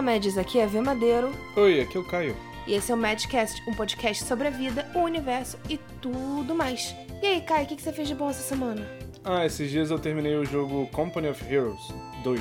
Olá. 0.00 0.12
Aqui 0.40 0.58
é 0.58 0.66
V 0.66 0.80
Madeiro. 0.80 1.30
Oi, 1.54 1.82
aqui 1.82 1.98
é 1.98 2.00
o 2.00 2.04
Caio. 2.04 2.34
E 2.66 2.72
esse 2.72 2.90
é 2.90 2.94
o 2.94 2.96
Madcast, 2.96 3.62
um 3.68 3.74
podcast 3.74 4.24
sobre 4.24 4.48
a 4.48 4.50
vida, 4.50 4.90
o 4.94 5.00
universo 5.00 5.58
e 5.68 5.76
tudo 6.00 6.54
mais. 6.54 6.96
E 7.22 7.26
aí, 7.26 7.40
Caio, 7.42 7.66
o 7.66 7.68
que 7.68 7.76
que 7.76 7.82
você 7.82 7.92
fez 7.92 8.08
de 8.08 8.14
bom 8.14 8.30
essa 8.30 8.42
semana? 8.42 8.88
Ah, 9.22 9.44
esses 9.44 9.70
dias 9.70 9.90
eu 9.90 9.98
terminei 9.98 10.36
o 10.36 10.44
jogo 10.46 10.86
Company 10.86 11.28
of 11.28 11.44
Heroes 11.44 11.78
2. 12.24 12.40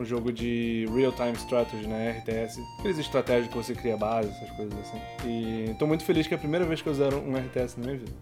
Um 0.00 0.04
jogo 0.04 0.32
de 0.32 0.86
Real-Time 0.92 1.34
Strategy, 1.34 1.86
né? 1.86 2.10
RTS. 2.18 2.60
Aqueles 2.80 2.98
estratégias 2.98 3.46
que 3.46 3.56
você 3.56 3.72
cria 3.72 3.96
base, 3.96 4.28
essas 4.30 4.50
coisas 4.56 4.76
assim. 4.80 5.00
E 5.24 5.76
tô 5.78 5.86
muito 5.86 6.04
feliz 6.04 6.26
que 6.26 6.34
é 6.34 6.36
a 6.36 6.40
primeira 6.40 6.66
vez 6.66 6.82
que 6.82 6.88
eu 6.88 6.94
zero 6.94 7.18
um 7.20 7.36
RTS 7.36 7.78
na 7.78 7.86
minha 7.86 7.98
vida. 7.98 8.12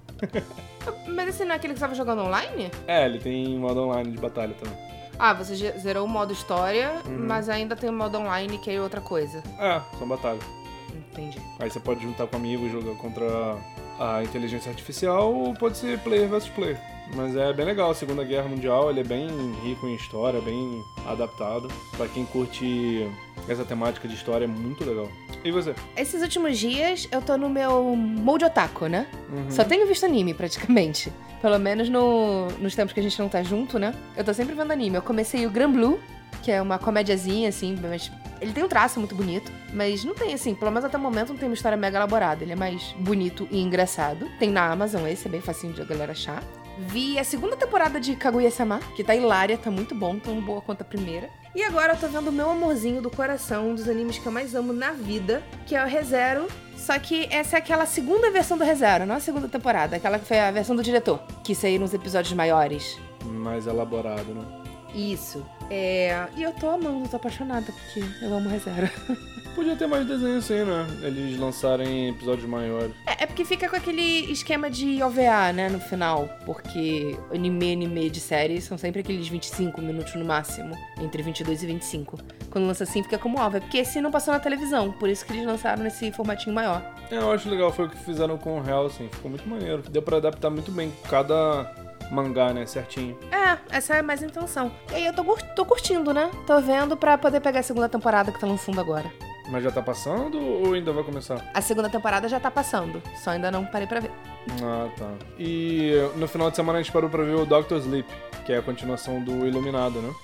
Mas 1.08 1.28
esse 1.30 1.44
não 1.46 1.52
é 1.52 1.56
aquele 1.56 1.72
que 1.72 1.78
você 1.78 1.86
tava 1.86 1.94
jogando 1.94 2.20
online? 2.20 2.70
É, 2.86 3.06
ele 3.06 3.18
tem 3.18 3.58
modo 3.58 3.80
online 3.80 4.10
de 4.10 4.18
batalha 4.18 4.52
também. 4.52 4.76
Ah, 5.18 5.32
você 5.32 5.54
zerou 5.78 6.04
o 6.04 6.08
modo 6.08 6.32
história, 6.32 6.92
Uhum. 7.06 7.26
mas 7.26 7.48
ainda 7.48 7.76
tem 7.76 7.88
o 7.88 7.92
modo 7.92 8.18
online, 8.18 8.58
que 8.58 8.70
é 8.70 8.80
outra 8.80 9.00
coisa. 9.00 9.42
É, 9.58 9.80
são 9.98 10.06
batalhas. 10.08 10.42
Entendi. 11.12 11.38
Aí 11.60 11.70
você 11.70 11.78
pode 11.80 12.02
juntar 12.02 12.26
com 12.26 12.36
amigos, 12.36 12.70
jogar 12.72 12.94
contra 12.96 13.24
a 14.00 14.22
inteligência 14.24 14.70
artificial 14.70 15.32
ou 15.32 15.54
pode 15.54 15.76
ser 15.78 15.98
player 16.00 16.28
versus 16.28 16.50
player. 16.50 16.80
Mas 17.14 17.36
é 17.36 17.52
bem 17.52 17.64
legal, 17.66 17.90
a 17.90 17.94
Segunda 17.94 18.24
Guerra 18.24 18.48
Mundial, 18.48 18.90
ele 18.90 19.00
é 19.00 19.04
bem 19.04 19.28
rico 19.62 19.86
em 19.86 19.94
história, 19.94 20.40
bem 20.40 20.82
adaptado. 21.06 21.68
Pra 21.96 22.08
quem 22.08 22.24
curte 22.26 23.08
essa 23.48 23.64
temática 23.64 24.08
de 24.08 24.14
história, 24.14 24.44
é 24.44 24.48
muito 24.48 24.84
legal. 24.84 25.08
E 25.44 25.50
você? 25.50 25.74
Esses 25.96 26.22
últimos 26.22 26.58
dias 26.58 27.06
eu 27.12 27.20
tô 27.20 27.36
no 27.36 27.48
meu 27.50 27.94
mode 27.96 28.44
otaku, 28.44 28.86
né? 28.86 29.06
Uhum. 29.30 29.50
Só 29.50 29.64
tenho 29.64 29.86
visto 29.86 30.04
anime, 30.06 30.32
praticamente. 30.34 31.12
Pelo 31.42 31.58
menos 31.58 31.88
no- 31.90 32.48
nos 32.58 32.74
tempos 32.74 32.92
que 32.94 33.00
a 33.00 33.02
gente 33.02 33.18
não 33.18 33.28
tá 33.28 33.42
junto, 33.42 33.78
né? 33.78 33.94
Eu 34.16 34.24
tô 34.24 34.32
sempre 34.32 34.54
vendo 34.54 34.70
anime. 34.70 34.96
Eu 34.96 35.02
comecei 35.02 35.44
o 35.46 35.50
Gran 35.50 35.70
Blue, 35.70 36.00
que 36.42 36.50
é 36.50 36.60
uma 36.62 36.78
comédiazinha, 36.78 37.50
assim, 37.50 37.78
mas 37.82 38.10
ele 38.40 38.52
tem 38.52 38.64
um 38.64 38.68
traço 38.68 38.98
muito 38.98 39.14
bonito, 39.14 39.52
mas 39.72 40.04
não 40.04 40.14
tem, 40.14 40.32
assim, 40.32 40.54
pelo 40.54 40.70
menos 40.70 40.84
até 40.86 40.96
o 40.96 41.00
momento 41.00 41.30
não 41.30 41.36
tem 41.36 41.48
uma 41.48 41.54
história 41.54 41.76
mega 41.76 41.98
elaborada. 41.98 42.42
Ele 42.42 42.52
é 42.52 42.56
mais 42.56 42.94
bonito 42.98 43.46
e 43.50 43.60
engraçado. 43.60 44.26
Tem 44.38 44.50
na 44.50 44.70
Amazon 44.70 45.06
esse, 45.06 45.26
é 45.28 45.30
bem 45.30 45.40
facinho 45.42 45.74
de 45.74 45.82
a 45.82 45.84
galera 45.84 46.12
achar. 46.12 46.42
Vi 46.78 47.18
a 47.18 47.24
segunda 47.24 47.56
temporada 47.56 48.00
de 48.00 48.16
Kaguya-sama, 48.16 48.80
que 48.96 49.04
tá 49.04 49.14
hilária, 49.14 49.56
tá 49.58 49.70
muito 49.70 49.94
bom, 49.94 50.18
tão 50.18 50.40
boa 50.40 50.60
quanto 50.62 50.80
a 50.80 50.84
primeira. 50.84 51.28
E 51.54 51.62
agora 51.62 51.92
eu 51.92 51.96
tô 51.96 52.08
vendo 52.08 52.28
o 52.28 52.32
meu 52.32 52.50
amorzinho 52.50 53.00
do 53.00 53.08
coração, 53.08 53.70
um 53.70 53.74
dos 53.76 53.88
animes 53.88 54.18
que 54.18 54.26
eu 54.26 54.32
mais 54.32 54.56
amo 54.56 54.72
na 54.72 54.90
vida, 54.90 55.40
que 55.66 55.76
é 55.76 55.84
o 55.84 55.86
ReZero. 55.86 56.48
Só 56.76 56.98
que 56.98 57.28
essa 57.30 57.56
é 57.56 57.58
aquela 57.60 57.86
segunda 57.86 58.28
versão 58.30 58.58
do 58.58 58.64
ReZero, 58.64 59.06
não 59.06 59.14
a 59.14 59.20
segunda 59.20 59.48
temporada, 59.48 59.96
aquela 59.96 60.18
que 60.18 60.26
foi 60.26 60.40
a 60.40 60.50
versão 60.50 60.74
do 60.74 60.82
diretor, 60.82 61.20
que 61.44 61.54
saíram 61.54 61.84
os 61.84 61.94
episódios 61.94 62.34
maiores. 62.34 62.98
Mais 63.24 63.68
elaborado, 63.68 64.34
né? 64.34 64.44
Isso. 64.92 65.46
É. 65.70 66.26
E 66.36 66.42
eu 66.42 66.52
tô 66.52 66.70
amando, 66.70 67.08
tô 67.08 67.16
apaixonada, 67.16 67.72
porque 67.72 68.04
eu 68.22 68.34
amo 68.34 68.48
ReZero. 68.48 68.90
Podia 69.54 69.76
ter 69.76 69.86
mais 69.86 70.04
desenho 70.04 70.38
assim, 70.38 70.64
né? 70.64 70.84
Eles 71.00 71.38
lançarem 71.38 72.08
episódios 72.08 72.48
maiores. 72.48 72.90
É, 73.06 73.22
é 73.22 73.26
porque 73.26 73.44
fica 73.44 73.68
com 73.68 73.76
aquele 73.76 74.32
esquema 74.32 74.68
de 74.68 75.00
OVA, 75.00 75.52
né, 75.52 75.68
no 75.68 75.78
final. 75.78 76.28
Porque 76.44 77.16
anime, 77.32 77.72
anime 77.72 78.10
de 78.10 78.18
série 78.18 78.60
são 78.60 78.76
sempre 78.76 79.00
aqueles 79.00 79.28
25 79.28 79.80
minutos 79.80 80.12
no 80.16 80.24
máximo. 80.24 80.76
Entre 81.00 81.22
22 81.22 81.62
e 81.62 81.66
25. 81.66 82.18
Quando 82.50 82.66
lança 82.66 82.82
assim, 82.82 83.04
fica 83.04 83.16
como 83.16 83.38
OVA. 83.38 83.60
Porque 83.60 83.78
esse 83.78 84.00
não 84.00 84.10
passou 84.10 84.34
na 84.34 84.40
televisão. 84.40 84.90
Por 84.90 85.08
isso 85.08 85.24
que 85.24 85.32
eles 85.32 85.46
lançaram 85.46 85.84
nesse 85.84 86.10
formatinho 86.10 86.52
maior. 86.52 86.82
É, 87.08 87.16
eu 87.16 87.30
acho 87.30 87.48
legal, 87.48 87.70
foi 87.72 87.86
o 87.86 87.90
que 87.90 87.98
fizeram 87.98 88.36
com 88.36 88.60
o 88.60 88.68
Hellsing, 88.68 89.08
ficou 89.08 89.30
muito 89.30 89.48
maneiro. 89.48 89.82
Deu 89.88 90.02
pra 90.02 90.16
adaptar 90.16 90.50
muito 90.50 90.72
bem 90.72 90.92
cada 91.08 91.72
mangá, 92.10 92.52
né, 92.52 92.66
certinho. 92.66 93.18
É, 93.30 93.58
essa 93.76 93.96
é 93.96 94.02
mais 94.02 94.22
a 94.22 94.26
intenção. 94.26 94.72
E 94.90 94.94
aí 94.94 95.06
eu 95.06 95.12
tô, 95.12 95.24
tô 95.54 95.64
curtindo, 95.64 96.12
né? 96.12 96.30
Tô 96.46 96.60
vendo 96.60 96.96
pra 96.96 97.18
poder 97.18 97.40
pegar 97.40 97.60
a 97.60 97.62
segunda 97.62 97.88
temporada 97.88 98.32
que 98.32 98.40
tá 98.40 98.46
lançando 98.46 98.80
agora. 98.80 99.10
Mas 99.50 99.62
já 99.62 99.70
tá 99.70 99.82
passando 99.82 100.38
ou 100.40 100.72
ainda 100.72 100.92
vai 100.92 101.04
começar? 101.04 101.50
A 101.52 101.60
segunda 101.60 101.90
temporada 101.90 102.28
já 102.28 102.40
tá 102.40 102.50
passando. 102.50 103.02
Só 103.22 103.30
ainda 103.30 103.50
não 103.50 103.64
parei 103.66 103.86
pra 103.86 104.00
ver. 104.00 104.10
Ah, 104.62 104.88
tá. 104.96 105.10
E 105.38 105.92
no 106.16 106.26
final 106.26 106.50
de 106.50 106.56
semana 106.56 106.78
a 106.78 106.82
gente 106.82 106.92
parou 106.92 107.10
pra 107.10 107.22
ver 107.22 107.34
o 107.34 107.44
Doctor 107.44 107.78
Sleep, 107.78 108.08
que 108.46 108.52
é 108.52 108.58
a 108.58 108.62
continuação 108.62 109.20
do 109.20 109.46
Iluminado, 109.46 110.00
né? 110.00 110.14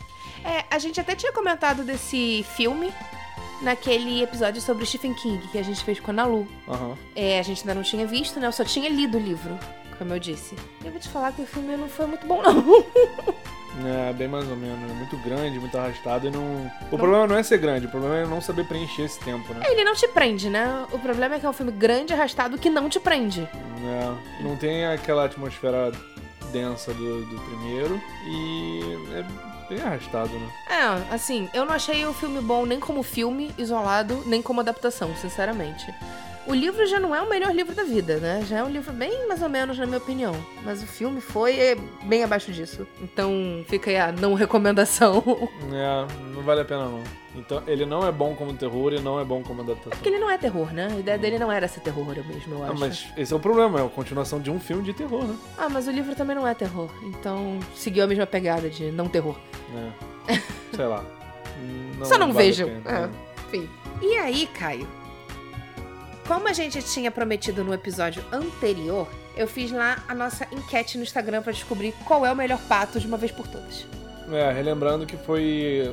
É, 0.43 0.65
a 0.71 0.79
gente 0.79 0.99
até 0.99 1.15
tinha 1.15 1.33
comentado 1.33 1.83
desse 1.85 2.45
filme 2.57 2.91
naquele 3.61 4.23
episódio 4.23 4.61
sobre 4.61 4.87
Stephen 4.87 5.15
King 5.15 5.47
que 5.49 5.59
a 5.59 5.63
gente 5.63 5.83
fez 5.85 6.01
com 6.01 6.11
a 6.11 6.15
Nalu. 6.15 6.47
Aham. 6.69 6.97
É, 7.15 7.39
a 7.39 7.43
gente 7.43 7.61
ainda 7.61 7.75
não 7.75 7.83
tinha 7.83 8.07
visto, 8.07 8.39
né? 8.41 8.47
Eu 8.47 8.53
só 8.53 8.65
tinha 8.65 8.89
lido 8.89 9.19
o 9.19 9.21
livro, 9.21 9.59
como 9.99 10.15
eu 10.15 10.19
disse. 10.19 10.55
Eu 10.85 10.91
vou 10.91 11.01
te 11.01 11.09
falar 11.09 11.33
que 11.33 11.43
o 11.43 11.47
filme 11.47 11.77
não 11.77 11.89
foi 11.89 12.07
muito 12.07 12.27
bom, 12.27 12.43
não. 12.43 12.85
É, 13.85 14.13
bem 14.13 14.27
mais 14.27 14.49
ou 14.49 14.57
menos. 14.57 14.91
É 14.91 14.95
muito 14.95 15.17
grande, 15.19 15.59
muito 15.59 15.79
arrastado 15.79 16.27
e 16.27 16.31
não. 16.31 16.71
O 16.91 16.99
problema 16.99 17.27
não 17.27 17.37
é 17.37 17.43
ser 17.43 17.59
grande, 17.59 17.87
o 17.87 17.89
problema 17.89 18.17
é 18.17 18.27
não 18.27 18.41
saber 18.41 18.67
preencher 18.67 19.03
esse 19.03 19.21
tempo, 19.21 19.55
né? 19.55 19.63
Ele 19.65 19.85
não 19.85 19.95
te 19.95 20.09
prende, 20.09 20.51
né? 20.51 20.87
O 20.91 20.99
problema 20.99 21.37
é 21.37 21.39
que 21.41 21.47
é 21.47 21.49
um 21.49 21.53
filme 21.53 21.73
grande, 21.73 22.13
arrastado, 22.13 22.59
que 22.59 22.69
não 22.69 22.89
te 22.89 22.99
prende. 22.99 23.43
É, 23.43 24.43
não 24.43 24.57
tem 24.57 24.85
aquela 24.87 25.25
atmosfera 25.25 25.93
densa 26.53 26.93
do, 26.93 27.25
do 27.27 27.41
primeiro 27.43 28.01
e 28.27 28.81
é 29.15 29.50
bem 29.71 29.81
arrastado, 29.81 30.31
né? 30.39 30.49
É, 30.69 31.15
assim, 31.15 31.49
eu 31.55 31.65
não 31.65 31.75
achei 31.75 32.05
o 32.05 32.13
filme 32.13 32.41
bom 32.41 32.67
nem 32.67 32.81
como 32.81 33.03
filme 33.03 33.55
isolado, 33.57 34.23
nem 34.27 34.43
como 34.43 34.61
adaptação, 34.61 35.15
sinceramente. 35.17 35.95
O 36.51 36.55
livro 36.55 36.85
já 36.87 36.99
não 36.99 37.15
é 37.15 37.23
o 37.23 37.29
melhor 37.31 37.55
livro 37.55 37.75
da 37.75 37.85
vida, 37.85 38.17
né? 38.17 38.43
Já 38.49 38.59
é 38.59 38.65
um 38.65 38.69
livro 38.69 38.93
bem 38.93 39.29
mais 39.29 39.41
ou 39.41 39.49
menos, 39.49 39.79
na 39.79 39.87
minha 39.87 39.99
opinião. 39.99 40.35
Mas 40.65 40.83
o 40.83 40.87
filme 40.87 41.21
foi 41.21 41.57
é, 41.59 41.77
bem 42.03 42.25
abaixo 42.25 42.51
disso. 42.51 42.85
Então 43.01 43.65
fica 43.69 43.89
aí 43.89 43.97
a 43.97 44.11
não 44.11 44.35
recomendação. 44.35 45.23
É, 45.73 46.07
não 46.35 46.43
vale 46.43 46.63
a 46.63 46.65
pena 46.65 46.87
não. 46.87 47.03
Então, 47.37 47.63
ele 47.69 47.87
não 47.87 48.05
é 48.07 48.11
bom 48.11 48.35
como 48.35 48.53
terror 48.55 48.93
e 48.93 48.99
não 49.01 49.21
é 49.21 49.25
bom 49.25 49.41
como 49.43 49.63
adaptação. 49.63 49.91
Porque 49.93 50.09
ele 50.09 50.19
não 50.19 50.29
é 50.29 50.37
terror, 50.37 50.73
né? 50.73 50.89
A 50.93 50.99
ideia 50.99 51.17
dele 51.17 51.39
não 51.39 51.51
era 51.53 51.69
ser 51.69 51.79
terror 51.81 52.05
mesmo, 52.07 52.55
eu 52.55 52.65
Ah, 52.65 52.71
acho. 52.71 52.81
mas 52.81 53.07
esse 53.17 53.33
é 53.33 53.37
o 53.37 53.39
problema, 53.39 53.79
é 53.81 53.87
a 53.87 53.89
continuação 53.89 54.41
de 54.41 54.51
um 54.51 54.59
filme 54.59 54.83
de 54.83 54.93
terror, 54.93 55.23
né? 55.25 55.37
Ah, 55.57 55.69
mas 55.69 55.87
o 55.87 55.93
livro 55.93 56.15
também 56.17 56.35
não 56.35 56.47
é 56.47 56.53
terror. 56.55 56.91
Então 57.05 57.61
seguiu 57.77 58.03
a 58.03 58.07
mesma 58.09 58.27
pegada 58.27 58.69
de 58.69 58.91
não 58.91 59.09
terror. 59.09 59.37
É. 60.29 60.41
Sei 60.75 60.87
lá. 60.87 61.05
Não 61.99 62.07
Só 62.07 62.17
não 62.19 62.33
vale 62.33 62.39
a 62.49 62.51
vejam. 62.51 62.69
pena, 62.69 62.83
É. 62.91 63.01
né? 63.07 63.11
Enfim. 63.47 63.69
E 64.03 64.17
aí, 64.17 64.47
Caio? 64.49 64.89
Como 66.31 66.47
a 66.47 66.53
gente 66.53 66.81
tinha 66.81 67.11
prometido 67.11 67.65
no 67.65 67.75
episódio 67.75 68.25
anterior, 68.31 69.09
eu 69.37 69.49
fiz 69.49 69.73
lá 69.73 70.01
a 70.07 70.15
nossa 70.15 70.47
enquete 70.53 70.97
no 70.97 71.03
Instagram 71.03 71.43
pra 71.43 71.51
descobrir 71.53 71.93
qual 72.07 72.25
é 72.25 72.31
o 72.31 72.37
melhor 72.37 72.61
pato 72.69 73.01
de 73.01 73.07
uma 73.09 73.17
vez 73.17 73.33
por 73.33 73.49
todas. 73.49 73.85
É, 74.31 74.53
relembrando 74.53 75.07
que 75.07 75.17
foi 75.17 75.93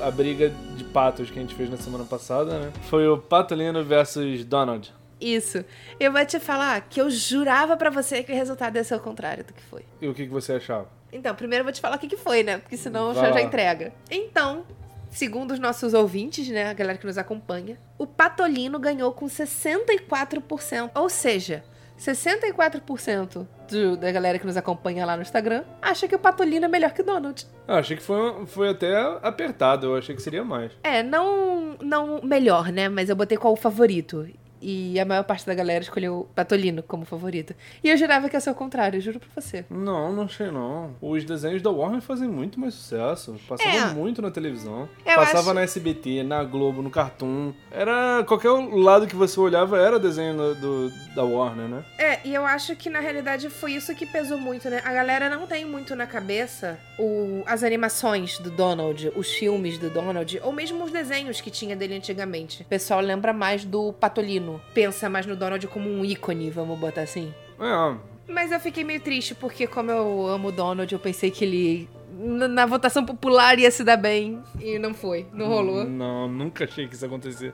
a 0.00 0.10
briga 0.10 0.50
de 0.74 0.84
patos 0.84 1.30
que 1.30 1.38
a 1.38 1.42
gente 1.42 1.54
fez 1.54 1.68
na 1.68 1.76
semana 1.76 2.04
passada, 2.04 2.60
né? 2.60 2.72
Foi 2.88 3.06
o 3.06 3.18
Patolino 3.18 3.84
versus 3.84 4.42
Donald. 4.42 4.90
Isso. 5.20 5.62
Eu 6.00 6.10
vou 6.10 6.24
te 6.24 6.40
falar 6.40 6.80
que 6.88 6.98
eu 6.98 7.10
jurava 7.10 7.76
pra 7.76 7.90
você 7.90 8.22
que 8.22 8.32
o 8.32 8.34
resultado 8.34 8.76
ia 8.76 8.84
ser 8.84 8.94
o 8.94 9.00
contrário 9.00 9.44
do 9.44 9.52
que 9.52 9.62
foi. 9.64 9.84
E 10.00 10.08
o 10.08 10.14
que, 10.14 10.24
você 10.24 10.54
achava? 10.54 10.88
Então, 11.12 11.34
primeiro 11.34 11.60
eu 11.60 11.64
vou 11.64 11.72
te 11.74 11.82
falar 11.82 11.96
o 11.96 11.98
que, 11.98 12.16
foi, 12.16 12.42
né? 12.42 12.56
Porque 12.56 12.78
senão 12.78 13.12
Vai 13.12 13.26
já, 13.26 13.32
já 13.32 13.42
entrega. 13.42 13.92
Então, 14.10 14.64
segundo 15.14 15.52
os 15.52 15.58
nossos 15.58 15.94
ouvintes, 15.94 16.48
né? 16.48 16.68
A 16.68 16.72
galera 16.74 16.98
que 16.98 17.06
nos 17.06 17.16
acompanha, 17.16 17.78
o 17.96 18.06
Patolino 18.06 18.78
ganhou 18.78 19.12
com 19.12 19.26
64%. 19.26 20.90
Ou 20.94 21.08
seja, 21.08 21.64
64% 21.96 23.46
do- 23.70 23.96
da 23.96 24.10
galera 24.12 24.38
que 24.38 24.46
nos 24.46 24.56
acompanha 24.56 25.06
lá 25.06 25.16
no 25.16 25.22
Instagram 25.22 25.62
acha 25.80 26.08
que 26.08 26.14
o 26.14 26.18
Patolino 26.18 26.64
é 26.64 26.68
melhor 26.68 26.92
que 26.92 27.00
o 27.02 27.04
Donald. 27.04 27.46
Ah, 27.66 27.78
achei 27.78 27.96
que 27.96 28.02
foi, 28.02 28.44
foi 28.46 28.68
até 28.70 28.94
apertado, 29.22 29.86
eu 29.86 29.96
achei 29.96 30.14
que 30.14 30.20
seria 30.22 30.44
mais. 30.44 30.72
É, 30.82 31.02
não, 31.02 31.76
não 31.80 32.20
melhor, 32.22 32.70
né? 32.72 32.88
Mas 32.88 33.08
eu 33.08 33.16
botei 33.16 33.38
qual 33.38 33.52
o 33.52 33.56
favorito. 33.56 34.28
E 34.66 34.98
a 34.98 35.04
maior 35.04 35.24
parte 35.24 35.44
da 35.46 35.52
galera 35.54 35.82
escolheu 35.84 36.20
o 36.20 36.24
Patolino 36.34 36.82
como 36.82 37.04
favorito. 37.04 37.54
E 37.82 37.90
eu 37.90 37.96
jurava 37.98 38.30
que 38.30 38.34
ia 38.36 38.40
ser 38.40 38.48
o 38.50 38.54
contrário, 38.54 38.98
juro 38.98 39.20
pra 39.20 39.28
você. 39.42 39.64
Não, 39.68 40.10
não 40.10 40.22
achei 40.22 40.50
não. 40.50 40.94
Os 41.02 41.22
desenhos 41.22 41.60
da 41.60 41.68
Warner 41.70 42.00
fazem 42.00 42.26
muito 42.28 42.58
mais 42.58 42.72
sucesso. 42.72 43.36
Passavam 43.46 43.90
É. 43.90 43.92
muito 43.92 44.22
na 44.22 44.30
televisão. 44.30 44.88
Eu 45.04 45.16
Passava 45.16 45.38
acho- 45.50 45.52
na 45.54 45.60
SBT, 45.62 46.22
na 46.22 46.42
Globo, 46.44 46.80
no 46.80 46.88
Cartoon. 46.90 47.52
Era. 47.70 48.24
Qualquer 48.26 48.48
lado 48.50 49.06
que 49.06 49.14
você 49.14 49.38
olhava 49.38 49.78
era 49.78 49.98
desenho 49.98 50.34
do, 50.34 50.54
do- 50.54 51.14
da 51.14 51.22
Warner, 51.24 51.68
né? 51.68 51.84
É, 51.98 52.20
e 52.24 52.32
eu 52.34 52.46
acho 52.46 52.74
que 52.74 52.88
na 52.88 53.00
realidade 53.00 53.50
foi 53.50 53.72
isso 53.72 53.94
que 53.94 54.06
pesou 54.06 54.38
muito, 54.38 54.70
né? 54.70 54.80
A 54.84 54.92
galera 54.94 55.28
não 55.28 55.46
tem 55.46 55.64
muito 55.66 55.94
na 55.94 56.06
cabeça 56.06 56.78
o, 56.98 57.42
as 57.46 57.62
animações 57.62 58.38
do 58.38 58.50
Donald, 58.50 59.12
os 59.14 59.28
filmes 59.34 59.76
do 59.78 59.90
Donald, 59.90 60.40
ou 60.42 60.52
mesmo 60.52 60.82
os 60.84 60.90
desenhos 60.90 61.40
que 61.42 61.50
tinha 61.50 61.76
dele 61.76 61.94
antigamente. 61.96 62.62
O 62.62 62.66
pessoal 62.66 63.00
lembra 63.00 63.32
mais 63.32 63.64
do 63.64 63.92
Patolino, 63.92 64.53
pensa 64.72 65.08
mais 65.10 65.26
no 65.26 65.36
Donald 65.36 65.66
como 65.68 65.88
um 65.90 66.04
ícone, 66.04 66.50
vamos 66.50 66.78
botar 66.78 67.02
assim. 67.02 67.32
É, 67.60 67.96
Mas 68.32 68.50
eu 68.52 68.58
fiquei 68.60 68.82
meio 68.84 69.00
triste, 69.00 69.34
porque 69.34 69.66
como 69.66 69.90
eu 69.90 70.26
amo 70.26 70.48
o 70.48 70.52
Donald, 70.52 70.92
eu 70.92 70.98
pensei 70.98 71.30
que 71.30 71.44
ele. 71.44 71.88
Na 72.16 72.64
votação 72.64 73.04
popular 73.04 73.58
ia 73.58 73.70
se 73.70 73.82
dar 73.82 73.96
bem. 73.96 74.40
E 74.60 74.78
não 74.78 74.94
foi, 74.94 75.26
não 75.32 75.48
rolou. 75.48 75.84
Não, 75.84 76.28
nunca 76.28 76.64
achei 76.64 76.86
que 76.86 76.94
isso 76.94 77.04
ia 77.04 77.08
acontecer. 77.08 77.52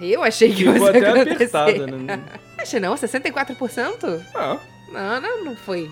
Eu 0.00 0.22
achei 0.22 0.48
que 0.54 0.64
Ficou 0.72 0.88
até 0.88 1.08
acontecer. 1.10 1.32
apertada, 1.56 1.86
né? 1.88 2.24
Achei 2.58 2.80
não, 2.80 2.94
64%? 2.94 4.22
Ah, 4.34 4.58
Não, 4.90 5.20
não, 5.20 5.44
não 5.44 5.56
foi 5.56 5.90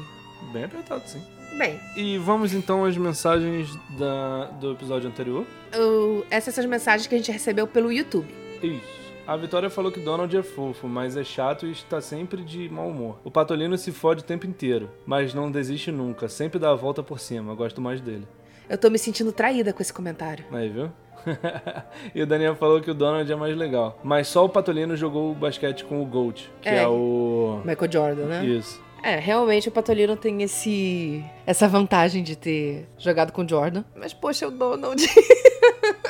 bem 0.52 0.64
apertado, 0.64 1.02
sim. 1.06 1.20
Bem, 1.58 1.78
E 1.96 2.16
vamos 2.18 2.52
então 2.54 2.84
às 2.84 2.96
mensagens 2.96 3.68
da, 3.98 4.46
do 4.58 4.72
episódio 4.72 5.08
anterior. 5.08 5.44
o- 5.76 6.24
essas 6.30 6.54
são 6.54 6.64
as 6.64 6.70
mensagens 6.70 7.06
que 7.06 7.14
a 7.14 7.18
gente 7.18 7.30
recebeu 7.30 7.66
pelo 7.66 7.92
YouTube. 7.92 8.32
Isso. 8.62 8.80
A 9.26 9.36
Vitória 9.36 9.70
falou 9.70 9.90
que 9.90 10.00
Donald 10.00 10.36
é 10.36 10.42
fofo, 10.42 10.86
mas 10.86 11.16
é 11.16 11.24
chato 11.24 11.66
e 11.66 11.72
está 11.72 11.98
sempre 12.00 12.42
de 12.42 12.68
mau 12.68 12.88
humor. 12.88 13.18
O 13.24 13.30
Patolino 13.30 13.76
se 13.78 13.90
fode 13.90 14.20
o 14.20 14.24
tempo 14.24 14.46
inteiro, 14.46 14.90
mas 15.06 15.32
não 15.32 15.50
desiste 15.50 15.90
nunca, 15.90 16.28
sempre 16.28 16.58
dá 16.58 16.70
a 16.70 16.74
volta 16.74 17.02
por 17.02 17.18
cima. 17.18 17.54
Gosto 17.54 17.80
mais 17.80 18.02
dele. 18.02 18.28
Eu 18.68 18.76
tô 18.76 18.90
me 18.90 18.98
sentindo 18.98 19.32
traída 19.32 19.72
com 19.72 19.80
esse 19.80 19.92
comentário. 19.92 20.44
Aí, 20.52 20.68
viu? 20.68 20.90
e 22.14 22.20
o 22.22 22.26
Daniel 22.26 22.54
falou 22.54 22.82
que 22.82 22.90
o 22.90 22.94
Donald 22.94 23.30
é 23.30 23.36
mais 23.36 23.56
legal. 23.56 23.98
Mas 24.04 24.28
só 24.28 24.44
o 24.44 24.48
Patolino 24.48 24.94
jogou 24.94 25.32
o 25.32 25.34
basquete 25.34 25.84
com 25.84 26.02
o 26.02 26.04
Gold, 26.06 26.50
que 26.60 26.68
é, 26.68 26.82
É. 26.82 26.86
o. 26.88 27.62
Michael 27.64 27.92
Jordan, 27.92 28.24
né? 28.26 28.44
Isso. 28.44 28.82
É, 29.02 29.16
realmente 29.18 29.68
o 29.68 29.72
Patolino 29.72 30.16
tem 30.16 30.42
esse 30.42 31.24
essa 31.46 31.66
vantagem 31.68 32.22
de 32.22 32.36
ter 32.36 32.86
jogado 32.98 33.32
com 33.32 33.42
o 33.42 33.48
Jordan. 33.48 33.84
Mas, 33.94 34.12
poxa, 34.12 34.46
o 34.48 34.50
Donald. 34.50 35.02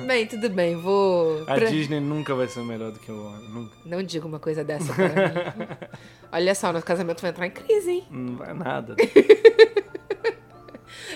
bem, 0.06 0.26
tudo 0.26 0.48
bem, 0.50 0.76
vou. 0.76 1.42
A 1.42 1.54
pra- 1.54 1.66
Disney 1.66 2.00
nunca 2.00 2.34
vai 2.34 2.48
ser 2.48 2.62
melhor 2.64 2.90
do 2.92 2.98
que 2.98 3.10
o 3.10 3.24
Warner. 3.24 3.50
Nunca. 3.50 3.76
Não 3.84 4.02
diga 4.02 4.26
uma 4.26 4.38
coisa 4.38 4.62
dessa 4.64 4.92
pra 4.92 5.08
mim. 5.08 5.14
Olha 6.32 6.54
só, 6.54 6.72
nosso 6.72 6.84
casamento 6.86 7.20
vai 7.20 7.30
entrar 7.30 7.46
em 7.46 7.50
crise, 7.50 7.90
hein? 7.90 8.04
Não 8.10 8.36
vai 8.36 8.52
nada. 8.54 8.96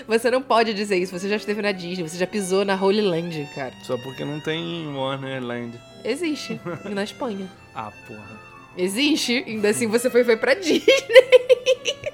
Você 0.07 0.31
não 0.31 0.41
pode 0.41 0.73
dizer 0.73 0.97
isso, 0.97 1.17
você 1.17 1.29
já 1.29 1.35
esteve 1.35 1.61
na 1.61 1.71
Disney, 1.71 2.07
você 2.07 2.17
já 2.17 2.25
pisou 2.25 2.65
na 2.65 2.73
Holy 2.75 3.01
Land, 3.01 3.47
cara. 3.53 3.73
Só 3.83 3.95
porque 3.97 4.25
não 4.25 4.39
tem 4.39 4.87
Warner 4.95 5.43
Land. 5.43 5.79
Existe. 6.03 6.59
E 6.85 6.89
na 6.89 7.03
Espanha. 7.03 7.47
Ah, 7.75 7.91
porra. 8.07 8.39
Existe, 8.75 9.43
ainda 9.45 9.69
assim 9.69 9.87
você 9.87 10.09
foi, 10.09 10.23
foi 10.23 10.35
pra 10.37 10.53
Disney. 10.55 10.81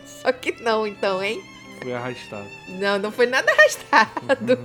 Só 0.05 0.31
que 0.31 0.61
não, 0.61 0.85
então, 0.85 1.23
hein? 1.23 1.41
Fui 1.81 1.93
arrastado. 1.93 2.47
Não, 2.67 2.99
não 2.99 3.11
foi 3.11 3.27
nada 3.27 3.49
arrastado. 3.51 4.57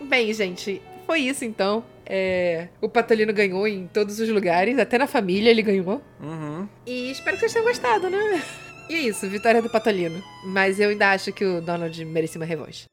Bem, 0.00 0.32
gente, 0.32 0.82
foi 1.08 1.20
isso 1.20 1.42
então. 1.42 1.82
É, 2.04 2.68
o 2.82 2.88
Patolino 2.88 3.32
ganhou 3.32 3.66
em 3.66 3.86
todos 3.86 4.20
os 4.20 4.28
lugares, 4.28 4.78
até 4.78 4.98
na 4.98 5.06
família 5.06 5.48
ele 5.48 5.62
ganhou. 5.62 6.02
Uhum. 6.20 6.68
E 6.86 7.10
espero 7.10 7.36
que 7.36 7.40
vocês 7.40 7.54
tenham 7.54 7.66
gostado, 7.66 8.10
né? 8.10 8.42
E 8.90 8.94
é 8.94 9.00
isso, 9.00 9.26
vitória 9.26 9.62
do 9.62 9.70
Patolino. 9.70 10.22
Mas 10.44 10.78
eu 10.78 10.90
ainda 10.90 11.10
acho 11.12 11.32
que 11.32 11.46
o 11.46 11.62
Donald 11.62 12.04
merecia 12.04 12.38
uma 12.38 12.44
revanche. 12.44 12.84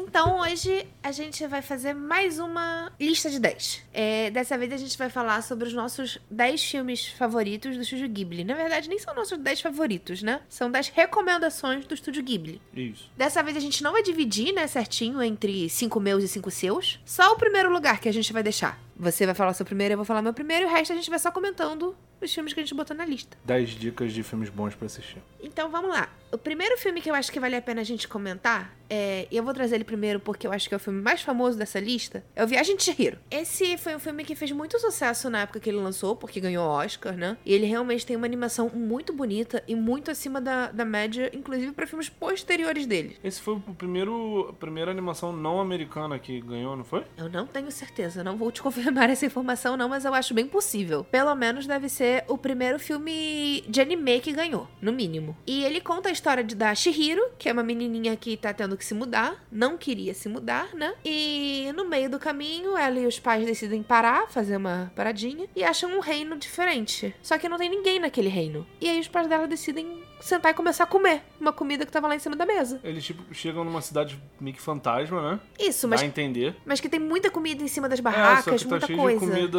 Então 0.00 0.40
hoje 0.40 0.86
a 1.02 1.12
gente 1.12 1.46
vai 1.46 1.60
fazer 1.60 1.92
mais 1.92 2.38
uma 2.38 2.90
lista 2.98 3.28
de 3.28 3.38
10. 3.38 3.82
É, 3.92 4.30
dessa 4.30 4.56
vez 4.56 4.72
a 4.72 4.78
gente 4.78 4.96
vai 4.96 5.10
falar 5.10 5.42
sobre 5.42 5.68
os 5.68 5.74
nossos 5.74 6.18
10 6.30 6.64
filmes 6.64 7.06
favoritos 7.06 7.76
do 7.76 7.82
Estúdio 7.82 8.08
Ghibli. 8.08 8.42
Na 8.42 8.54
verdade, 8.54 8.88
nem 8.88 8.98
são 8.98 9.14
nossos 9.14 9.36
10 9.36 9.60
favoritos, 9.60 10.22
né? 10.22 10.40
São 10.48 10.70
10 10.70 10.88
recomendações 10.88 11.84
do 11.84 11.94
Estúdio 11.94 12.22
Ghibli. 12.22 12.62
Isso. 12.74 13.10
Dessa 13.14 13.42
vez 13.42 13.56
a 13.58 13.60
gente 13.60 13.82
não 13.82 13.92
vai 13.92 14.02
dividir, 14.02 14.54
né, 14.54 14.66
certinho, 14.66 15.22
entre 15.22 15.68
5 15.68 16.00
meus 16.00 16.24
e 16.24 16.28
5 16.28 16.50
seus. 16.50 16.98
Só 17.04 17.32
o 17.32 17.36
primeiro 17.36 17.70
lugar 17.70 18.00
que 18.00 18.08
a 18.08 18.12
gente 18.12 18.32
vai 18.32 18.42
deixar. 18.42 18.80
Você 19.00 19.24
vai 19.24 19.34
falar 19.34 19.52
o 19.52 19.54
seu 19.54 19.64
primeiro, 19.64 19.94
eu 19.94 19.96
vou 19.96 20.04
falar 20.04 20.20
meu 20.20 20.34
primeiro, 20.34 20.64
e 20.64 20.66
o 20.66 20.70
resto 20.70 20.92
a 20.92 20.94
gente 20.94 21.08
vai 21.08 21.18
só 21.18 21.30
comentando 21.30 21.96
os 22.20 22.34
filmes 22.34 22.52
que 22.52 22.60
a 22.60 22.62
gente 22.62 22.74
botou 22.74 22.94
na 22.94 23.06
lista. 23.06 23.34
10 23.46 23.70
dicas 23.70 24.12
de 24.12 24.22
filmes 24.22 24.50
bons 24.50 24.74
pra 24.74 24.84
assistir. 24.84 25.22
Então 25.42 25.70
vamos 25.70 25.88
lá. 25.90 26.10
O 26.30 26.36
primeiro 26.36 26.76
filme 26.76 27.00
que 27.00 27.10
eu 27.10 27.14
acho 27.14 27.32
que 27.32 27.40
vale 27.40 27.56
a 27.56 27.62
pena 27.62 27.80
a 27.80 27.84
gente 27.84 28.06
comentar, 28.06 28.76
é, 28.90 29.26
e 29.30 29.36
eu 29.36 29.42
vou 29.42 29.54
trazer 29.54 29.76
ele 29.76 29.84
primeiro 29.84 30.20
porque 30.20 30.46
eu 30.46 30.52
acho 30.52 30.68
que 30.68 30.74
é 30.74 30.76
o 30.76 30.80
filme 30.80 31.00
mais 31.00 31.22
famoso 31.22 31.56
dessa 31.56 31.80
lista, 31.80 32.22
é 32.36 32.44
o 32.44 32.46
Viagem 32.46 32.76
de 32.76 32.82
Chihiro. 32.82 33.18
Esse 33.30 33.78
foi 33.78 33.96
um 33.96 33.98
filme 33.98 34.22
que 34.22 34.34
fez 34.34 34.52
muito 34.52 34.78
sucesso 34.78 35.30
na 35.30 35.40
época 35.40 35.58
que 35.58 35.70
ele 35.70 35.78
lançou, 35.78 36.14
porque 36.14 36.38
ganhou 36.38 36.68
Oscar, 36.68 37.16
né? 37.16 37.36
E 37.44 37.52
ele 37.54 37.66
realmente 37.66 38.04
tem 38.04 38.16
uma 38.16 38.26
animação 38.26 38.68
muito 38.68 39.12
bonita 39.12 39.62
e 39.66 39.74
muito 39.74 40.10
acima 40.10 40.40
da, 40.40 40.70
da 40.70 40.84
média, 40.84 41.30
inclusive 41.34 41.72
para 41.72 41.86
filmes 41.86 42.08
posteriores 42.08 42.86
dele. 42.86 43.16
Esse 43.24 43.40
foi 43.40 43.54
o 43.54 43.60
primeiro, 43.60 44.48
a 44.50 44.52
primeira 44.52 44.90
animação 44.90 45.32
não 45.32 45.58
americana 45.58 46.18
que 46.18 46.40
ganhou, 46.40 46.76
não 46.76 46.84
foi? 46.84 47.04
Eu 47.16 47.28
não 47.28 47.46
tenho 47.46 47.70
certeza, 47.72 48.22
não 48.22 48.36
vou 48.36 48.52
te 48.52 48.60
confirmar 48.62 48.89
essa 48.98 49.26
informação 49.26 49.76
não, 49.76 49.88
mas 49.88 50.04
eu 50.04 50.14
acho 50.14 50.34
bem 50.34 50.46
possível. 50.46 51.04
Pelo 51.04 51.34
menos 51.34 51.66
deve 51.66 51.88
ser 51.88 52.24
o 52.28 52.36
primeiro 52.36 52.78
filme 52.78 53.62
de 53.68 53.80
anime 53.80 54.20
que 54.20 54.32
ganhou, 54.32 54.68
no 54.80 54.92
mínimo. 54.92 55.36
E 55.46 55.64
ele 55.64 55.80
conta 55.80 56.08
a 56.08 56.12
história 56.12 56.42
de, 56.42 56.54
da 56.54 56.74
Shihiro, 56.74 57.22
que 57.38 57.48
é 57.48 57.52
uma 57.52 57.62
menininha 57.62 58.16
que 58.16 58.36
tá 58.36 58.52
tendo 58.52 58.76
que 58.76 58.84
se 58.84 58.94
mudar, 58.94 59.44
não 59.50 59.76
queria 59.76 60.14
se 60.14 60.28
mudar, 60.28 60.74
né? 60.74 60.94
E 61.04 61.70
no 61.74 61.88
meio 61.88 62.10
do 62.10 62.18
caminho, 62.18 62.76
ela 62.76 62.98
e 62.98 63.06
os 63.06 63.18
pais 63.18 63.44
decidem 63.44 63.82
parar, 63.82 64.28
fazer 64.30 64.56
uma 64.56 64.92
paradinha, 64.94 65.46
e 65.54 65.64
acham 65.64 65.90
um 65.96 66.00
reino 66.00 66.36
diferente. 66.36 67.14
Só 67.22 67.38
que 67.38 67.48
não 67.48 67.58
tem 67.58 67.70
ninguém 67.70 67.98
naquele 67.98 68.28
reino. 68.28 68.66
E 68.80 68.88
aí 68.88 69.00
os 69.00 69.08
pais 69.08 69.28
dela 69.28 69.46
decidem 69.46 70.02
sentar 70.20 70.52
e 70.52 70.54
começar 70.54 70.84
a 70.84 70.86
comer 70.86 71.22
uma 71.40 71.52
comida 71.52 71.86
que 71.86 71.92
tava 71.92 72.06
lá 72.06 72.14
em 72.14 72.18
cima 72.18 72.36
da 72.36 72.46
mesa. 72.46 72.80
Eles, 72.84 73.04
tipo, 73.04 73.22
chegam 73.34 73.64
numa 73.64 73.80
cidade 73.80 74.20
meio 74.40 74.54
que 74.54 74.62
fantasma, 74.62 75.32
né? 75.32 75.40
Isso, 75.58 75.86
Dá 75.86 75.92
mas, 75.92 76.02
a 76.02 76.06
entender. 76.06 76.56
mas 76.64 76.80
que 76.80 76.88
tem 76.88 77.00
muita 77.00 77.30
comida 77.30 77.62
em 77.62 77.68
cima 77.68 77.88
das 77.88 77.98
é, 77.98 78.02
só 78.02 78.10
barracas, 78.10 78.62
que 78.62 78.68
tá 78.68 78.70
muita 78.70 78.86
cheio 78.86 78.98
coisa. 78.98 79.20
de 79.20 79.26
comida... 79.26 79.58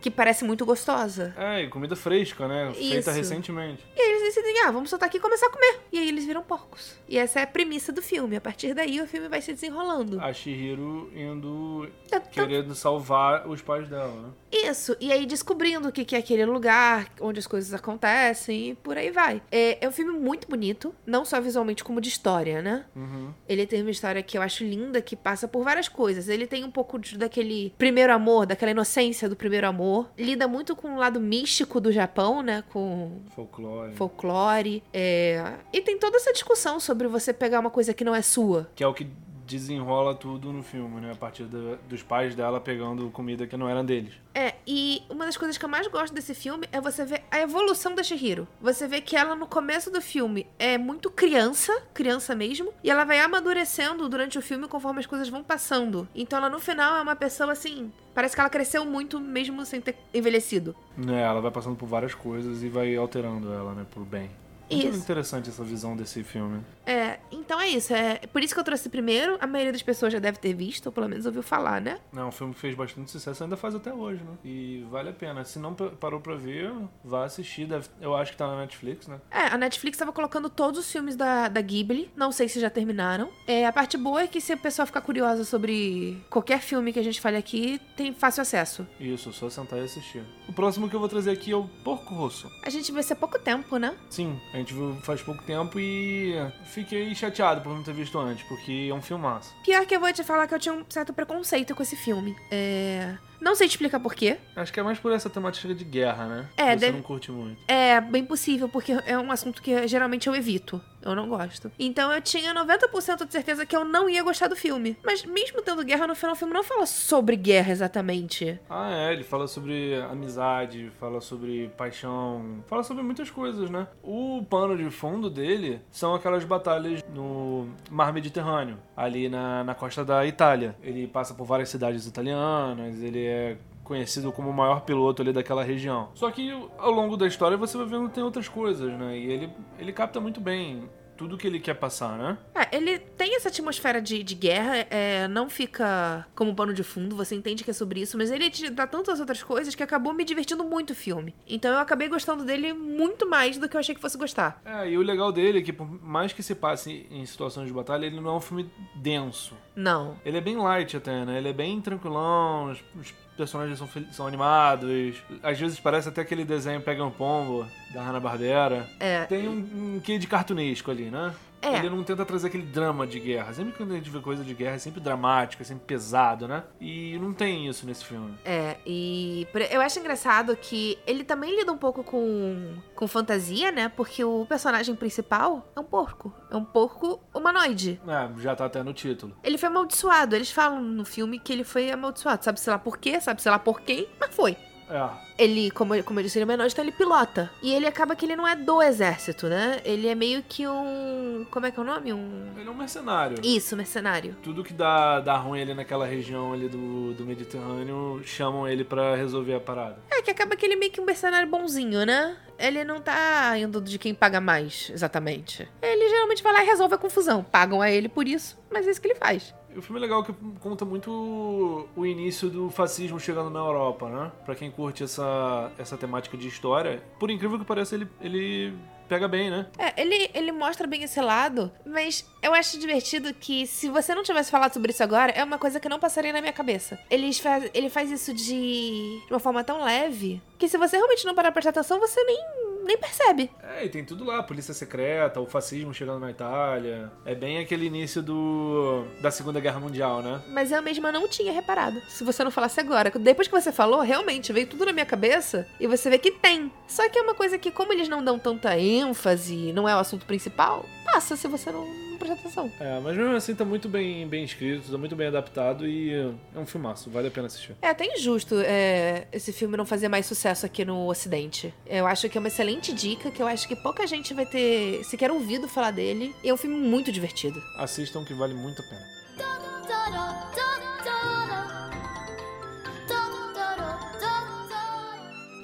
que 0.00 0.10
parece 0.10 0.44
muito 0.44 0.64
gostosa. 0.66 1.34
É, 1.36 1.62
e 1.62 1.68
comida 1.68 1.94
fresca, 1.96 2.48
né? 2.48 2.72
Feita 2.74 2.98
Isso. 2.98 3.10
recentemente. 3.10 3.84
E 3.96 4.00
aí 4.00 4.10
eles 4.10 4.34
decidem, 4.34 4.62
ah, 4.64 4.70
vamos 4.70 4.90
soltar 4.90 5.08
aqui 5.08 5.18
e 5.18 5.20
começar 5.20 5.46
a 5.46 5.50
comer. 5.50 5.80
E 5.92 5.98
aí 5.98 6.08
eles 6.08 6.24
viram 6.24 6.42
porcos. 6.42 6.96
E 7.08 7.18
essa 7.18 7.40
é 7.40 7.42
a 7.42 7.46
premissa 7.46 7.92
do 7.92 8.02
filme. 8.02 8.36
A 8.36 8.40
partir 8.40 8.74
daí 8.74 9.00
o 9.00 9.06
filme 9.06 9.28
vai 9.28 9.40
se 9.40 9.52
desenrolando. 9.52 10.20
A 10.20 10.32
Shihiro 10.32 11.10
indo... 11.14 11.88
Então, 12.06 12.20
Querendo 12.32 12.74
salvar 12.74 13.48
os 13.48 13.62
pais 13.62 13.88
dela, 13.88 14.12
né? 14.12 14.28
Isso, 14.52 14.96
e 15.00 15.12
aí 15.12 15.26
descobrindo 15.26 15.88
o 15.88 15.92
que 15.92 16.04
que 16.04 16.16
é 16.16 16.18
aquele 16.18 16.44
lugar, 16.44 17.06
onde 17.20 17.38
as 17.38 17.46
coisas 17.46 17.72
acontecem 17.72 18.70
e 18.70 18.74
por 18.74 18.98
aí 18.98 19.10
vai. 19.10 19.40
É, 19.50 19.59
é 19.80 19.88
um 19.88 19.92
filme 19.92 20.18
muito 20.18 20.48
bonito, 20.48 20.94
não 21.06 21.24
só 21.24 21.40
visualmente 21.40 21.82
como 21.84 22.00
de 22.00 22.08
história, 22.08 22.60
né? 22.62 22.84
Uhum. 22.94 23.32
Ele 23.48 23.66
tem 23.66 23.82
uma 23.82 23.90
história 23.90 24.22
que 24.22 24.36
eu 24.38 24.42
acho 24.42 24.64
linda, 24.64 25.00
que 25.00 25.14
passa 25.16 25.46
por 25.48 25.62
várias 25.64 25.88
coisas. 25.88 26.28
Ele 26.28 26.46
tem 26.46 26.64
um 26.64 26.70
pouco 26.70 26.98
de- 26.98 27.16
daquele 27.18 27.74
primeiro 27.78 28.12
amor, 28.12 28.46
daquela 28.46 28.70
inocência 28.70 29.28
do 29.28 29.36
primeiro 29.36 29.66
amor. 29.66 30.08
Lida 30.18 30.46
muito 30.48 30.74
com 30.76 30.94
o 30.94 30.98
lado 30.98 31.20
místico 31.20 31.80
do 31.80 31.90
Japão, 31.92 32.42
né? 32.42 32.62
Com 32.70 33.20
Folclore. 33.34 33.94
folclore. 33.94 34.82
é, 34.92 35.54
E 35.72 35.80
tem 35.80 35.98
toda 35.98 36.16
essa 36.16 36.32
discussão 36.32 36.78
sobre 36.80 37.06
você 37.08 37.32
pegar 37.32 37.60
uma 37.60 37.70
coisa 37.70 37.92
que 37.94 38.04
não 38.04 38.14
é 38.14 38.22
sua. 38.22 38.68
Que 38.74 38.84
é 38.84 38.86
o 38.86 38.94
que 38.94 39.06
desenrola 39.50 40.14
tudo 40.14 40.52
no 40.52 40.62
filme, 40.62 41.00
né? 41.00 41.12
A 41.12 41.16
partir 41.16 41.44
dos 41.88 42.02
pais 42.02 42.34
dela 42.34 42.60
pegando 42.60 43.10
comida 43.10 43.46
que 43.46 43.56
não 43.56 43.68
era 43.68 43.82
deles. 43.82 44.14
É, 44.32 44.54
e 44.66 45.02
uma 45.10 45.26
das 45.26 45.36
coisas 45.36 45.58
que 45.58 45.64
eu 45.64 45.68
mais 45.68 45.86
gosto 45.88 46.14
desse 46.14 46.34
filme 46.34 46.68
é 46.70 46.80
você 46.80 47.04
ver 47.04 47.22
a 47.30 47.40
evolução 47.40 47.94
da 47.94 48.02
Shihiro. 48.02 48.46
Você 48.60 48.86
vê 48.86 49.00
que 49.00 49.16
ela 49.16 49.34
no 49.34 49.46
começo 49.46 49.90
do 49.90 50.00
filme 50.00 50.46
é 50.58 50.78
muito 50.78 51.10
criança, 51.10 51.72
criança 51.92 52.34
mesmo, 52.34 52.72
e 52.84 52.90
ela 52.90 53.04
vai 53.04 53.18
amadurecendo 53.18 54.08
durante 54.08 54.38
o 54.38 54.42
filme 54.42 54.68
conforme 54.68 55.00
as 55.00 55.06
coisas 55.06 55.28
vão 55.28 55.42
passando. 55.42 56.08
Então 56.14 56.38
ela 56.38 56.48
no 56.48 56.60
final 56.60 56.96
é 56.96 57.02
uma 57.02 57.16
pessoa 57.16 57.52
assim, 57.52 57.92
parece 58.14 58.34
que 58.34 58.40
ela 58.40 58.50
cresceu 58.50 58.84
muito 58.84 59.18
mesmo 59.18 59.64
sem 59.66 59.80
ter 59.80 59.96
envelhecido. 60.14 60.76
Né, 60.96 61.22
ela 61.22 61.40
vai 61.40 61.50
passando 61.50 61.76
por 61.76 61.86
várias 61.86 62.14
coisas 62.14 62.62
e 62.62 62.68
vai 62.68 62.94
alterando 62.94 63.52
ela, 63.52 63.74
né, 63.74 63.84
pro 63.90 64.04
bem. 64.04 64.30
Muito 64.70 64.86
Isso. 64.88 64.98
interessante 64.98 65.48
essa 65.50 65.64
visão 65.64 65.96
desse 65.96 66.22
filme. 66.22 66.62
É, 66.86 67.18
então 67.30 67.60
é 67.60 67.68
isso, 67.68 67.92
é 67.92 68.18
por 68.32 68.42
isso 68.42 68.54
que 68.54 68.60
eu 68.60 68.64
trouxe 68.64 68.88
primeiro. 68.88 69.36
A 69.40 69.46
maioria 69.46 69.72
das 69.72 69.82
pessoas 69.82 70.12
já 70.12 70.18
deve 70.18 70.38
ter 70.38 70.54
visto, 70.54 70.86
ou 70.86 70.92
pelo 70.92 71.08
menos 71.08 71.26
ouviu 71.26 71.42
falar, 71.42 71.80
né? 71.80 71.98
Não, 72.12 72.28
o 72.28 72.32
filme 72.32 72.54
fez 72.54 72.74
bastante 72.74 73.10
sucesso, 73.10 73.42
ainda 73.42 73.56
faz 73.56 73.74
até 73.74 73.92
hoje, 73.92 74.22
né? 74.22 74.30
E 74.44 74.84
vale 74.90 75.10
a 75.10 75.12
pena. 75.12 75.44
Se 75.44 75.58
não 75.58 75.74
pa- 75.74 75.90
parou 76.00 76.20
pra 76.20 76.34
ver, 76.36 76.72
vá 77.04 77.24
assistir. 77.24 77.66
Deve- 77.66 77.88
eu 78.00 78.14
acho 78.16 78.32
que 78.32 78.38
tá 78.38 78.46
na 78.46 78.56
Netflix, 78.60 79.06
né? 79.08 79.20
É, 79.30 79.46
a 79.46 79.56
Netflix 79.58 79.98
tava 79.98 80.12
colocando 80.12 80.48
todos 80.48 80.80
os 80.80 80.90
filmes 80.90 81.16
da, 81.16 81.48
da 81.48 81.60
Ghibli. 81.60 82.10
Não 82.16 82.30
sei 82.32 82.48
se 82.48 82.58
já 82.60 82.70
terminaram. 82.70 83.30
É, 83.46 83.66
a 83.66 83.72
parte 83.72 83.96
boa 83.96 84.22
é 84.22 84.26
que 84.26 84.40
se 84.40 84.52
a 84.52 84.56
pessoa 84.56 84.86
ficar 84.86 85.00
curiosa 85.00 85.44
sobre 85.44 86.22
qualquer 86.30 86.60
filme 86.60 86.92
que 86.92 86.98
a 86.98 87.04
gente 87.04 87.20
fale 87.20 87.36
aqui, 87.36 87.80
tem 87.96 88.12
fácil 88.14 88.42
acesso. 88.42 88.86
Isso, 88.98 89.32
só 89.32 89.48
sentar 89.50 89.78
e 89.78 89.82
assistir. 89.82 90.22
O 90.48 90.52
próximo 90.52 90.88
que 90.88 90.94
eu 90.96 91.00
vou 91.00 91.08
trazer 91.08 91.30
aqui 91.30 91.52
é 91.52 91.56
o 91.56 91.64
Porco 91.84 92.14
Rosso. 92.14 92.50
A 92.64 92.70
gente 92.70 92.90
vai 92.92 93.02
ser 93.02 93.14
pouco 93.14 93.38
tempo, 93.38 93.76
né? 93.76 93.96
Sim, 94.08 94.38
gente 94.60 94.74
viu 94.74 94.96
faz 95.02 95.20
pouco 95.22 95.42
tempo 95.42 95.78
e 95.78 96.34
fiquei 96.64 97.14
chateado 97.14 97.60
por 97.60 97.74
não 97.74 97.82
ter 97.82 97.94
visto 97.94 98.18
antes, 98.18 98.46
porque 98.48 98.88
é 98.90 98.94
um 98.94 99.02
filmaço. 99.02 99.54
Pior 99.64 99.84
que 99.86 99.94
eu 99.94 100.00
vou 100.00 100.12
te 100.12 100.22
falar 100.22 100.46
que 100.46 100.54
eu 100.54 100.58
tinha 100.58 100.74
um 100.74 100.84
certo 100.88 101.12
preconceito 101.12 101.74
com 101.74 101.82
esse 101.82 101.96
filme. 101.96 102.36
É... 102.50 103.16
Não 103.40 103.54
sei 103.54 103.66
te 103.68 103.72
explicar 103.72 103.98
porquê. 104.00 104.36
Acho 104.54 104.72
que 104.72 104.78
é 104.80 104.82
mais 104.82 104.98
por 104.98 105.12
essa 105.12 105.30
temática 105.30 105.74
de 105.74 105.84
guerra, 105.84 106.26
né? 106.26 106.48
É, 106.56 106.70
Você 106.72 106.76
deve- 106.76 106.92
não 106.96 107.02
curte 107.02 107.30
muito. 107.32 107.60
É 107.66 108.00
bem 108.00 108.24
possível, 108.24 108.68
porque 108.68 108.92
é 109.06 109.16
um 109.18 109.30
assunto 109.32 109.62
que 109.62 109.86
geralmente 109.88 110.26
eu 110.28 110.34
evito. 110.34 110.80
Eu 111.02 111.14
não 111.14 111.26
gosto. 111.30 111.72
Então 111.78 112.12
eu 112.12 112.20
tinha 112.20 112.52
90% 112.52 113.24
de 113.24 113.32
certeza 113.32 113.64
que 113.64 113.74
eu 113.74 113.86
não 113.86 114.06
ia 114.10 114.22
gostar 114.22 114.48
do 114.48 114.54
filme. 114.56 114.98
Mas 115.02 115.24
mesmo 115.24 115.62
tendo 115.62 115.82
guerra 115.82 116.06
no 116.06 116.14
final, 116.14 116.34
o 116.34 116.36
filme 116.36 116.52
não 116.52 116.62
fala 116.62 116.84
sobre 116.84 117.36
guerra 117.36 117.72
exatamente. 117.72 118.60
Ah, 118.68 118.90
é, 118.92 119.12
ele 119.14 119.24
fala 119.24 119.48
sobre 119.48 119.94
amizade, 120.10 120.92
fala 121.00 121.22
sobre 121.22 121.68
paixão, 121.76 122.62
fala 122.66 122.82
sobre 122.82 123.02
muitas 123.02 123.30
coisas, 123.30 123.70
né? 123.70 123.86
O 124.02 124.44
pano 124.50 124.76
de 124.76 124.90
fundo 124.90 125.30
dele 125.30 125.80
são 125.90 126.14
aquelas 126.14 126.44
batalhas 126.44 127.02
no 127.14 127.68
Mar 127.90 128.12
Mediterrâneo, 128.12 128.76
ali 128.94 129.26
na, 129.30 129.64
na 129.64 129.74
costa 129.74 130.04
da 130.04 130.26
Itália. 130.26 130.76
Ele 130.82 131.06
passa 131.06 131.32
por 131.32 131.46
várias 131.46 131.70
cidades 131.70 132.06
italianas, 132.06 133.00
ele 133.02 133.26
é 133.30 133.56
conhecido 133.82 134.30
como 134.30 134.50
o 134.50 134.52
maior 134.52 134.82
piloto 134.82 135.20
ali 135.22 135.32
daquela 135.32 135.64
região. 135.64 136.10
Só 136.14 136.30
que 136.30 136.50
ao 136.78 136.90
longo 136.90 137.16
da 137.16 137.26
história 137.26 137.56
você 137.56 137.76
vai 137.76 137.86
vendo 137.86 138.08
que 138.08 138.14
tem 138.14 138.22
outras 138.22 138.48
coisas, 138.48 138.92
né? 138.92 139.18
E 139.18 139.30
ele, 139.30 139.50
ele 139.78 139.92
capta 139.92 140.20
muito 140.20 140.40
bem 140.40 140.88
tudo 141.20 141.36
que 141.36 141.46
ele 141.46 141.60
quer 141.60 141.74
passar, 141.74 142.16
né? 142.16 142.38
É, 142.54 142.74
ele 142.74 142.98
tem 142.98 143.36
essa 143.36 143.50
atmosfera 143.50 144.00
de, 144.00 144.22
de 144.22 144.34
guerra, 144.34 144.86
é, 144.88 145.28
não 145.28 145.50
fica 145.50 146.26
como 146.34 146.54
pano 146.54 146.72
de 146.72 146.82
fundo, 146.82 147.14
você 147.14 147.34
entende 147.34 147.62
que 147.62 147.70
é 147.70 147.74
sobre 147.74 148.00
isso, 148.00 148.16
mas 148.16 148.30
ele 148.30 148.48
te 148.48 148.70
dá 148.70 148.86
tantas 148.86 149.20
outras 149.20 149.42
coisas 149.42 149.74
que 149.74 149.82
acabou 149.82 150.14
me 150.14 150.24
divertindo 150.24 150.64
muito 150.64 150.94
o 150.94 150.96
filme. 150.96 151.34
Então 151.46 151.74
eu 151.74 151.78
acabei 151.78 152.08
gostando 152.08 152.42
dele 152.42 152.72
muito 152.72 153.28
mais 153.28 153.58
do 153.58 153.68
que 153.68 153.76
eu 153.76 153.80
achei 153.80 153.94
que 153.94 154.00
fosse 154.00 154.16
gostar. 154.16 154.62
É, 154.64 154.88
e 154.88 154.96
o 154.96 155.02
legal 155.02 155.30
dele 155.30 155.58
é 155.58 155.62
que 155.62 155.74
por 155.74 155.86
mais 156.02 156.32
que 156.32 156.42
se 156.42 156.54
passe 156.54 157.06
em 157.10 157.26
situações 157.26 157.66
de 157.66 157.72
batalha, 157.74 158.06
ele 158.06 158.18
não 158.18 158.30
é 158.30 158.36
um 158.36 158.40
filme 158.40 158.70
denso. 158.94 159.54
Não. 159.76 160.16
Ele 160.24 160.38
é 160.38 160.40
bem 160.40 160.56
light 160.56 160.96
até, 160.96 161.22
né? 161.26 161.36
Ele 161.36 161.50
é 161.50 161.52
bem 161.52 161.82
tranquilão, 161.82 162.70
os, 162.70 162.82
os 162.98 163.14
personagens 163.40 163.78
são, 163.78 163.88
são 164.12 164.26
animados. 164.26 165.16
Às 165.42 165.58
vezes 165.58 165.80
parece 165.80 166.10
até 166.10 166.20
aquele 166.20 166.44
desenho 166.44 166.80
Pega 166.82 167.02
um 167.02 167.10
Pombo, 167.10 167.66
da 167.94 168.02
Hanna-Barbera. 168.02 168.86
É. 169.00 169.24
Tem 169.24 169.48
um, 169.48 169.96
um 169.96 170.00
quê 170.00 170.18
de 170.18 170.26
cartunesco 170.26 170.90
ali, 170.90 171.04
né? 171.04 171.34
É. 171.62 171.78
Ele 171.78 171.90
não 171.90 172.02
tenta 172.02 172.24
trazer 172.24 172.48
aquele 172.48 172.64
drama 172.64 173.06
de 173.06 173.20
guerra. 173.20 173.52
Sempre 173.52 173.72
que 173.72 173.82
a 173.82 173.86
gente 173.86 174.10
vê 174.10 174.20
coisa 174.20 174.42
de 174.42 174.54
guerra 174.54 174.76
é 174.76 174.78
sempre 174.78 175.00
dramático, 175.00 175.62
é 175.62 175.66
sempre 175.66 175.84
pesado, 175.84 176.48
né? 176.48 176.64
E 176.80 177.18
não 177.18 177.32
tem 177.32 177.68
isso 177.68 177.86
nesse 177.86 178.04
filme. 178.04 178.34
É, 178.44 178.76
e 178.86 179.46
eu 179.70 179.80
acho 179.80 179.98
engraçado 179.98 180.56
que 180.56 180.98
ele 181.06 181.24
também 181.24 181.54
lida 181.54 181.70
um 181.70 181.76
pouco 181.76 182.02
com, 182.02 182.74
com 182.94 183.06
fantasia, 183.06 183.70
né? 183.70 183.88
Porque 183.88 184.24
o 184.24 184.46
personagem 184.46 184.94
principal 184.94 185.66
é 185.76 185.80
um 185.80 185.84
porco. 185.84 186.32
É 186.50 186.56
um 186.56 186.64
porco 186.64 187.20
humanoide. 187.34 188.00
É, 188.06 188.40
já 188.40 188.56
tá 188.56 188.64
até 188.64 188.82
no 188.82 188.92
título. 188.92 189.36
Ele 189.42 189.58
foi 189.58 189.68
amaldiçoado. 189.68 190.34
Eles 190.34 190.50
falam 190.50 190.80
no 190.80 191.04
filme 191.04 191.38
que 191.38 191.52
ele 191.52 191.64
foi 191.64 191.90
amaldiçoado. 191.90 192.44
Sabe, 192.44 192.60
sei 192.60 192.72
lá 192.72 192.78
por 192.78 192.98
quê, 192.98 193.20
sabe, 193.20 193.42
sei 193.42 193.50
lá 193.50 193.58
por 193.58 193.80
quem, 193.80 194.08
mas 194.18 194.34
foi. 194.34 194.56
É, 194.90 195.30
Ele, 195.42 195.70
como, 195.70 195.94
eu- 195.94 196.04
como 196.04 196.18
eu 196.20 196.24
disse, 196.24 196.36
ele 196.38 196.42
é 196.42 196.46
menor, 196.46 196.66
então 196.66 196.84
ele 196.84 196.92
pilota. 196.92 197.50
E 197.62 197.72
ele 197.72 197.86
acaba 197.86 198.14
que 198.14 198.26
ele 198.26 198.36
não 198.36 198.46
é 198.46 198.54
do 198.56 198.82
exército, 198.82 199.48
né? 199.48 199.80
Ele 199.84 200.06
é 200.08 200.14
meio 200.14 200.42
que 200.42 200.66
um. 200.68 201.46
Como 201.50 201.64
é 201.66 201.70
que 201.70 201.78
é 201.78 201.82
o 201.82 201.86
nome? 201.86 202.12
Um. 202.12 202.52
ele 202.58 202.68
é 202.68 202.70
um 202.70 202.74
mercenário. 202.74 203.36
Isso, 203.42 203.76
mercenário. 203.76 204.36
Tudo 204.42 204.62
que 204.64 204.72
dá, 204.74 205.20
dá 205.20 205.36
ruim 205.36 205.62
ali 205.62 205.72
naquela 205.74 206.04
região 206.06 206.52
ali 206.52 206.68
do, 206.68 207.14
do 207.14 207.24
Mediterrâneo, 207.24 208.20
chamam 208.24 208.68
ele 208.68 208.84
pra 208.84 209.14
resolver 209.16 209.54
a 209.54 209.60
parada. 209.60 209.98
É, 210.10 210.20
que 210.22 210.30
acaba 210.30 210.56
que 210.56 210.66
ele 210.66 210.74
é 210.74 210.76
meio 210.76 210.92
que 210.92 211.00
um 211.00 211.04
mercenário 211.04 211.48
bonzinho, 211.48 212.04
né? 212.04 212.36
Ele 212.58 212.84
não 212.84 213.00
tá 213.00 213.56
indo 213.56 213.80
de 213.80 213.98
quem 213.98 214.12
paga 214.14 214.40
mais, 214.40 214.90
exatamente. 214.92 215.66
Ele 215.80 216.08
geralmente 216.10 216.42
vai 216.42 216.52
lá 216.52 216.62
e 216.62 216.66
resolve 216.66 216.94
a 216.94 216.98
confusão. 216.98 217.42
Pagam 217.42 217.80
a 217.80 217.90
ele 217.90 218.08
por 218.08 218.28
isso, 218.28 218.58
mas 218.70 218.86
é 218.86 218.90
isso 218.90 219.00
que 219.00 219.08
ele 219.08 219.14
faz. 219.14 219.54
O 219.76 219.82
filme 219.82 219.98
é 219.98 220.02
legal 220.02 220.24
que 220.24 220.32
conta 220.60 220.84
muito 220.84 221.88
o 221.96 222.06
início 222.06 222.50
do 222.50 222.70
fascismo 222.70 223.20
chegando 223.20 223.50
na 223.50 223.60
Europa, 223.60 224.08
né? 224.08 224.32
Pra 224.44 224.54
quem 224.54 224.70
curte 224.70 225.04
essa, 225.04 225.70
essa 225.78 225.96
temática 225.96 226.36
de 226.36 226.48
história, 226.48 227.02
por 227.18 227.30
incrível 227.30 227.58
que 227.58 227.64
pareça, 227.64 227.94
ele, 227.94 228.08
ele 228.20 228.74
pega 229.08 229.26
bem, 229.26 229.50
né? 229.50 229.66
É, 229.76 230.00
ele, 230.00 230.30
ele 230.32 230.52
mostra 230.52 230.86
bem 230.86 231.02
esse 231.02 231.20
lado, 231.20 231.70
mas 231.84 232.24
eu 232.40 232.54
acho 232.54 232.78
divertido 232.78 233.34
que 233.34 233.66
se 233.66 233.88
você 233.88 234.14
não 234.14 234.22
tivesse 234.22 234.50
falado 234.52 234.72
sobre 234.72 234.92
isso 234.92 235.02
agora, 235.02 235.32
é 235.32 235.42
uma 235.42 235.58
coisa 235.58 235.80
que 235.80 235.88
não 235.88 235.98
passaria 235.98 236.32
na 236.32 236.40
minha 236.40 236.52
cabeça. 236.52 236.98
Ele 237.10 237.32
faz, 237.34 237.70
ele 237.74 237.90
faz 237.90 238.10
isso 238.10 238.32
de 238.32 239.20
uma 239.28 239.40
forma 239.40 239.64
tão 239.64 239.84
leve 239.84 240.40
que 240.56 240.68
se 240.68 240.78
você 240.78 240.96
realmente 240.96 241.26
não 241.26 241.34
parar 241.34 241.50
pra 241.50 241.60
prestar 241.60 241.70
atenção, 241.80 241.98
você 241.98 242.22
nem, 242.22 242.38
nem 242.84 242.98
percebe. 242.98 243.50
É, 243.62 243.84
e 243.84 243.88
tem 243.88 244.04
tudo 244.04 244.24
lá, 244.24 244.42
polícia 244.42 244.74
secreta, 244.74 245.40
o 245.40 245.46
fascismo 245.46 245.92
chegando 245.94 246.20
na 246.20 246.30
Itália. 246.30 247.10
É 247.24 247.34
bem 247.34 247.58
aquele 247.58 247.86
início 247.86 248.22
do 248.22 249.04
da 249.20 249.30
Segunda 249.30 249.60
Guerra 249.60 249.80
Mundial, 249.80 250.22
né? 250.22 250.40
Mas 250.48 250.72
eu 250.72 250.82
mesma 250.82 251.12
não 251.12 251.28
tinha 251.28 251.52
reparado. 251.52 252.00
Se 252.08 252.24
você 252.24 252.42
não 252.44 252.50
falasse 252.50 252.80
agora. 252.80 253.10
Depois 253.10 253.48
que 253.48 253.54
você 253.54 253.72
falou, 253.72 254.00
realmente 254.00 254.52
veio 254.52 254.66
tudo 254.66 254.84
na 254.84 254.92
minha 254.92 255.06
cabeça 255.06 255.66
e 255.78 255.86
você 255.86 256.10
vê 256.10 256.18
que 256.18 256.30
tem. 256.30 256.70
Só 256.86 257.08
que 257.08 257.18
é 257.18 257.22
uma 257.22 257.34
coisa 257.34 257.58
que, 257.58 257.70
como 257.70 257.92
eles 257.92 258.08
não 258.08 258.22
dão 258.22 258.38
tanta 258.38 258.78
ênfase, 258.78 259.72
não 259.72 259.88
é 259.88 259.94
o 259.94 259.98
assunto 259.98 260.26
principal, 260.26 260.84
passa 261.04 261.36
se 261.36 261.48
você 261.48 261.70
não, 261.70 261.86
prestar 262.20 262.34
atenção. 262.34 262.70
É, 262.78 263.00
mas 263.00 263.16
mesmo 263.16 263.34
assim 263.34 263.54
tá 263.54 263.64
muito 263.64 263.88
bem, 263.88 264.28
bem 264.28 264.44
escrito, 264.44 264.90
tá 264.90 264.98
muito 264.98 265.16
bem 265.16 265.26
adaptado 265.26 265.86
e 265.86 266.12
é 266.54 266.58
um 266.58 266.66
filmaço, 266.66 267.10
vale 267.10 267.28
a 267.28 267.30
pena 267.30 267.46
assistir. 267.46 267.74
É 267.82 267.88
até 267.88 268.06
injusto 268.06 268.56
é, 268.60 269.26
esse 269.32 269.52
filme 269.52 269.76
não 269.76 269.86
fazer 269.86 270.08
mais 270.08 270.26
sucesso 270.26 270.66
aqui 270.66 270.84
no 270.84 271.08
Ocidente. 271.08 271.74
Eu 271.86 272.06
acho 272.06 272.28
que 272.28 272.36
é 272.36 272.40
uma 272.40 272.48
excelente 272.48 272.69
dica, 272.78 273.30
que 273.30 273.42
eu 273.42 273.46
acho 273.46 273.66
que 273.66 273.74
pouca 273.74 274.06
gente 274.06 274.34
vai 274.34 274.46
ter 274.46 275.02
sequer 275.04 275.30
ouvido 275.30 275.66
falar 275.66 275.90
dele. 275.90 276.34
E 276.42 276.48
é 276.48 276.54
um 276.54 276.56
filme 276.56 276.76
muito 276.76 277.10
divertido. 277.10 277.62
Assistam 277.76 278.24
que 278.24 278.34
vale 278.34 278.54
muito 278.54 278.82
a 278.82 278.84
pena. 278.84 279.20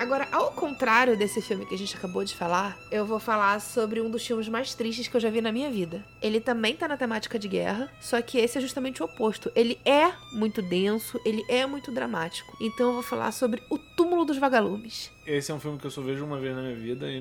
Agora, 0.07 0.29
ao 0.31 0.53
contrário 0.53 1.17
desse 1.17 1.43
filme 1.43 1.67
que 1.67 1.75
a 1.75 1.79
gente 1.79 1.97
acabou 1.97 2.23
de 2.23 2.33
falar, 2.33 2.79
eu 2.93 3.05
vou 3.05 3.19
falar 3.19 3.61
sobre 3.61 4.01
um 4.01 4.09
dos 4.09 4.25
filmes 4.25 4.49
mais 4.49 4.73
tristes 4.73 5.09
que 5.09 5.17
eu 5.17 5.21
já 5.21 5.29
vi 5.29 5.41
na 5.41 5.51
minha 5.51 5.69
vida. 5.69 6.05
Ele 6.23 6.39
também 6.39 6.77
tá 6.77 6.87
na 6.87 6.97
temática 6.97 7.37
de 7.37 7.49
guerra, 7.49 7.91
só 8.01 8.23
que 8.23 8.39
esse 8.39 8.57
é 8.57 8.61
justamente 8.61 9.03
o 9.03 9.07
oposto. 9.07 9.51
Ele 9.53 9.81
é 9.85 10.13
muito 10.33 10.63
denso, 10.63 11.21
ele 11.25 11.45
é 11.49 11.67
muito 11.67 11.91
dramático. 11.91 12.57
Então 12.61 12.87
eu 12.87 12.93
vou 12.93 13.03
falar 13.03 13.33
sobre 13.33 13.61
O 13.69 13.79
Túmulo 13.79 14.25
dos 14.25 14.39
Vagalumes. 14.39 15.11
Esse 15.27 15.51
é 15.51 15.55
um 15.57 15.59
filme 15.59 15.77
que 15.77 15.89
eu 15.89 15.91
só 15.91 16.01
vejo 16.01 16.25
uma 16.25 16.39
vez 16.39 16.55
na 16.55 16.63
minha 16.63 16.77
vida 16.77 17.11
e 17.11 17.21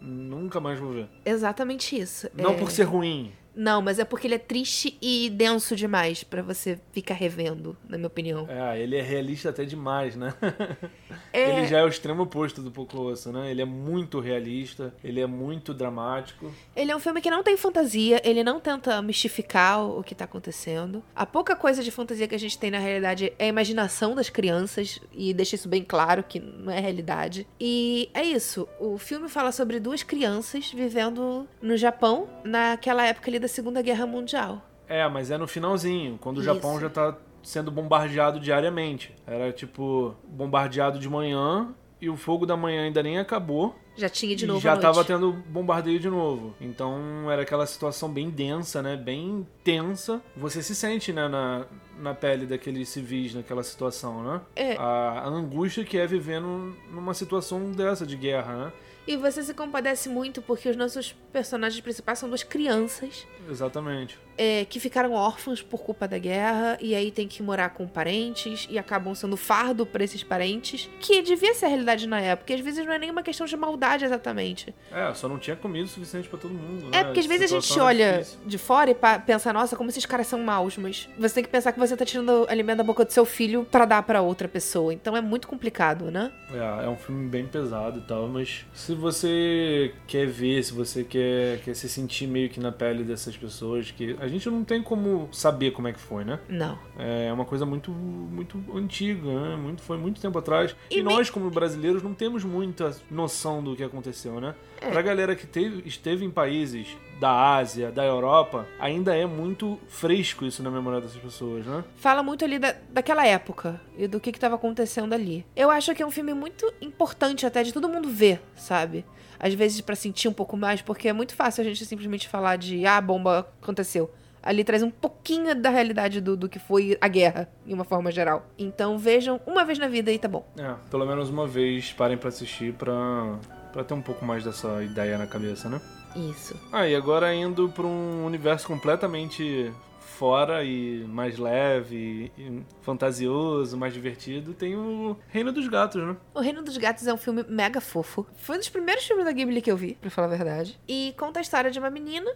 nunca 0.00 0.60
mais 0.60 0.78
vou 0.78 0.92
ver. 0.92 1.08
Exatamente 1.24 1.98
isso. 1.98 2.28
Não 2.36 2.52
É- 2.52 2.56
por 2.56 2.70
ser 2.70 2.84
ruim. 2.84 3.32
Não, 3.54 3.82
mas 3.82 3.98
é 3.98 4.04
porque 4.04 4.26
ele 4.26 4.34
é 4.34 4.38
triste 4.38 4.96
e 5.00 5.28
denso 5.30 5.76
demais 5.76 6.24
pra 6.24 6.42
você 6.42 6.78
ficar 6.92 7.14
revendo, 7.14 7.76
na 7.88 7.96
minha 7.96 8.06
opinião. 8.06 8.46
É, 8.48 8.80
ele 8.80 8.96
é 8.96 9.02
realista 9.02 9.50
até 9.50 9.64
demais, 9.64 10.16
né? 10.16 10.34
É- 11.32 11.58
Ele 11.58 11.66
já 11.66 11.78
é 11.78 11.84
o 11.84 11.88
extremo 11.88 12.22
oposto 12.22 12.60
do 12.62 12.70
Pouco 12.70 12.98
Osso, 12.98 13.32
né? 13.32 13.50
Ele 13.50 13.62
é 13.62 13.64
muito 13.64 14.20
realista, 14.20 14.94
ele 15.02 15.20
é 15.20 15.26
muito 15.26 15.72
dramático. 15.72 16.52
Ele 16.76 16.90
é 16.90 16.96
um 16.96 17.00
filme 17.00 17.20
que 17.22 17.30
não 17.30 17.42
tem 17.42 17.56
fantasia, 17.56 18.20
ele 18.24 18.42
não 18.44 18.60
tenta 18.60 19.00
mistificar 19.02 19.82
o 19.82 20.02
que 20.02 20.14
tá 20.14 20.24
acontecendo. 20.24 21.02
A 21.14 21.24
pouca 21.24 21.54
coisa 21.56 21.82
de 21.82 21.90
fantasia 21.90 22.28
que 22.28 22.34
a 22.34 22.38
gente 22.38 22.58
tem 22.58 22.70
na 22.70 22.78
realidade 22.78 23.32
é 23.38 23.44
a 23.44 23.48
imaginação 23.48 24.14
das 24.14 24.28
crianças, 24.30 25.00
e 25.12 25.32
deixa 25.32 25.54
isso 25.54 25.68
bem 25.68 25.82
claro 25.82 26.22
que 26.22 26.38
não 26.40 26.72
é 26.72 26.80
realidade. 26.80 27.46
E 27.60 28.10
é 28.14 28.22
isso, 28.22 28.68
o 28.78 28.98
filme 28.98 29.28
fala 29.28 29.52
sobre 29.52 29.80
duas 29.80 30.02
crianças 30.02 30.70
vivendo 30.70 31.46
no 31.62 31.76
Japão 31.76 32.28
naquela 32.44 33.06
época 33.06 33.30
ali 33.30 33.38
da 33.42 33.48
Segunda 33.48 33.82
Guerra 33.82 34.06
Mundial. 34.06 34.62
É, 34.88 35.06
mas 35.08 35.30
é 35.30 35.36
no 35.38 35.46
finalzinho, 35.46 36.18
quando 36.20 36.38
o 36.38 36.40
Isso. 36.40 36.52
Japão 36.52 36.80
já 36.80 36.88
tá 36.90 37.16
sendo 37.42 37.70
bombardeado 37.70 38.38
diariamente. 38.40 39.14
Era 39.26 39.52
tipo, 39.52 40.14
bombardeado 40.26 40.98
de 40.98 41.08
manhã 41.08 41.74
e 42.00 42.08
o 42.10 42.16
fogo 42.16 42.44
da 42.46 42.56
manhã 42.56 42.84
ainda 42.84 43.02
nem 43.02 43.18
acabou. 43.18 43.74
Já 43.94 44.08
tinha 44.08 44.34
de 44.34 44.44
e 44.44 44.48
novo 44.48 44.60
já 44.60 44.70
à 44.70 44.74
noite. 44.74 44.82
tava 44.82 45.04
tendo 45.04 45.32
bombardeio 45.32 46.00
de 46.00 46.08
novo. 46.08 46.54
Então 46.60 47.30
era 47.30 47.42
aquela 47.42 47.66
situação 47.66 48.08
bem 48.10 48.30
densa, 48.30 48.82
né? 48.82 48.96
Bem 48.96 49.46
tensa. 49.62 50.20
Você 50.36 50.62
se 50.62 50.74
sente, 50.74 51.12
né, 51.12 51.28
na, 51.28 51.66
na 51.98 52.14
pele 52.14 52.46
daqueles 52.46 52.88
civis 52.88 53.34
naquela 53.34 53.62
situação, 53.62 54.22
né? 54.24 54.40
É. 54.56 54.76
A, 54.76 54.84
a 55.24 55.28
angústia 55.28 55.84
que 55.84 55.98
é 55.98 56.06
viver 56.06 56.40
num- 56.40 56.74
numa 56.90 57.12
situação 57.12 57.70
dessa 57.70 58.06
de 58.06 58.16
guerra, 58.16 58.56
né? 58.66 58.72
E 59.06 59.16
você 59.16 59.42
se 59.42 59.52
compadece 59.52 60.08
muito 60.08 60.40
porque 60.40 60.68
os 60.68 60.76
nossos 60.76 61.12
personagens 61.32 61.80
principais 61.80 62.18
são 62.18 62.28
duas 62.28 62.42
crianças 62.42 63.26
Exatamente. 63.50 64.18
É, 64.38 64.64
que 64.64 64.80
ficaram 64.80 65.12
órfãos 65.12 65.60
por 65.62 65.82
culpa 65.82 66.06
da 66.08 66.18
guerra 66.18 66.78
e 66.80 66.94
aí 66.94 67.10
tem 67.10 67.26
que 67.28 67.42
morar 67.42 67.70
com 67.70 67.86
parentes 67.86 68.66
e 68.70 68.78
acabam 68.78 69.14
sendo 69.14 69.36
fardo 69.36 69.84
pra 69.86 70.02
esses 70.04 70.22
parentes, 70.22 70.88
que 71.00 71.22
devia 71.22 71.54
ser 71.54 71.66
a 71.66 71.68
realidade 71.68 72.06
na 72.06 72.20
época. 72.20 72.52
E 72.52 72.56
às 72.56 72.60
vezes 72.60 72.84
não 72.86 72.92
é 72.92 72.98
nenhuma 72.98 73.22
questão 73.22 73.46
de 73.46 73.56
maldade 73.56 74.04
exatamente. 74.04 74.74
É, 74.90 75.12
só 75.14 75.28
não 75.28 75.38
tinha 75.38 75.56
comida 75.56 75.84
o 75.84 75.88
suficiente 75.88 76.28
pra 76.28 76.38
todo 76.38 76.52
mundo, 76.54 76.88
É 76.92 76.98
né? 76.98 77.04
porque 77.04 77.20
às 77.20 77.26
vezes 77.26 77.52
a 77.52 77.54
gente 77.60 77.78
olha 77.80 78.18
difícil. 78.18 78.38
de 78.46 78.58
fora 78.58 78.90
e 78.90 78.96
pensa, 79.26 79.52
nossa, 79.52 79.76
como 79.76 79.90
esses 79.90 80.06
caras 80.06 80.26
são 80.26 80.40
maus, 80.40 80.76
mas 80.76 81.08
você 81.18 81.34
tem 81.36 81.44
que 81.44 81.50
pensar 81.50 81.72
que 81.72 81.78
você 81.78 81.96
tá 81.96 82.04
tirando 82.04 82.46
alimento 82.48 82.78
da 82.78 82.84
boca 82.84 83.04
do 83.04 83.12
seu 83.12 83.24
filho 83.24 83.66
pra 83.70 83.84
dar 83.84 84.02
pra 84.02 84.22
outra 84.22 84.48
pessoa. 84.48 84.92
Então 84.94 85.16
é 85.16 85.20
muito 85.20 85.46
complicado, 85.48 86.10
né? 86.10 86.32
É, 86.52 86.84
é 86.84 86.88
um 86.88 86.96
filme 86.96 87.28
bem 87.28 87.46
pesado 87.46 87.98
e 87.98 88.02
tal, 88.02 88.28
mas 88.28 88.64
se 88.72 88.94
você 88.94 89.92
quer 90.06 90.26
ver, 90.26 90.62
se 90.62 90.72
você 90.72 91.04
quer, 91.04 91.58
quer 91.60 91.74
se 91.74 91.88
sentir 91.88 92.26
meio 92.26 92.48
que 92.48 92.60
na 92.60 92.72
pele 92.72 93.04
dessas 93.04 93.36
pessoas, 93.36 93.90
que 93.90 94.16
A 94.22 94.28
gente 94.28 94.48
não 94.48 94.62
tem 94.62 94.80
como 94.80 95.28
saber 95.32 95.72
como 95.72 95.88
é 95.88 95.92
que 95.92 95.98
foi, 95.98 96.24
né? 96.24 96.38
Não. 96.48 96.78
É 96.96 97.32
uma 97.32 97.44
coisa 97.44 97.66
muito, 97.66 97.90
muito 97.90 98.56
antiga, 98.72 99.20
né? 99.20 99.56
Muito, 99.56 99.82
foi 99.82 99.98
muito 99.98 100.20
tempo 100.20 100.38
atrás. 100.38 100.76
E, 100.88 101.00
E 101.00 101.02
nós, 101.02 101.28
como 101.28 101.50
brasileiros, 101.50 102.04
não 102.04 102.14
temos 102.14 102.44
muita 102.44 102.94
noção 103.10 103.60
do 103.60 103.74
que 103.74 103.82
aconteceu, 103.82 104.40
né? 104.40 104.54
É. 104.80 104.90
Pra 104.90 105.02
galera 105.02 105.34
que 105.34 105.44
teve, 105.44 105.82
esteve 105.88 106.24
em 106.24 106.30
países 106.30 106.96
da 107.18 107.56
Ásia, 107.56 107.90
da 107.90 108.04
Europa, 108.04 108.64
ainda 108.78 109.12
é 109.12 109.26
muito 109.26 109.76
fresco 109.88 110.44
isso 110.44 110.62
na 110.62 110.70
memória 110.70 111.00
dessas 111.00 111.20
pessoas, 111.20 111.66
né? 111.66 111.82
Fala 111.96 112.22
muito 112.22 112.44
ali 112.44 112.60
da, 112.60 112.76
daquela 112.90 113.26
época 113.26 113.80
e 113.98 114.06
do 114.06 114.20
que 114.20 114.30
que 114.30 114.38
tava 114.38 114.54
acontecendo 114.54 115.12
ali. 115.14 115.44
Eu 115.56 115.68
acho 115.68 115.92
que 115.96 116.02
é 116.02 116.06
um 116.06 116.12
filme 116.12 116.32
muito 116.32 116.72
importante 116.80 117.44
até 117.44 117.64
de 117.64 117.72
todo 117.72 117.88
mundo 117.88 118.08
ver, 118.08 118.40
sabe? 118.54 119.04
Às 119.42 119.52
vezes 119.54 119.80
pra 119.80 119.96
sentir 119.96 120.28
um 120.28 120.32
pouco 120.32 120.56
mais, 120.56 120.80
porque 120.80 121.08
é 121.08 121.12
muito 121.12 121.34
fácil 121.34 121.62
a 121.62 121.64
gente 121.64 121.84
simplesmente 121.84 122.28
falar 122.28 122.56
de 122.56 122.86
ah, 122.86 122.96
a 122.96 123.00
bomba 123.00 123.48
aconteceu. 123.60 124.08
Ali 124.40 124.64
traz 124.64 124.82
um 124.82 124.90
pouquinho 124.90 125.54
da 125.54 125.70
realidade 125.70 126.20
do, 126.20 126.36
do 126.36 126.48
que 126.48 126.58
foi 126.58 126.96
a 127.00 127.08
guerra, 127.08 127.48
em 127.66 127.74
uma 127.74 127.84
forma 127.84 128.10
geral. 128.10 128.46
Então 128.58 128.98
vejam 128.98 129.40
uma 129.46 129.64
vez 129.64 129.78
na 129.78 129.88
vida 129.88 130.10
e 130.12 130.18
tá 130.18 130.28
bom. 130.28 130.44
É, 130.56 130.74
pelo 130.90 131.04
menos 131.06 131.28
uma 131.28 131.46
vez 131.46 131.92
parem 131.92 132.16
pra 132.16 132.28
assistir 132.28 132.72
pra, 132.72 133.38
pra 133.72 133.84
ter 133.84 133.94
um 133.94 134.02
pouco 134.02 134.24
mais 134.24 134.44
dessa 134.44 134.82
ideia 134.82 135.18
na 135.18 135.26
cabeça, 135.26 135.68
né? 135.68 135.80
Isso. 136.14 136.54
Ah, 136.72 136.86
e 136.86 136.94
agora 136.94 137.34
indo 137.34 137.68
pra 137.68 137.86
um 137.86 138.24
universo 138.24 138.66
completamente 138.66 139.72
fora 140.12 140.62
e 140.62 141.04
mais 141.04 141.38
leve, 141.38 142.30
e 142.38 142.62
fantasioso, 142.82 143.76
mais 143.76 143.92
divertido, 143.92 144.54
tem 144.54 144.76
o 144.76 145.16
Reino 145.28 145.50
dos 145.50 145.66
Gatos, 145.66 146.02
né? 146.02 146.16
O 146.34 146.40
Reino 146.40 146.62
dos 146.62 146.76
Gatos 146.76 147.06
é 147.06 147.12
um 147.12 147.16
filme 147.16 147.44
mega 147.48 147.80
fofo. 147.80 148.26
Foi 148.36 148.56
um 148.56 148.58
dos 148.58 148.68
primeiros 148.68 149.04
filmes 149.04 149.24
da 149.24 149.32
Ghibli 149.32 149.60
que 149.62 149.70
eu 149.70 149.76
vi, 149.76 149.94
pra 149.94 150.10
falar 150.10 150.28
a 150.28 150.36
verdade. 150.36 150.78
E 150.86 151.14
conta 151.18 151.40
a 151.40 151.42
história 151.42 151.70
de 151.70 151.78
uma 151.78 151.90
menina 151.90 152.30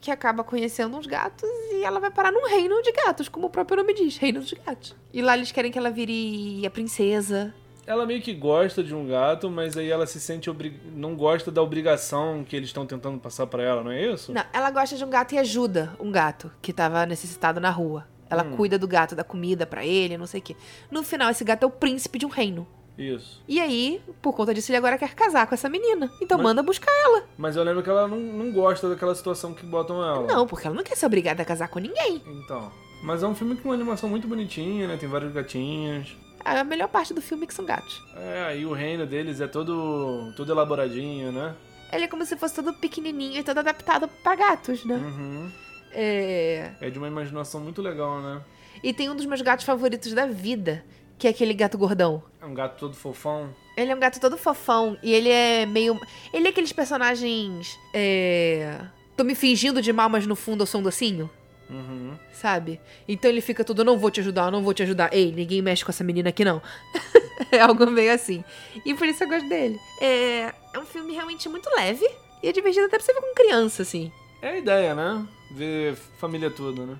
que 0.00 0.10
acaba 0.10 0.42
conhecendo 0.42 0.96
uns 0.96 1.06
gatos 1.06 1.48
e 1.72 1.84
ela 1.84 2.00
vai 2.00 2.10
parar 2.10 2.32
num 2.32 2.48
reino 2.48 2.80
de 2.82 2.92
gatos, 2.92 3.28
como 3.28 3.46
o 3.46 3.50
próprio 3.50 3.78
nome 3.78 3.94
diz, 3.94 4.16
Reino 4.16 4.40
dos 4.40 4.52
Gatos. 4.52 4.96
E 5.12 5.20
lá 5.20 5.36
eles 5.36 5.52
querem 5.52 5.70
que 5.70 5.78
ela 5.78 5.90
vire 5.90 6.66
a 6.66 6.70
princesa. 6.70 7.54
Ela 7.86 8.06
meio 8.06 8.22
que 8.22 8.32
gosta 8.32 8.82
de 8.82 8.94
um 8.94 9.06
gato, 9.08 9.50
mas 9.50 9.76
aí 9.76 9.90
ela 9.90 10.06
se 10.06 10.20
sente 10.20 10.48
obri... 10.48 10.80
não 10.94 11.16
gosta 11.16 11.50
da 11.50 11.60
obrigação 11.60 12.44
que 12.44 12.54
eles 12.54 12.68
estão 12.68 12.86
tentando 12.86 13.18
passar 13.18 13.46
pra 13.46 13.62
ela, 13.62 13.82
não 13.82 13.90
é 13.90 14.12
isso? 14.12 14.32
Não, 14.32 14.44
ela 14.52 14.70
gosta 14.70 14.96
de 14.96 15.04
um 15.04 15.10
gato 15.10 15.34
e 15.34 15.38
ajuda 15.38 15.92
um 15.98 16.10
gato 16.12 16.50
que 16.62 16.72
tava 16.72 17.04
necessitado 17.06 17.60
na 17.60 17.70
rua. 17.70 18.06
Ela 18.30 18.44
Hum. 18.44 18.56
cuida 18.56 18.78
do 18.78 18.86
gato, 18.88 19.14
dá 19.16 19.24
comida 19.24 19.66
pra 19.66 19.84
ele, 19.84 20.16
não 20.16 20.26
sei 20.26 20.40
o 20.40 20.42
quê. 20.42 20.56
No 20.90 21.02
final, 21.02 21.30
esse 21.30 21.44
gato 21.44 21.64
é 21.64 21.66
o 21.66 21.70
príncipe 21.70 22.18
de 22.18 22.24
um 22.24 22.28
reino. 22.30 22.66
Isso. 22.96 23.42
E 23.48 23.58
aí, 23.58 24.00
por 24.22 24.32
conta 24.34 24.54
disso, 24.54 24.70
ele 24.70 24.76
agora 24.78 24.96
quer 24.96 25.14
casar 25.14 25.46
com 25.46 25.54
essa 25.54 25.68
menina. 25.68 26.10
Então 26.20 26.38
Mas- 26.38 26.44
manda 26.44 26.62
buscar 26.62 26.90
ela. 27.04 27.24
Mas 27.36 27.56
eu 27.56 27.64
lembro 27.64 27.82
que 27.82 27.90
ela 27.90 28.06
não, 28.06 28.16
não 28.18 28.52
gosta 28.52 28.88
daquela 28.88 29.14
situação 29.14 29.52
que 29.52 29.66
botam 29.66 29.96
ela. 30.02 30.26
Não, 30.26 30.46
porque 30.46 30.66
ela 30.66 30.76
não 30.76 30.84
quer 30.84 30.96
ser 30.96 31.06
obrigada 31.06 31.42
a 31.42 31.44
casar 31.44 31.68
com 31.68 31.78
ninguém. 31.78 32.22
Então. 32.26 32.70
Mas 33.02 33.22
é 33.22 33.26
um 33.26 33.34
filme 33.34 33.56
com 33.56 33.68
uma 33.70 33.74
animação 33.74 34.08
muito 34.08 34.28
bonitinha, 34.28 34.86
né? 34.86 34.96
Tem 34.96 35.08
vários 35.08 35.32
gatinhos. 35.32 36.16
A 36.44 36.64
melhor 36.64 36.88
parte 36.88 37.14
do 37.14 37.22
filme 37.22 37.44
é 37.44 37.46
que 37.46 37.54
são 37.54 37.64
gatos. 37.64 38.02
É, 38.16 38.44
aí 38.48 38.66
o 38.66 38.72
reino 38.72 39.06
deles 39.06 39.40
é 39.40 39.46
todo, 39.46 40.32
todo 40.36 40.50
elaboradinho, 40.52 41.32
né? 41.32 41.54
Ele 41.92 42.04
é 42.04 42.08
como 42.08 42.24
se 42.24 42.36
fosse 42.36 42.54
todo 42.54 42.72
pequenininho 42.74 43.40
e 43.40 43.42
todo 43.42 43.58
adaptado 43.58 44.08
pra 44.22 44.34
gatos, 44.34 44.84
né? 44.84 44.94
Uhum. 44.94 45.52
É... 45.92 46.72
É 46.80 46.90
de 46.90 46.98
uma 46.98 47.08
imaginação 47.08 47.60
muito 47.60 47.82
legal, 47.82 48.20
né? 48.20 48.40
E 48.82 48.92
tem 48.92 49.10
um 49.10 49.14
dos 49.14 49.26
meus 49.26 49.42
gatos 49.42 49.64
favoritos 49.64 50.12
da 50.12 50.26
vida, 50.26 50.84
que 51.18 51.26
é 51.26 51.30
aquele 51.30 51.52
gato 51.54 51.76
gordão. 51.76 52.22
É 52.40 52.46
um 52.46 52.54
gato 52.54 52.78
todo 52.78 52.94
fofão. 52.94 53.54
Ele 53.76 53.92
é 53.92 53.94
um 53.94 54.00
gato 54.00 54.18
todo 54.18 54.36
fofão 54.36 54.96
e 55.02 55.12
ele 55.12 55.28
é 55.28 55.66
meio. 55.66 56.00
Ele 56.32 56.46
é 56.46 56.50
aqueles 56.50 56.72
personagens. 56.72 57.78
É. 57.94 58.80
Tô 59.16 59.22
me 59.22 59.34
fingindo 59.34 59.82
de 59.82 59.92
mal, 59.92 60.08
mas 60.08 60.26
no 60.26 60.34
fundo 60.34 60.62
eu 60.62 60.66
sou 60.66 60.80
um 60.80 60.84
docinho. 60.84 61.30
Uhum. 61.72 62.14
Sabe? 62.32 62.80
Então 63.08 63.30
ele 63.30 63.40
fica 63.40 63.64
todo, 63.64 63.84
não 63.84 63.98
vou 63.98 64.10
te 64.10 64.20
ajudar, 64.20 64.50
não 64.50 64.62
vou 64.62 64.74
te 64.74 64.82
ajudar. 64.82 65.12
Ei, 65.12 65.32
ninguém 65.32 65.62
mexe 65.62 65.84
com 65.84 65.90
essa 65.90 66.04
menina 66.04 66.28
aqui 66.28 66.44
não. 66.44 66.60
é 67.50 67.60
algo 67.60 67.90
meio 67.90 68.12
assim. 68.12 68.44
E 68.84 68.94
por 68.94 69.06
isso 69.06 69.24
eu 69.24 69.28
gosto 69.28 69.48
dele. 69.48 69.78
É, 70.00 70.52
é 70.74 70.78
um 70.78 70.84
filme 70.84 71.14
realmente 71.14 71.48
muito 71.48 71.68
leve 71.74 72.06
e 72.42 72.48
é 72.48 72.52
divertido 72.52 72.86
até 72.86 72.96
pra 72.98 73.06
você 73.06 73.14
ver 73.14 73.20
com 73.20 73.34
criança, 73.34 73.82
assim. 73.82 74.12
É 74.42 74.50
a 74.50 74.58
ideia, 74.58 74.94
né? 74.94 75.26
Ver 75.52 75.94
família 76.18 76.50
toda, 76.50 76.84
né? 76.84 76.98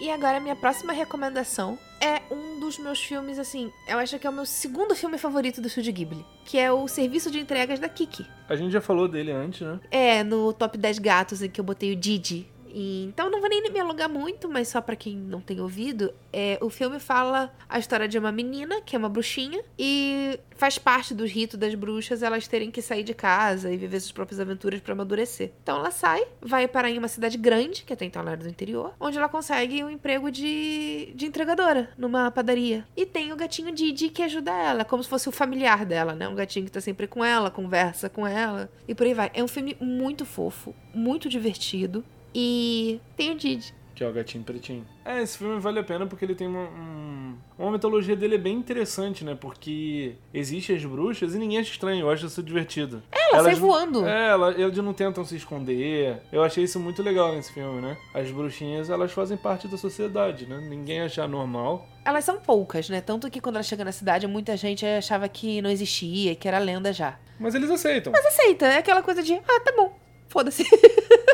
E 0.00 0.10
agora 0.10 0.40
minha 0.40 0.56
próxima 0.56 0.94
recomendação 0.94 1.78
é 2.00 2.22
um 2.32 2.58
dos 2.58 2.78
meus 2.78 3.04
filmes, 3.04 3.38
assim, 3.38 3.70
eu 3.86 3.98
acho 3.98 4.18
que 4.18 4.26
é 4.26 4.30
o 4.30 4.32
meu 4.32 4.46
segundo 4.46 4.96
filme 4.96 5.18
favorito 5.18 5.60
do 5.60 5.68
Studio 5.68 5.92
Ghibli, 5.92 6.24
que 6.46 6.58
é 6.58 6.72
o 6.72 6.88
Serviço 6.88 7.30
de 7.30 7.38
Entregas 7.38 7.78
da 7.78 7.86
Kiki. 7.86 8.26
A 8.48 8.56
gente 8.56 8.72
já 8.72 8.80
falou 8.80 9.06
dele 9.06 9.30
antes, 9.30 9.60
né? 9.60 9.78
É, 9.90 10.24
no 10.24 10.54
top 10.54 10.78
10 10.78 10.98
gatos 11.00 11.42
em 11.42 11.50
que 11.50 11.60
eu 11.60 11.64
botei 11.64 11.92
o 11.92 11.96
Didi. 11.96 12.48
E, 12.72 13.04
então 13.04 13.30
não 13.30 13.40
vou 13.40 13.48
nem 13.48 13.62
me 13.70 13.80
alongar 13.80 14.08
muito, 14.08 14.48
mas 14.48 14.68
só 14.68 14.80
pra 14.80 14.96
quem 14.96 15.16
não 15.16 15.40
tem 15.40 15.60
ouvido, 15.60 16.12
é, 16.32 16.58
o 16.60 16.70
filme 16.70 16.98
fala 16.98 17.52
a 17.68 17.78
história 17.78 18.08
de 18.08 18.18
uma 18.18 18.32
menina, 18.32 18.80
que 18.80 18.94
é 18.94 18.98
uma 18.98 19.08
bruxinha, 19.08 19.62
e 19.78 20.38
faz 20.56 20.78
parte 20.78 21.14
do 21.14 21.24
rito 21.24 21.56
das 21.56 21.74
bruxas 21.74 22.22
elas 22.22 22.46
terem 22.46 22.70
que 22.70 22.82
sair 22.82 23.02
de 23.02 23.14
casa 23.14 23.72
e 23.72 23.76
viver 23.76 23.98
suas 24.00 24.12
próprias 24.12 24.40
aventuras 24.40 24.80
pra 24.80 24.92
amadurecer. 24.92 25.52
Então 25.62 25.78
ela 25.78 25.90
sai, 25.90 26.22
vai 26.40 26.68
parar 26.68 26.90
em 26.90 26.98
uma 26.98 27.08
cidade 27.08 27.38
grande, 27.38 27.82
que 27.82 27.92
até 27.92 28.04
então 28.04 28.22
ela 28.22 28.32
era 28.32 28.42
do 28.42 28.48
interior, 28.48 28.92
onde 29.00 29.16
ela 29.16 29.28
consegue 29.28 29.82
um 29.82 29.90
emprego 29.90 30.30
de, 30.30 31.12
de 31.14 31.26
entregadora 31.26 31.90
numa 31.96 32.30
padaria. 32.30 32.86
E 32.96 33.06
tem 33.06 33.32
o 33.32 33.36
gatinho 33.36 33.72
Didi 33.72 34.10
que 34.10 34.22
ajuda 34.22 34.52
ela, 34.52 34.84
como 34.84 35.02
se 35.02 35.08
fosse 35.08 35.28
o 35.28 35.32
familiar 35.32 35.84
dela, 35.84 36.14
né? 36.14 36.28
Um 36.28 36.34
gatinho 36.34 36.66
que 36.66 36.72
tá 36.72 36.80
sempre 36.80 37.06
com 37.06 37.24
ela, 37.24 37.50
conversa 37.50 38.08
com 38.08 38.26
ela 38.26 38.70
e 38.86 38.94
por 38.94 39.06
aí 39.06 39.14
vai. 39.14 39.30
É 39.34 39.42
um 39.42 39.48
filme 39.48 39.76
muito 39.80 40.24
fofo, 40.24 40.74
muito 40.94 41.28
divertido. 41.28 42.04
E 42.34 43.00
tem 43.16 43.32
o 43.32 43.34
Didi. 43.36 43.74
Que 43.94 44.04
é 44.04 44.08
o 44.08 44.12
gatinho 44.14 44.42
pretinho. 44.42 44.86
É, 45.04 45.20
esse 45.22 45.36
filme 45.36 45.60
vale 45.60 45.78
a 45.78 45.82
pena 45.84 46.06
porque 46.06 46.24
ele 46.24 46.34
tem 46.34 46.46
uma. 46.46 46.62
um- 46.70 47.36
Uma 47.58 47.72
mitologia 47.72 48.16
dele 48.16 48.36
é 48.36 48.38
bem 48.38 48.56
interessante, 48.56 49.22
né? 49.24 49.34
Porque 49.38 50.14
existem 50.32 50.74
as 50.74 50.82
bruxas 50.86 51.34
e 51.34 51.38
ninguém 51.38 51.58
acha 51.58 51.70
estranho, 51.70 52.00
eu 52.00 52.10
acho 52.10 52.24
isso 52.24 52.42
divertido. 52.42 53.02
Ela 53.12 53.44
sai 53.44 53.54
voando. 53.56 54.06
É, 54.06 54.28
ela, 54.30 54.52
eles 54.58 54.78
não 54.78 54.94
tentam 54.94 55.22
se 55.26 55.36
esconder. 55.36 56.22
Eu 56.32 56.42
achei 56.42 56.64
isso 56.64 56.80
muito 56.80 57.02
legal 57.02 57.34
nesse 57.34 57.52
filme, 57.52 57.82
né? 57.82 57.98
As 58.14 58.30
bruxinhas, 58.30 58.88
elas 58.88 59.12
fazem 59.12 59.36
parte 59.36 59.68
da 59.68 59.76
sociedade, 59.76 60.46
né? 60.46 60.58
Ninguém 60.66 61.02
acha 61.02 61.28
normal. 61.28 61.86
Elas 62.02 62.24
são 62.24 62.38
poucas, 62.40 62.88
né? 62.88 63.02
Tanto 63.02 63.30
que 63.30 63.38
quando 63.40 63.56
ela 63.56 63.62
chega 63.62 63.84
na 63.84 63.92
cidade, 63.92 64.26
muita 64.26 64.56
gente 64.56 64.86
achava 64.86 65.28
que 65.28 65.60
não 65.60 65.68
existia, 65.68 66.34
que 66.34 66.48
era 66.48 66.58
lenda 66.58 66.90
já. 66.90 67.18
Mas 67.38 67.54
eles 67.54 67.70
aceitam. 67.70 68.10
Mas 68.12 68.24
aceita, 68.24 68.64
é 68.66 68.78
aquela 68.78 69.02
coisa 69.02 69.22
de, 69.22 69.34
ah, 69.34 69.60
tá 69.62 69.74
bom, 69.76 69.94
foda-se. 70.28 70.64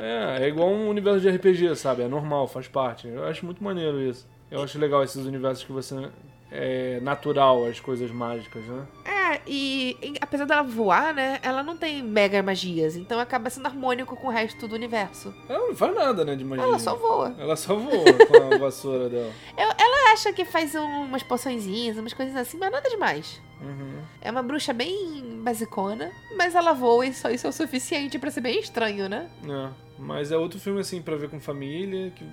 É, 0.00 0.44
é 0.44 0.48
igual 0.48 0.68
um 0.70 0.88
universo 0.88 1.20
de 1.20 1.28
RPG, 1.30 1.76
sabe? 1.76 2.02
É 2.02 2.08
normal, 2.08 2.46
faz 2.48 2.66
parte. 2.68 3.08
Eu 3.08 3.24
acho 3.26 3.44
muito 3.44 3.62
maneiro 3.62 4.00
isso. 4.00 4.26
Eu 4.50 4.62
acho 4.62 4.78
legal 4.78 5.02
esses 5.04 5.24
universos 5.26 5.64
que 5.64 5.72
você. 5.72 5.94
É 6.52 6.98
natural 7.00 7.64
as 7.64 7.78
coisas 7.78 8.10
mágicas, 8.10 8.64
né? 8.64 8.84
É, 9.04 9.40
e, 9.46 9.96
e 10.02 10.14
apesar 10.20 10.44
dela 10.46 10.64
voar, 10.64 11.14
né, 11.14 11.38
ela 11.44 11.62
não 11.62 11.76
tem 11.76 12.02
mega 12.02 12.42
magias, 12.42 12.96
então 12.96 13.20
acaba 13.20 13.48
sendo 13.48 13.66
harmônico 13.66 14.16
com 14.16 14.26
o 14.26 14.30
resto 14.32 14.66
do 14.66 14.74
universo. 14.74 15.32
Ela 15.48 15.68
não 15.68 15.76
faz 15.76 15.94
nada, 15.94 16.24
né, 16.24 16.34
de 16.34 16.42
magia. 16.44 16.64
Ela 16.64 16.76
só 16.80 16.96
voa. 16.96 17.36
Ela 17.38 17.54
só 17.54 17.76
voa 17.76 18.02
com 18.26 18.54
a 18.54 18.58
vassoura 18.58 19.08
dela. 19.08 19.30
Eu- 19.56 19.70
ela 19.78 20.12
acha 20.12 20.32
que 20.32 20.44
faz 20.44 20.74
um- 20.74 21.04
umas 21.04 21.22
poçõezinhas, 21.22 21.96
umas 21.96 22.12
coisas 22.14 22.34
assim, 22.34 22.58
mas 22.58 22.72
nada 22.72 22.90
demais. 22.90 23.40
Uhum. 23.62 24.00
É 24.20 24.28
uma 24.32 24.42
bruxa 24.42 24.72
bem 24.72 25.40
basicona, 25.44 26.10
mas 26.36 26.56
ela 26.56 26.72
voa 26.72 27.06
e 27.06 27.14
só 27.14 27.30
isso 27.30 27.46
é 27.46 27.50
o 27.50 27.52
suficiente 27.52 28.18
pra 28.18 28.28
ser 28.32 28.40
bem 28.40 28.58
estranho, 28.58 29.08
né? 29.08 29.30
É, 29.44 29.68
mas 30.00 30.32
é 30.32 30.36
outro 30.36 30.58
filme, 30.58 30.80
assim, 30.80 31.02
pra 31.02 31.16
ver 31.16 31.28
com 31.28 31.38
família, 31.38 32.10
que 32.10 32.24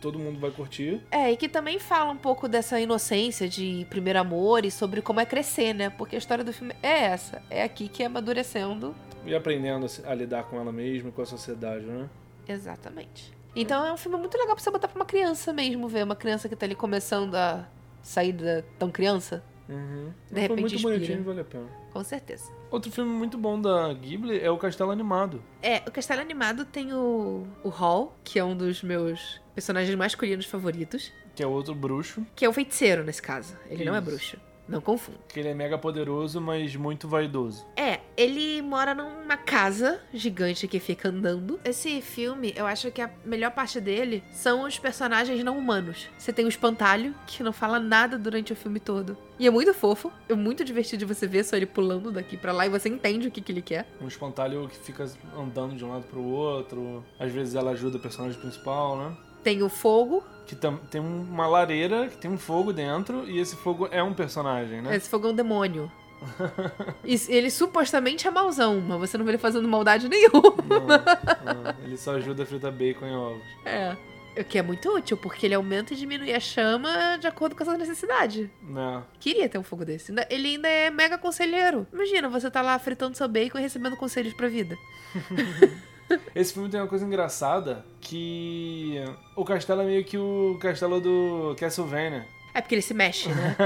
todo 0.00 0.18
mundo 0.18 0.40
vai 0.40 0.50
curtir. 0.50 1.00
É, 1.10 1.30
e 1.30 1.36
que 1.36 1.48
também 1.48 1.78
fala 1.78 2.10
um 2.10 2.16
pouco 2.16 2.48
dessa 2.48 2.80
inocência 2.80 3.48
de 3.48 3.86
primeiro 3.90 4.18
amor 4.18 4.64
e 4.64 4.70
sobre 4.70 5.02
como 5.02 5.20
é 5.20 5.26
crescer, 5.26 5.74
né? 5.74 5.90
Porque 5.90 6.16
a 6.16 6.18
história 6.18 6.42
do 6.42 6.52
filme 6.52 6.74
é 6.82 7.04
essa. 7.04 7.42
É 7.50 7.62
aqui 7.62 7.88
que 7.88 8.02
é 8.02 8.06
amadurecendo. 8.06 8.94
E 9.26 9.34
aprendendo 9.34 9.86
a 10.06 10.14
lidar 10.14 10.44
com 10.44 10.58
ela 10.58 10.72
mesma 10.72 11.10
e 11.10 11.12
com 11.12 11.20
a 11.20 11.26
sociedade, 11.26 11.84
né? 11.84 12.08
Exatamente. 12.48 13.32
Então 13.54 13.84
é 13.84 13.92
um 13.92 13.96
filme 13.96 14.16
muito 14.16 14.38
legal 14.38 14.54
pra 14.54 14.62
você 14.62 14.70
botar 14.70 14.88
pra 14.88 14.96
uma 14.96 15.04
criança 15.04 15.52
mesmo, 15.52 15.88
ver. 15.88 16.04
Uma 16.04 16.16
criança 16.16 16.48
que 16.48 16.56
tá 16.56 16.64
ali 16.64 16.74
começando 16.74 17.34
a 17.34 17.66
sair 18.02 18.32
da 18.32 18.62
tão 18.78 18.90
criança. 18.90 19.42
Uhum. 19.70 20.12
De 20.26 20.32
Foi 20.32 20.40
repente 20.42 20.60
muito 20.60 20.74
inspira. 20.74 20.94
bonitinho, 20.94 21.22
vale 21.22 21.40
a 21.40 21.44
pena. 21.44 21.66
Com 21.92 22.02
certeza. 22.02 22.50
Outro 22.70 22.90
filme 22.90 23.10
muito 23.10 23.38
bom 23.38 23.60
da 23.60 23.92
Ghibli 23.92 24.40
é 24.40 24.50
o 24.50 24.58
Castelo 24.58 24.90
Animado. 24.90 25.42
É, 25.62 25.78
o 25.86 25.90
Castelo 25.92 26.20
Animado 26.20 26.64
tem 26.64 26.92
o, 26.92 27.46
o 27.62 27.68
Hall, 27.68 28.16
que 28.24 28.38
é 28.38 28.44
um 28.44 28.56
dos 28.56 28.82
meus 28.82 29.40
personagens 29.54 29.94
masculinos 29.96 30.46
favoritos. 30.46 31.12
Que 31.34 31.42
é 31.42 31.46
outro 31.46 31.74
bruxo. 31.74 32.26
Que 32.34 32.44
é 32.44 32.48
o 32.48 32.52
feiticeiro, 32.52 33.04
nesse 33.04 33.22
caso. 33.22 33.56
Ele 33.68 33.84
não 33.84 33.94
é 33.94 33.98
Isso. 33.98 34.06
bruxo. 34.10 34.36
Não 34.70 34.80
confunda. 34.80 35.18
Que 35.28 35.40
ele 35.40 35.48
é 35.48 35.54
mega 35.54 35.76
poderoso, 35.76 36.40
mas 36.40 36.74
muito 36.76 37.08
vaidoso. 37.08 37.66
É, 37.76 38.00
ele 38.16 38.62
mora 38.62 38.94
numa 38.94 39.36
casa 39.36 40.00
gigante 40.12 40.68
que 40.68 40.78
fica 40.78 41.08
andando. 41.08 41.58
Esse 41.64 42.00
filme, 42.00 42.52
eu 42.56 42.66
acho 42.66 42.90
que 42.90 43.02
a 43.02 43.10
melhor 43.24 43.50
parte 43.50 43.80
dele 43.80 44.22
são 44.30 44.64
os 44.64 44.78
personagens 44.78 45.42
não 45.42 45.58
humanos. 45.58 46.08
Você 46.16 46.32
tem 46.32 46.44
o 46.44 46.48
espantalho, 46.48 47.14
que 47.26 47.42
não 47.42 47.52
fala 47.52 47.80
nada 47.80 48.18
durante 48.18 48.52
o 48.52 48.56
filme 48.56 48.78
todo. 48.78 49.16
E 49.38 49.46
é 49.46 49.50
muito 49.50 49.72
fofo, 49.72 50.12
é 50.28 50.34
muito 50.34 50.62
divertido 50.62 50.98
de 50.98 51.04
você 51.06 51.26
ver 51.26 51.44
só 51.44 51.56
ele 51.56 51.66
pulando 51.66 52.12
daqui 52.12 52.36
pra 52.36 52.52
lá 52.52 52.66
e 52.66 52.68
você 52.68 52.88
entende 52.88 53.26
o 53.26 53.30
que, 53.30 53.40
que 53.40 53.50
ele 53.50 53.62
quer. 53.62 53.86
Um 54.00 54.06
espantalho 54.06 54.68
que 54.68 54.76
fica 54.76 55.10
andando 55.36 55.74
de 55.74 55.84
um 55.84 55.90
lado 55.90 56.04
pro 56.04 56.22
outro. 56.22 57.02
Às 57.18 57.32
vezes 57.32 57.54
ela 57.54 57.70
ajuda 57.70 57.96
o 57.96 58.00
personagem 58.00 58.38
principal, 58.38 58.98
né? 58.98 59.16
Tem 59.42 59.62
o 59.62 59.68
fogo. 59.68 60.22
Que 60.46 60.56
tam, 60.56 60.76
tem 60.76 61.00
uma 61.00 61.46
lareira 61.46 62.08
que 62.08 62.16
tem 62.16 62.30
um 62.30 62.38
fogo 62.38 62.72
dentro 62.72 63.28
e 63.30 63.38
esse 63.38 63.56
fogo 63.56 63.88
é 63.90 64.02
um 64.02 64.12
personagem, 64.12 64.82
né? 64.82 64.96
Esse 64.96 65.08
fogo 65.08 65.28
é 65.28 65.30
um 65.30 65.34
demônio. 65.34 65.90
e 67.04 67.18
ele 67.28 67.50
supostamente 67.50 68.26
é 68.26 68.30
mauzão, 68.30 68.80
mas 68.80 68.98
você 68.98 69.16
não 69.16 69.24
vê 69.24 69.32
ele 69.32 69.38
fazendo 69.38 69.66
maldade 69.66 70.08
nenhuma. 70.08 70.54
Não, 70.68 71.62
não, 71.62 71.74
ele 71.84 71.96
só 71.96 72.16
ajuda 72.16 72.42
a 72.42 72.46
fritar 72.46 72.72
bacon 72.72 73.06
em 73.06 73.16
ovos. 73.16 73.42
É. 73.64 73.96
O 74.38 74.44
que 74.44 74.58
é 74.58 74.62
muito 74.62 74.88
útil, 74.88 75.16
porque 75.16 75.46
ele 75.46 75.54
aumenta 75.54 75.92
e 75.92 75.96
diminui 75.96 76.32
a 76.32 76.38
chama 76.38 77.16
de 77.18 77.26
acordo 77.26 77.56
com 77.56 77.62
a 77.62 77.66
sua 77.66 77.76
necessidade. 77.76 78.50
Não. 78.62 79.04
Queria 79.18 79.48
ter 79.48 79.58
um 79.58 79.62
fogo 79.62 79.84
desse. 79.84 80.14
Ele 80.30 80.48
ainda 80.48 80.68
é 80.68 80.88
mega 80.88 81.18
conselheiro. 81.18 81.86
Imagina, 81.92 82.28
você 82.28 82.48
tá 82.50 82.62
lá 82.62 82.78
fritando 82.78 83.16
seu 83.16 83.26
bacon 83.26 83.58
e 83.58 83.62
recebendo 83.62 83.96
conselhos 83.96 84.32
pra 84.32 84.48
vida. 84.48 84.76
Esse 86.34 86.52
filme 86.52 86.68
tem 86.68 86.80
uma 86.80 86.86
coisa 86.86 87.04
engraçada 87.04 87.84
que 88.00 88.96
o 89.36 89.44
castelo 89.44 89.82
é 89.82 89.86
meio 89.86 90.04
que 90.04 90.18
o 90.18 90.58
castelo 90.60 91.00
do 91.00 91.54
Castlevania. 91.58 92.26
É 92.52 92.60
porque 92.60 92.74
ele 92.74 92.82
se 92.82 92.94
mexe, 92.94 93.28
né? 93.28 93.56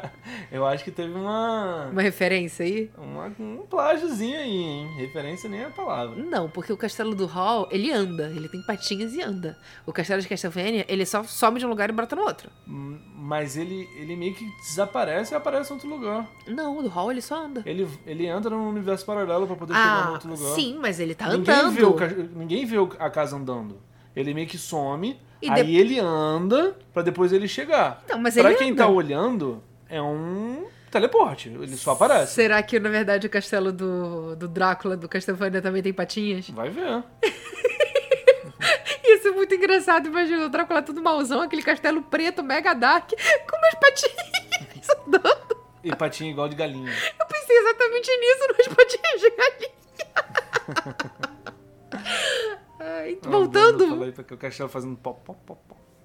Eu 0.52 0.66
acho 0.66 0.84
que 0.84 0.90
teve 0.90 1.12
uma. 1.14 1.88
Uma 1.90 2.02
referência 2.02 2.64
aí? 2.64 2.90
Uma, 2.96 3.32
um 3.38 3.66
plágiozinho 3.68 4.38
aí, 4.38 4.50
hein? 4.50 4.90
Referência 4.96 5.48
nem 5.48 5.60
é 5.60 5.64
a 5.66 5.70
palavra. 5.70 6.22
Não, 6.22 6.48
porque 6.48 6.72
o 6.72 6.76
castelo 6.76 7.14
do 7.14 7.26
Hall, 7.26 7.68
ele 7.70 7.90
anda. 7.90 8.32
Ele 8.34 8.48
tem 8.48 8.62
patinhas 8.62 9.14
e 9.14 9.22
anda. 9.22 9.58
O 9.86 9.92
castelo 9.92 10.20
de 10.20 10.28
Castlevania, 10.28 10.84
ele 10.88 11.06
só 11.06 11.22
some 11.24 11.58
de 11.58 11.66
um 11.66 11.68
lugar 11.68 11.88
e 11.88 11.92
brota 11.92 12.14
no 12.14 12.22
outro. 12.22 12.50
Mas 12.66 13.56
ele, 13.56 13.88
ele 13.96 14.14
meio 14.16 14.34
que 14.34 14.44
desaparece 14.58 15.34
e 15.34 15.36
aparece 15.36 15.70
em 15.70 15.74
outro 15.74 15.88
lugar. 15.88 16.28
Não, 16.46 16.78
o 16.78 16.82
do 16.82 16.88
Hall 16.88 17.10
ele 17.10 17.22
só 17.22 17.42
anda. 17.44 17.62
Ele, 17.64 17.88
ele 18.06 18.26
entra 18.26 18.50
num 18.50 18.68
universo 18.68 19.06
paralelo 19.06 19.46
pra 19.46 19.56
poder 19.56 19.72
ah, 19.72 19.76
chegar 19.76 20.08
em 20.08 20.12
outro 20.12 20.30
lugar. 20.30 20.54
Sim, 20.54 20.78
mas 20.80 21.00
ele 21.00 21.14
tá 21.14 21.28
ninguém 21.28 21.54
andando. 21.54 21.70
Vê 21.72 21.84
o, 21.84 22.28
ninguém 22.36 22.66
vê 22.66 22.76
a 22.98 23.08
casa 23.08 23.36
andando. 23.36 23.80
Ele 24.14 24.32
meio 24.32 24.46
que 24.46 24.58
some, 24.58 25.18
e 25.46 25.50
aí 25.50 25.64
de... 25.64 25.76
ele 25.76 25.98
anda 25.98 26.76
para 26.92 27.02
depois 27.02 27.32
ele 27.32 27.48
chegar. 27.48 28.02
Não, 28.08 28.18
mas 28.18 28.34
pra 28.34 28.54
quem 28.54 28.70
anda. 28.70 28.84
tá 28.84 28.88
olhando, 28.88 29.62
é 29.88 30.00
um 30.00 30.66
teleporte. 30.90 31.48
Ele 31.48 31.76
só 31.76 31.92
aparece. 31.92 32.34
Será 32.34 32.62
que, 32.62 32.78
na 32.78 32.88
verdade, 32.88 33.26
o 33.26 33.30
castelo 33.30 33.72
do, 33.72 34.36
do 34.36 34.48
Drácula, 34.48 34.96
do 34.96 35.08
Castlevania, 35.08 35.60
também 35.60 35.82
tem 35.82 35.92
patinhas? 35.92 36.48
Vai 36.50 36.70
ver. 36.70 37.02
Isso 39.04 39.28
é 39.28 39.30
muito 39.32 39.54
engraçado. 39.54 40.06
Imagina 40.06 40.46
o 40.46 40.48
Drácula 40.48 40.82
todo 40.82 41.02
mauzão, 41.02 41.42
aquele 41.42 41.62
castelo 41.62 42.02
preto, 42.02 42.42
mega 42.42 42.74
dark, 42.74 43.10
com 43.10 43.56
umas 43.56 43.74
patinhas 43.74 44.88
andando. 45.06 45.56
E 45.82 45.94
patinha 45.94 46.30
igual 46.30 46.48
de 46.48 46.56
galinha. 46.56 46.90
Eu 47.20 47.26
pensei 47.26 47.56
exatamente 47.56 48.10
nisso, 48.16 48.48
nas 48.56 48.68
patinhas 48.68 49.20
de 49.20 49.30
galinha. 49.30 49.74
Ai, 52.86 53.18
Ah, 53.24 53.30
voltando. 53.30 53.88
Falei 53.88 54.12
porque 54.12 54.34
o 54.34 54.36
castelo 54.36 54.68
fazendo 54.68 54.94
pó. 54.96 55.16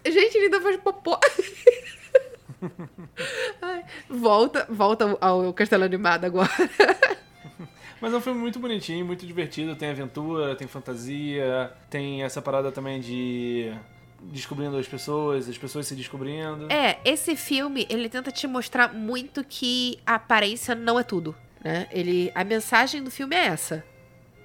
Gente, 0.05 0.37
ele 0.37 0.45
ainda 0.45 0.61
faz 0.61 0.77
popó. 0.77 1.19
Ai, 3.61 3.83
volta, 4.09 4.65
volta 4.69 5.17
ao 5.19 5.53
castelo 5.53 5.83
animado 5.83 6.23
agora. 6.25 6.49
Mas 8.01 8.13
é 8.13 8.15
um 8.15 8.21
filme 8.21 8.39
muito 8.39 8.59
bonitinho, 8.59 9.05
muito 9.05 9.25
divertido. 9.25 9.75
Tem 9.75 9.89
aventura, 9.89 10.55
tem 10.55 10.67
fantasia, 10.67 11.73
tem 11.89 12.23
essa 12.23 12.41
parada 12.41 12.71
também 12.71 13.01
de 13.01 13.73
descobrindo 14.21 14.77
as 14.77 14.87
pessoas, 14.87 15.49
as 15.49 15.57
pessoas 15.57 15.85
se 15.87 15.95
descobrindo. 15.95 16.71
É, 16.71 16.99
esse 17.03 17.35
filme, 17.35 17.85
ele 17.89 18.07
tenta 18.09 18.31
te 18.31 18.47
mostrar 18.47 18.93
muito 18.93 19.43
que 19.43 19.99
a 20.05 20.15
aparência 20.15 20.75
não 20.75 20.97
é 20.97 21.03
tudo, 21.03 21.35
né? 21.63 21.87
Ele, 21.91 22.31
a 22.33 22.43
mensagem 22.45 23.03
do 23.03 23.11
filme 23.11 23.35
é 23.35 23.47
essa. 23.47 23.83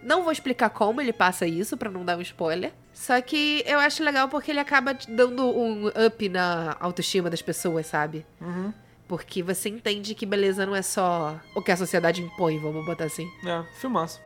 Não 0.04 0.22
vou 0.22 0.30
explicar 0.30 0.68
como 0.68 1.00
ele 1.00 1.14
passa 1.14 1.46
isso, 1.46 1.78
para 1.78 1.90
não 1.90 2.04
dar 2.04 2.18
um 2.18 2.20
spoiler. 2.20 2.72
Só 2.92 3.18
que 3.22 3.64
eu 3.66 3.80
acho 3.80 4.04
legal 4.04 4.28
porque 4.28 4.50
ele 4.50 4.60
acaba 4.60 4.94
dando 5.08 5.46
um 5.46 5.88
up 5.88 6.28
na 6.28 6.76
autoestima 6.78 7.30
das 7.30 7.40
pessoas, 7.40 7.86
sabe? 7.86 8.24
Uhum. 8.38 8.72
Porque 9.08 9.42
você 9.42 9.70
entende 9.70 10.14
que 10.14 10.26
beleza 10.26 10.66
não 10.66 10.76
é 10.76 10.82
só 10.82 11.40
o 11.54 11.62
que 11.62 11.72
a 11.72 11.76
sociedade 11.76 12.22
impõe, 12.22 12.58
vamos 12.58 12.84
botar 12.84 13.04
assim. 13.04 13.26
É, 13.46 13.64
filmaço. 13.80 14.20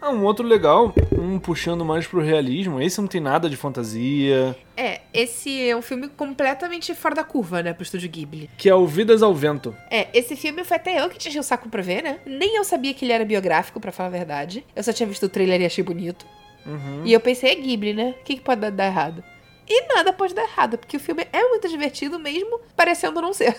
Ah, 0.00 0.10
um 0.10 0.22
outro 0.22 0.46
legal, 0.46 0.92
um 1.18 1.38
puxando 1.38 1.82
mais 1.82 2.06
pro 2.06 2.20
realismo. 2.20 2.78
Esse 2.78 3.00
não 3.00 3.08
tem 3.08 3.22
nada 3.22 3.48
de 3.48 3.56
fantasia. 3.56 4.54
É, 4.76 5.00
esse 5.14 5.68
é 5.68 5.76
um 5.76 5.80
filme 5.80 6.08
completamente 6.08 6.94
fora 6.94 7.14
da 7.14 7.24
curva, 7.24 7.62
né, 7.62 7.72
pro 7.72 7.82
estúdio 7.82 8.10
Ghibli. 8.10 8.50
Que 8.58 8.68
é 8.68 8.74
o 8.74 8.86
Vidas 8.86 9.22
ao 9.22 9.32
Vento. 9.32 9.74
É, 9.90 10.08
esse 10.12 10.34
filme 10.36 10.64
foi 10.64 10.76
até 10.76 11.00
eu 11.00 11.08
que 11.08 11.18
tinha 11.18 11.40
o 11.40 11.44
saco 11.44 11.68
pra 11.68 11.82
ver, 11.82 12.02
né? 12.02 12.18
Nem 12.26 12.56
eu 12.56 12.64
sabia 12.64 12.92
que 12.92 13.04
ele 13.04 13.12
era 13.12 13.24
biográfico, 13.24 13.80
pra 13.80 13.92
falar 13.92 14.08
a 14.08 14.12
verdade. 14.12 14.66
Eu 14.74 14.82
só 14.82 14.92
tinha 14.92 15.06
visto 15.06 15.24
o 15.24 15.28
trailer 15.28 15.60
e 15.60 15.66
achei 15.66 15.84
bonito. 15.84 16.26
Uhum. 16.66 17.02
E 17.04 17.12
eu 17.12 17.20
pensei, 17.20 17.52
é 17.52 17.54
Ghibli, 17.54 17.94
né? 17.94 18.14
O 18.20 18.24
que, 18.24 18.36
que 18.36 18.42
pode 18.42 18.60
dar, 18.60 18.70
dar 18.70 18.86
errado? 18.86 19.22
E 19.68 19.86
nada 19.86 20.12
pode 20.12 20.34
dar 20.34 20.42
errado, 20.42 20.76
porque 20.76 20.96
o 20.96 21.00
filme 21.00 21.26
é 21.32 21.42
muito 21.48 21.68
divertido 21.68 22.18
mesmo, 22.18 22.60
parecendo 22.76 23.20
não 23.22 23.32
ser. 23.32 23.56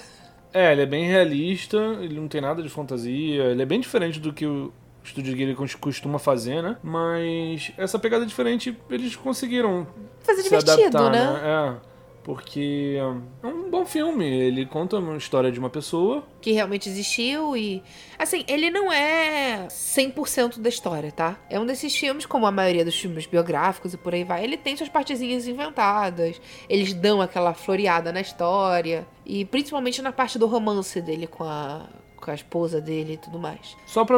É, 0.53 0.71
ele 0.71 0.83
é 0.83 0.85
bem 0.85 1.05
realista, 1.07 1.77
ele 2.01 2.15
não 2.15 2.27
tem 2.27 2.39
nada 2.39 2.61
de 2.61 2.69
fantasia, 2.69 3.43
ele 3.45 3.61
é 3.61 3.65
bem 3.65 3.79
diferente 3.79 4.19
do 4.19 4.31
que 4.31 4.45
o 4.45 4.71
Estúdio 5.05 5.35
Ghibli 5.35 5.55
costuma 5.79 6.17
fazer, 6.17 6.63
né? 6.63 6.77
Mas 6.83 7.71
essa 7.77 7.99
pegada 7.99 8.25
diferente 8.25 8.75
eles 8.89 9.15
conseguiram 9.15 9.87
Fazer 10.21 10.41
se 10.41 10.49
divertido, 10.49 10.97
adaptar, 10.97 11.11
né? 11.11 11.33
né? 11.33 11.79
É. 11.91 11.95
Porque 12.25 12.97
é 13.43 13.47
um 13.47 13.69
bom 13.69 13.85
filme. 13.85 14.25
Ele 14.25 14.65
conta 14.65 14.97
uma 14.97 15.15
história 15.15 15.51
de 15.51 15.59
uma 15.59 15.69
pessoa. 15.69 16.23
Que 16.41 16.53
realmente 16.53 16.89
existiu 16.89 17.55
e. 17.55 17.83
Assim, 18.17 18.43
ele 18.47 18.71
não 18.71 18.91
é 18.91 19.67
100% 19.67 20.59
da 20.59 20.67
história, 20.67 21.11
tá? 21.11 21.37
É 21.51 21.59
um 21.59 21.67
desses 21.67 21.95
filmes, 21.95 22.25
como 22.25 22.47
a 22.47 22.51
maioria 22.51 22.83
dos 22.83 22.99
filmes 22.99 23.27
biográficos 23.27 23.93
e 23.93 23.97
por 23.97 24.11
aí 24.11 24.23
vai. 24.23 24.43
Ele 24.43 24.57
tem 24.57 24.75
suas 24.75 24.89
partezinhas 24.89 25.47
inventadas. 25.47 26.41
Eles 26.67 26.95
dão 26.95 27.21
aquela 27.21 27.53
floreada 27.53 28.11
na 28.11 28.21
história. 28.21 29.07
E 29.23 29.45
principalmente 29.45 30.01
na 30.01 30.11
parte 30.11 30.39
do 30.39 30.47
romance 30.47 30.99
dele 30.99 31.27
com 31.27 31.43
a, 31.43 31.85
com 32.17 32.31
a 32.31 32.33
esposa 32.33 32.81
dele 32.81 33.13
e 33.13 33.17
tudo 33.17 33.37
mais. 33.37 33.75
Só 33.85 34.03
para 34.05 34.17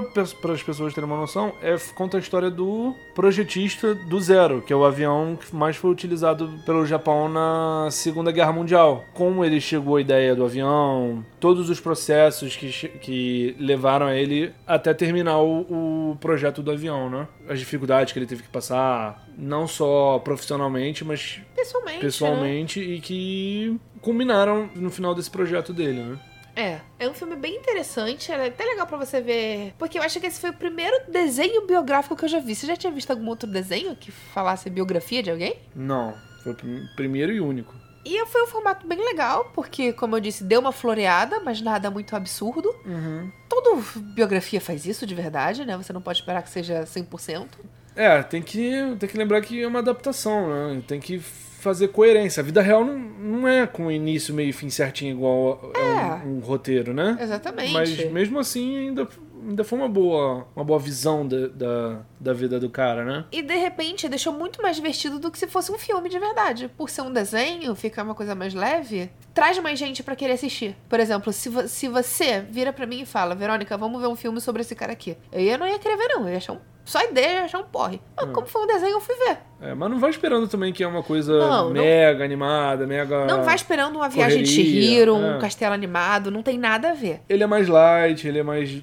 as 0.54 0.64
pessoas 0.64 0.94
terem 0.94 1.10
uma 1.10 1.18
noção, 1.18 1.54
é, 1.62 1.76
conta 1.96 2.18
a 2.18 2.20
história 2.20 2.50
do 2.50 2.96
projetista 3.14 3.94
do 3.96 4.20
Zero, 4.20 4.62
que 4.62 4.72
é 4.72 4.76
o 4.76 4.86
avião 4.86 5.36
que 5.36 5.56
mais 5.56 5.76
foi 5.76 5.90
utilizado 5.92 6.50
pelo 6.66 6.86
Japão 6.86 7.28
na 7.28 7.90
Segunda 7.92 8.32
Guerra 8.32 8.54
Mundial. 8.54 9.04
Como 9.14 9.44
ele 9.44 9.60
chegou 9.60 9.98
à 9.98 10.02
ideia 10.02 10.36
do 10.36 10.46
avião, 10.46 11.26
todos 11.40 11.70
os 11.70 11.80
processos 11.80 12.56
que, 12.56 12.70
que 13.00 13.56
levaram 13.60 14.06
a 14.06 14.16
ele 14.16 14.54
até 14.66 14.94
terminar 14.94 15.40
o, 15.40 16.12
o 16.12 16.18
projeto 16.22 16.62
do 16.62 16.72
avião, 16.72 17.10
né? 17.10 17.28
As 17.50 17.60
dificuldades 17.60 18.14
que 18.14 18.20
ele 18.20 18.26
teve 18.26 18.44
que 18.44 18.50
passar, 18.50 19.26
não 19.38 19.68
só 19.68 20.20
profissionalmente, 20.20 21.04
mas 21.04 21.42
Pessoalmente. 21.56 22.00
pessoalmente, 22.00 22.80
Né? 22.80 22.86
e 22.86 23.00
que 23.02 23.80
culminaram 24.02 24.70
no 24.76 24.90
final 24.90 25.14
desse 25.16 25.30
projeto 25.30 25.74
dele, 25.74 26.02
né? 26.02 26.20
É, 26.60 26.80
é 26.98 27.08
um 27.08 27.14
filme 27.14 27.36
bem 27.36 27.56
interessante, 27.56 28.32
é 28.32 28.48
até 28.48 28.66
legal 28.66 28.88
pra 28.88 28.98
você 28.98 29.22
ver, 29.22 29.74
porque 29.78 30.00
eu 30.00 30.02
acho 30.02 30.20
que 30.20 30.26
esse 30.26 30.42
foi 30.42 30.50
o 30.50 30.54
primeiro 30.54 30.96
desenho 31.12 31.68
biográfico 31.68 32.16
que 32.16 32.26
eu 32.26 32.30
já 32.30 32.40
vi. 32.40 32.56
Você 32.56 32.66
já 32.66 32.76
tinha 32.76 32.92
visto 32.92 33.12
algum 33.12 33.28
outro 33.28 33.48
desenho 33.48 33.96
que 33.96 34.12
falasse 34.12 34.68
biografia 34.70 35.22
de 35.22 35.30
alguém? 35.30 35.56
Não, 35.76 36.16
foi 36.42 36.54
o 36.54 36.56
prim- 36.56 36.88
primeiro 36.96 37.32
e 37.32 37.40
único. 37.40 37.76
E 38.04 38.26
foi 38.26 38.42
um 38.42 38.48
formato 38.48 38.88
bem 38.88 38.98
legal, 38.98 39.52
porque, 39.54 39.92
como 39.94 40.16
eu 40.16 40.20
disse, 40.20 40.44
deu 40.44 40.60
uma 40.62 40.72
floreada, 40.72 41.42
mas 41.42 41.62
nada 41.62 41.92
muito 41.92 42.16
absurdo. 42.16 42.74
Uhum. 42.86 43.30
Toda 43.48 43.80
biografia 43.98 44.60
faz 44.62 44.86
isso 44.86 45.06
de 45.06 45.14
verdade, 45.14 45.64
né? 45.66 45.76
Você 45.78 45.92
não 45.94 46.02
pode 46.02 46.20
esperar 46.20 46.42
que 46.42 46.50
seja 46.50 46.84
100%. 46.86 47.48
É, 47.96 48.24
tem 48.24 48.42
que, 48.42 48.96
tem 48.98 49.10
que 49.10 49.18
lembrar 49.18 49.42
que 49.42 49.62
é 49.62 49.68
uma 49.68 49.80
adaptação, 49.80 50.48
né? 50.74 50.82
Tem 50.88 51.00
que 51.00 51.22
fazer 51.60 51.90
coerência. 51.90 52.42
A 52.42 52.44
vida 52.44 52.62
real 52.62 52.84
não, 52.86 52.98
não 52.98 53.48
é 53.48 53.66
com 53.68 53.92
início, 53.92 54.34
meio 54.34 54.50
e 54.50 54.54
fim 54.54 54.70
certinho 54.70 55.16
igual 55.16 55.72
É. 55.76 55.80
a 55.82 56.22
um, 56.26 56.38
um 56.38 56.40
roteiro, 56.40 56.94
né? 56.94 57.18
Exatamente. 57.20 57.74
Mas 57.74 58.12
mesmo 58.12 58.40
assim 58.40 58.78
ainda, 58.78 59.08
ainda 59.48 59.64
foi 59.64 59.78
uma 59.80 59.90
boa, 59.90 60.48
uma 60.56 60.64
boa 60.64 60.80
visão 60.80 61.28
da, 61.28 61.48
da, 61.48 62.00
da 62.20 62.34
vida 62.34 62.60
do 62.60 62.70
cara, 62.70 63.04
né? 63.04 63.26
E 63.32 63.42
de 63.42 63.56
repente 63.56 64.08
deixou 64.08 64.32
muito 64.34 64.62
mais 64.62 64.76
divertido 64.76 65.20
do 65.20 65.32
que 65.32 65.38
se 65.40 65.48
fosse 65.48 65.72
um 65.72 65.78
filme 65.78 66.10
de 66.10 66.20
verdade. 66.20 66.70
Por 66.78 66.90
ser 66.90 67.02
um 67.02 67.12
desenho, 67.12 67.74
ficar 67.76 68.04
uma 68.04 68.16
coisa 68.16 68.36
mais 68.36 68.54
leve, 68.54 69.10
traz 69.34 69.58
mais 69.60 69.78
gente 69.80 70.04
pra 70.04 70.16
querer 70.16 70.34
assistir. 70.34 70.76
Por 70.88 71.00
exemplo, 71.00 71.34
se, 71.34 71.50
vo- 71.50 71.68
se 71.68 71.88
você 71.88 72.42
vira 72.42 72.72
pra 72.72 72.86
mim 72.86 73.02
e 73.02 73.06
fala, 73.06 73.34
Verônica, 73.36 73.76
vamos 73.78 74.00
ver 74.00 74.08
um 74.08 74.16
filme 74.16 74.40
sobre 74.40 74.62
esse 74.62 74.76
cara 74.76 74.94
aqui. 74.94 75.18
Eu 75.32 75.42
ia, 75.42 75.58
não 75.58 75.68
ia 75.68 75.80
querer 75.80 75.98
ver, 75.98 76.08
não. 76.10 76.24
Eu 76.24 76.30
ia 76.32 76.38
achar 76.38 76.54
um 76.54 76.60
Só 76.88 77.04
ideia 77.04 77.46
já 77.50 77.58
é 77.58 77.62
um 77.62 77.66
porre. 77.66 78.00
Mas 78.16 78.30
É. 78.30 78.32
como 78.32 78.48
foi 78.48 78.64
um 78.64 78.68
desenho, 78.68 78.94
eu 78.94 79.02
fui 79.02 79.14
ver. 79.16 79.38
É, 79.62 79.74
mas 79.74 79.92
não 79.92 80.00
vai 80.00 80.10
esperando 80.10 80.48
também 80.48 80.72
que 80.72 80.82
é 80.84 80.88
uma 80.88 81.04
coisa 81.04 81.38
Não, 81.38 81.66
não- 81.66 81.84
mega 81.84 82.24
animada, 82.24 82.88
mega. 82.88 83.26
Não 83.26 83.44
vai 83.44 83.56
esperando 83.56 83.98
uma 83.98 84.08
viagem 84.08 84.42
de 84.42 84.50
correria, 84.56 84.82
Chihiro, 84.82 85.16
um 85.16 85.36
é. 85.36 85.40
castelo 85.40 85.74
animado, 85.74 86.32
não 86.32 86.42
tem 86.42 86.58
nada 86.58 86.92
a 86.92 86.94
ver. 86.94 87.22
Ele 87.28 87.44
é 87.44 87.48
mais 87.48 87.68
light, 87.68 88.26
ele 88.26 88.40
é 88.40 88.44
mais, 88.44 88.82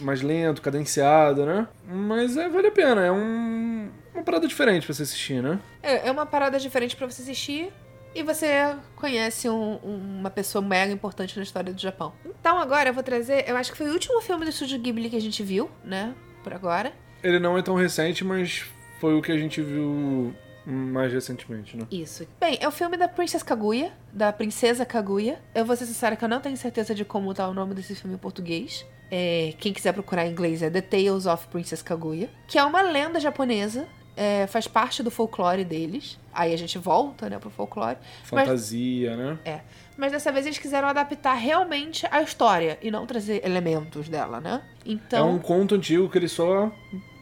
mais 0.00 0.20
lento, 0.20 0.60
cadenciado, 0.60 1.46
né? 1.46 1.66
Mas 1.88 2.36
é, 2.36 2.46
vale 2.48 2.66
a 2.66 2.72
pena, 2.72 3.06
é 3.06 3.10
um, 3.10 3.88
uma 4.12 4.22
parada 4.22 4.46
diferente 4.46 4.84
pra 4.84 4.94
você 4.94 5.02
assistir, 5.04 5.42
né? 5.42 5.58
É, 5.82 6.08
é 6.08 6.10
uma 6.12 6.26
parada 6.26 6.58
diferente 6.58 6.94
pra 6.94 7.06
você 7.08 7.22
assistir 7.22 7.72
e 8.14 8.22
você 8.22 8.74
conhece 8.96 9.48
um- 9.48 9.76
uma 9.82 10.28
pessoa 10.28 10.60
mega 10.62 10.92
importante 10.92 11.34
na 11.38 11.42
história 11.42 11.72
do 11.72 11.80
Japão. 11.80 12.12
Então 12.38 12.58
agora 12.58 12.90
eu 12.90 12.92
vou 12.94 13.02
trazer, 13.02 13.48
eu 13.48 13.56
acho 13.56 13.72
que 13.72 13.78
foi 13.78 13.88
o 13.88 13.92
último 13.94 14.20
filme 14.20 14.44
do 14.44 14.50
Estúdio 14.50 14.78
Ghibli 14.78 15.08
que 15.08 15.16
a 15.16 15.20
gente 15.20 15.42
viu, 15.42 15.70
né? 15.82 16.12
Por 16.44 16.52
agora. 16.52 16.92
Ele 17.26 17.38
não 17.40 17.58
é 17.58 17.62
tão 17.62 17.74
recente, 17.74 18.24
mas 18.24 18.64
foi 19.00 19.14
o 19.14 19.20
que 19.22 19.32
a 19.32 19.36
gente 19.38 19.60
viu 19.60 20.32
mais 20.64 21.12
recentemente, 21.12 21.76
né? 21.76 21.86
Isso. 21.90 22.26
Bem, 22.40 22.56
é 22.60 22.66
o 22.68 22.70
filme 22.70 22.96
da 22.96 23.08
Princess 23.08 23.42
Kaguya, 23.42 23.92
da 24.12 24.32
Princesa 24.32 24.84
Kaguya. 24.84 25.38
Eu 25.54 25.64
vou 25.64 25.74
ser 25.76 25.86
sincera 25.86 26.14
que 26.16 26.24
eu 26.24 26.28
não 26.28 26.40
tenho 26.40 26.56
certeza 26.56 26.94
de 26.94 27.04
como 27.04 27.32
tá 27.34 27.48
o 27.48 27.54
nome 27.54 27.74
desse 27.74 27.94
filme 27.94 28.14
em 28.14 28.18
português. 28.18 28.86
É, 29.10 29.54
quem 29.58 29.72
quiser 29.72 29.92
procurar 29.92 30.26
em 30.26 30.30
inglês 30.30 30.62
é 30.62 30.70
The 30.70 30.80
Tales 30.80 31.26
of 31.26 31.46
Princess 31.48 31.82
Kaguya, 31.82 32.28
que 32.48 32.58
é 32.58 32.64
uma 32.64 32.82
lenda 32.82 33.18
japonesa. 33.20 33.86
é, 34.18 34.46
faz 34.46 34.66
parte 34.66 35.02
do 35.02 35.10
folclore 35.10 35.62
deles. 35.62 36.18
Aí 36.32 36.54
a 36.54 36.56
gente 36.56 36.78
volta, 36.78 37.28
né, 37.28 37.38
pro 37.38 37.50
folclore. 37.50 37.98
Mas- 38.32 38.46
Fantasia, 38.46 39.14
né? 39.14 39.38
É. 39.44 39.60
Mas 39.94 40.10
dessa 40.10 40.32
vez 40.32 40.46
eles 40.46 40.58
quiseram 40.58 40.88
adaptar 40.88 41.34
realmente 41.34 42.06
a 42.10 42.22
história 42.22 42.78
e 42.80 42.90
não 42.90 43.04
trazer 43.04 43.44
elementos 43.44 44.08
dela, 44.08 44.40
né? 44.40 44.62
É 44.86 44.90
Então. 44.90 45.32
um 45.32 45.38
conto 45.38 45.74
antigo 45.74 46.08
que 46.08 46.16
eles 46.16 46.32
só 46.32 46.72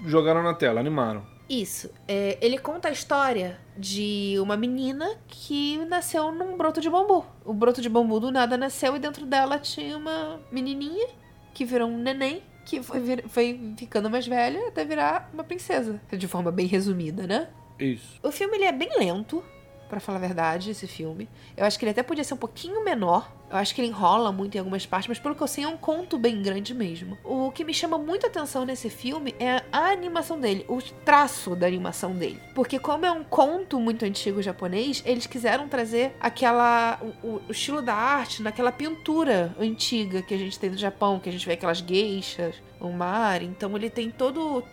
jogaram 0.04 0.42
na 0.42 0.54
tela, 0.54 0.80
animaram. 0.80 1.24
Isso. 1.48 1.90
É, 2.08 2.38
ele 2.40 2.58
conta 2.58 2.88
a 2.88 2.90
história 2.90 3.58
de 3.76 4.36
uma 4.40 4.56
menina 4.56 5.08
que 5.26 5.76
nasceu 5.86 6.32
num 6.32 6.56
broto 6.56 6.80
de 6.80 6.88
bambu. 6.88 7.24
O 7.44 7.52
broto 7.52 7.82
de 7.82 7.88
bambu 7.88 8.18
do 8.18 8.30
nada 8.30 8.56
nasceu 8.56 8.96
e 8.96 8.98
dentro 8.98 9.26
dela 9.26 9.58
tinha 9.58 9.96
uma 9.96 10.40
menininha 10.50 11.06
que 11.52 11.64
virou 11.64 11.88
um 11.88 11.98
neném 11.98 12.42
que 12.64 12.82
foi, 12.82 12.98
vir- 13.00 13.24
foi 13.28 13.74
ficando 13.76 14.08
mais 14.08 14.26
velha 14.26 14.68
até 14.68 14.86
virar 14.86 15.28
uma 15.34 15.44
princesa. 15.44 16.00
De 16.10 16.26
forma 16.26 16.50
bem 16.50 16.66
resumida, 16.66 17.26
né? 17.26 17.48
Isso. 17.78 18.18
O 18.22 18.30
filme 18.32 18.56
ele 18.56 18.64
é 18.64 18.72
bem 18.72 18.88
lento, 18.98 19.44
pra 19.88 20.00
falar 20.00 20.18
a 20.18 20.20
verdade, 20.20 20.70
esse 20.70 20.86
filme. 20.86 21.28
Eu 21.56 21.64
acho 21.64 21.78
que 21.78 21.84
ele 21.84 21.90
até 21.92 22.02
podia 22.02 22.24
ser 22.24 22.34
um 22.34 22.38
pouquinho 22.38 22.84
menor. 22.84 23.30
Eu 23.50 23.58
acho 23.58 23.74
que 23.74 23.80
ele 23.80 23.88
enrola 23.88 24.32
muito 24.32 24.56
em 24.56 24.58
algumas 24.58 24.84
partes, 24.84 25.06
mas 25.08 25.18
pelo 25.18 25.34
que 25.34 25.42
eu 25.42 25.46
sei 25.46 25.64
é 25.64 25.68
um 25.68 25.76
conto 25.76 26.18
bem 26.18 26.42
grande 26.42 26.74
mesmo. 26.74 27.16
O 27.22 27.52
que 27.52 27.62
me 27.64 27.72
chama 27.72 27.96
muita 27.96 28.26
atenção 28.26 28.64
nesse 28.64 28.90
filme 28.90 29.34
é 29.38 29.62
a 29.70 29.90
animação 29.92 30.40
dele, 30.40 30.64
o 30.68 30.80
traço 31.04 31.54
da 31.54 31.66
animação 31.66 32.12
dele. 32.12 32.40
Porque 32.54 32.78
como 32.78 33.06
é 33.06 33.12
um 33.12 33.22
conto 33.22 33.78
muito 33.78 34.04
antigo 34.04 34.42
japonês, 34.42 35.02
eles 35.06 35.26
quiseram 35.26 35.68
trazer 35.68 36.16
aquela 36.20 36.98
o, 37.22 37.28
o- 37.28 37.42
estilo 37.48 37.80
da 37.80 37.94
arte 37.94 38.42
naquela 38.42 38.72
pintura 38.72 39.54
antiga 39.60 40.20
que 40.22 40.34
a 40.34 40.38
gente 40.38 40.58
tem 40.58 40.70
no 40.70 40.76
Japão, 40.76 41.20
que 41.20 41.28
a 41.28 41.32
gente 41.32 41.46
vê 41.46 41.52
aquelas 41.52 41.78
geishas, 41.78 42.56
o 42.80 42.90
mar, 42.90 43.40
então 43.42 43.76
ele 43.76 43.88
tem 43.90 44.10
todo 44.10 44.64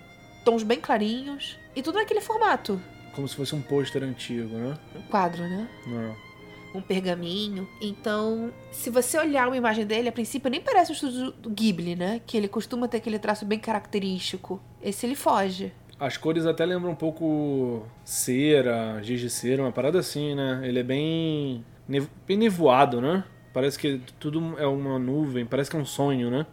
tons 0.44 0.64
bem 0.64 0.80
clarinhos 0.80 1.56
e 1.76 1.84
tudo 1.84 1.96
naquele 2.00 2.20
formato 2.20 2.82
Como 3.16 3.28
se 3.28 3.36
fosse 3.36 3.54
um 3.56 3.62
pôster 3.62 4.04
antigo, 4.04 4.56
né? 4.56 4.78
um 4.96 5.02
quadro, 5.04 5.44
né? 5.44 5.68
Não. 5.86 6.16
Um 6.74 6.82
pergaminho. 6.82 7.68
Então, 7.82 8.52
se 8.72 8.90
você 8.90 9.18
olhar 9.20 9.48
uma 9.48 9.58
imagem 9.58 9.86
dele, 9.86 10.08
a 10.08 10.12
princípio 10.12 10.50
nem 10.50 10.62
parece 10.62 10.92
o 10.92 10.94
estúdio 10.94 11.32
do 11.34 11.50
Ghibli, 11.50 11.96
né? 11.96 12.22
Que 12.26 12.38
ele 12.38 12.48
costuma 12.48 12.88
ter 12.88 12.98
aquele 12.98 13.20
traço 13.20 13.46
bem 13.46 13.60
característico. 13.60 14.62
Esse 14.82 15.06
ele 15.06 15.16
foge. 15.16 15.74
As 16.00 16.16
cores 16.16 16.46
até 16.46 16.66
lembram 16.66 16.92
um 16.92 16.96
pouco 16.96 17.86
cera, 18.04 19.00
giz 19.04 19.20
de 19.20 19.30
cera, 19.30 19.62
uma 19.62 19.72
parada 19.72 20.00
assim, 20.00 20.34
né? 20.34 20.62
Ele 20.64 20.80
é 20.80 20.84
bem, 20.84 21.66
nevo- 21.88 22.10
bem 22.26 22.38
nevoado, 22.38 23.02
né? 23.02 23.24
Parece 23.54 23.78
que 23.78 24.02
tudo 24.18 24.56
é 24.58 24.66
uma 24.66 24.98
nuvem, 24.98 25.46
parece 25.46 25.70
que 25.70 25.76
é 25.76 25.80
um 25.80 25.86
sonho, 25.86 26.32
né? 26.32 26.46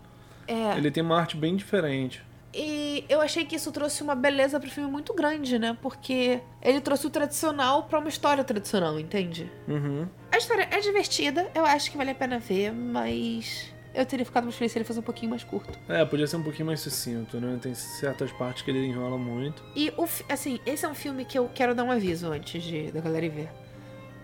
É. 0.49 0.77
Ele 0.77 0.91
tem 0.91 1.03
uma 1.03 1.17
arte 1.19 1.37
bem 1.37 1.55
diferente. 1.55 2.23
E 2.53 3.05
eu 3.09 3.21
achei 3.21 3.45
que 3.45 3.57
isso 3.57 3.71
trouxe 3.71 4.03
uma 4.03 4.15
beleza 4.15 4.59
pro 4.59 4.71
filme 4.71 4.91
muito 4.91 5.13
grande, 5.13 5.59
né? 5.59 5.77
Porque 5.81 6.41
ele 6.63 6.81
trouxe 6.81 7.07
o 7.07 7.11
tradicional 7.11 7.85
pra 7.85 7.99
uma 7.99 8.09
história 8.09 8.43
tradicional, 8.43 8.99
entende? 8.99 9.51
Uhum. 9.67 10.09
A 10.33 10.39
história 10.39 10.69
é 10.71 10.81
divertida, 10.81 11.51
eu 11.55 11.65
acho 11.65 11.91
que 11.91 11.97
vale 11.97 12.11
a 12.11 12.15
pena 12.15 12.39
ver, 12.39 12.73
mas 12.73 13.73
eu 13.95 14.05
teria 14.07 14.25
ficado 14.25 14.45
mais 14.45 14.57
feliz 14.57 14.73
se 14.73 14.79
ele 14.79 14.85
fosse 14.85 14.99
um 14.99 15.03
pouquinho 15.03 15.31
mais 15.31 15.45
curto. 15.45 15.79
É, 15.89 16.05
podia 16.05 16.27
ser 16.27 16.37
um 16.37 16.43
pouquinho 16.43 16.67
mais 16.67 16.81
sucinto, 16.81 17.41
né? 17.41 17.59
Tem 17.61 17.75
certas 17.75 18.31
partes 18.33 18.63
que 18.63 18.71
ele 18.71 18.85
enrola 18.87 19.19
muito. 19.19 19.63
E, 19.75 19.93
o, 19.97 20.07
assim, 20.29 20.61
esse 20.65 20.85
é 20.85 20.89
um 20.89 20.95
filme 20.95 21.25
que 21.25 21.39
eu 21.39 21.51
quero 21.55 21.75
dar 21.75 21.85
um 21.85 21.91
aviso 21.91 22.31
antes 22.31 22.63
de, 22.63 22.93
da 22.93 23.01
galera 23.01 23.27
ir 23.27 23.31
ver. 23.31 23.49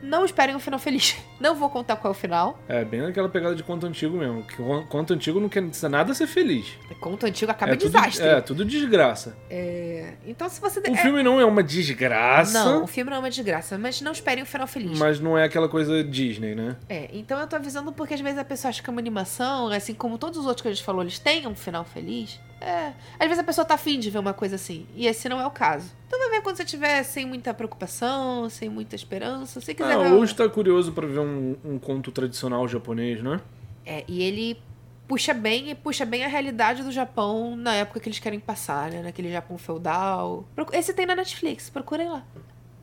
Não 0.04 0.24
esperem 0.24 0.54
um 0.54 0.60
final 0.60 0.78
feliz. 0.78 1.16
Não 1.40 1.54
vou 1.54 1.68
contar 1.70 1.96
qual 1.96 2.12
é 2.12 2.16
o 2.16 2.18
final. 2.18 2.58
É, 2.68 2.84
bem 2.84 3.00
naquela 3.00 3.28
pegada 3.28 3.54
de 3.54 3.62
conto 3.62 3.86
antigo 3.86 4.16
mesmo. 4.16 4.44
Que 4.44 4.56
con- 4.56 4.86
conto 4.86 5.12
antigo 5.14 5.40
não 5.40 5.48
quer 5.48 5.62
dizer 5.68 5.88
nada 5.88 6.14
ser 6.14 6.26
feliz. 6.26 6.66
Conto 7.00 7.26
antigo 7.26 7.50
acaba 7.50 7.72
é 7.72 7.74
em 7.74 7.78
tudo, 7.78 7.90
desastre. 7.92 8.26
É, 8.26 8.40
tudo 8.40 8.64
desgraça. 8.64 9.36
É, 9.50 10.12
Então, 10.26 10.48
se 10.48 10.60
você. 10.60 10.80
O 10.80 10.86
é- 10.86 10.96
filme 10.96 11.22
não 11.22 11.40
é 11.40 11.44
uma 11.44 11.62
desgraça, 11.62 12.52
Não, 12.64 12.84
o 12.84 12.86
filme 12.86 13.10
não 13.10 13.16
é 13.16 13.20
uma 13.20 13.30
desgraça, 13.30 13.76
mas 13.76 14.00
não 14.00 14.12
esperem 14.12 14.42
um 14.42 14.46
final 14.46 14.66
feliz. 14.66 14.98
mas 14.98 15.18
não 15.20 15.36
é 15.36 15.44
aquela 15.44 15.68
coisa 15.68 16.02
Disney, 16.04 16.54
né? 16.54 16.76
É, 16.88 17.08
então 17.12 17.38
eu 17.38 17.46
tô 17.46 17.56
avisando 17.56 17.92
porque 17.92 18.14
às 18.14 18.20
vezes 18.20 18.38
a 18.38 18.44
pessoa 18.44 18.70
acha 18.70 18.82
que 18.82 18.88
é 18.88 18.92
uma 18.92 19.00
animação, 19.00 19.68
assim 19.68 19.94
como 19.94 20.18
todos 20.18 20.38
os 20.38 20.46
outros 20.46 20.62
que 20.62 20.68
a 20.68 20.72
gente 20.72 20.84
falou, 20.84 21.02
eles 21.02 21.18
têm 21.18 21.46
um 21.46 21.54
final 21.54 21.84
feliz. 21.84 22.40
É. 22.64 22.94
Às 23.18 23.26
vezes 23.28 23.38
a 23.38 23.44
pessoa 23.44 23.64
tá 23.64 23.74
afim 23.74 23.98
de 24.00 24.08
ver 24.10 24.18
uma 24.18 24.32
coisa 24.32 24.54
assim, 24.56 24.86
e 24.94 25.06
esse 25.06 25.28
não 25.28 25.38
é 25.40 25.46
o 25.46 25.50
caso. 25.50 25.92
Então 26.06 26.18
vai 26.18 26.30
ver 26.30 26.40
quando 26.42 26.56
você 26.56 26.64
tiver 26.64 27.02
sem 27.02 27.26
muita 27.26 27.52
preocupação, 27.52 28.48
sem 28.48 28.68
muita 28.70 28.96
esperança, 28.96 29.60
se 29.60 29.74
quiser 29.74 29.92
Ah, 29.94 29.98
ver. 29.98 30.12
hoje 30.12 30.34
tá 30.34 30.48
curioso 30.48 30.92
pra 30.92 31.06
ver 31.06 31.18
um, 31.18 31.56
um 31.64 31.78
conto 31.78 32.10
tradicional 32.10 32.66
japonês, 32.66 33.22
né? 33.22 33.38
É, 33.84 34.02
e 34.08 34.22
ele 34.22 34.58
puxa 35.06 35.34
bem 35.34 35.70
e 35.70 35.74
puxa 35.74 36.06
bem 36.06 36.24
a 36.24 36.28
realidade 36.28 36.82
do 36.82 36.90
Japão 36.90 37.54
na 37.54 37.74
época 37.74 38.00
que 38.00 38.08
eles 38.08 38.18
querem 38.18 38.40
passar, 38.40 38.90
né? 38.90 39.02
Naquele 39.02 39.30
Japão 39.30 39.58
feudal. 39.58 40.48
Esse 40.72 40.94
tem 40.94 41.04
na 41.04 41.14
Netflix, 41.14 41.68
procurem 41.68 42.08
lá. 42.08 42.24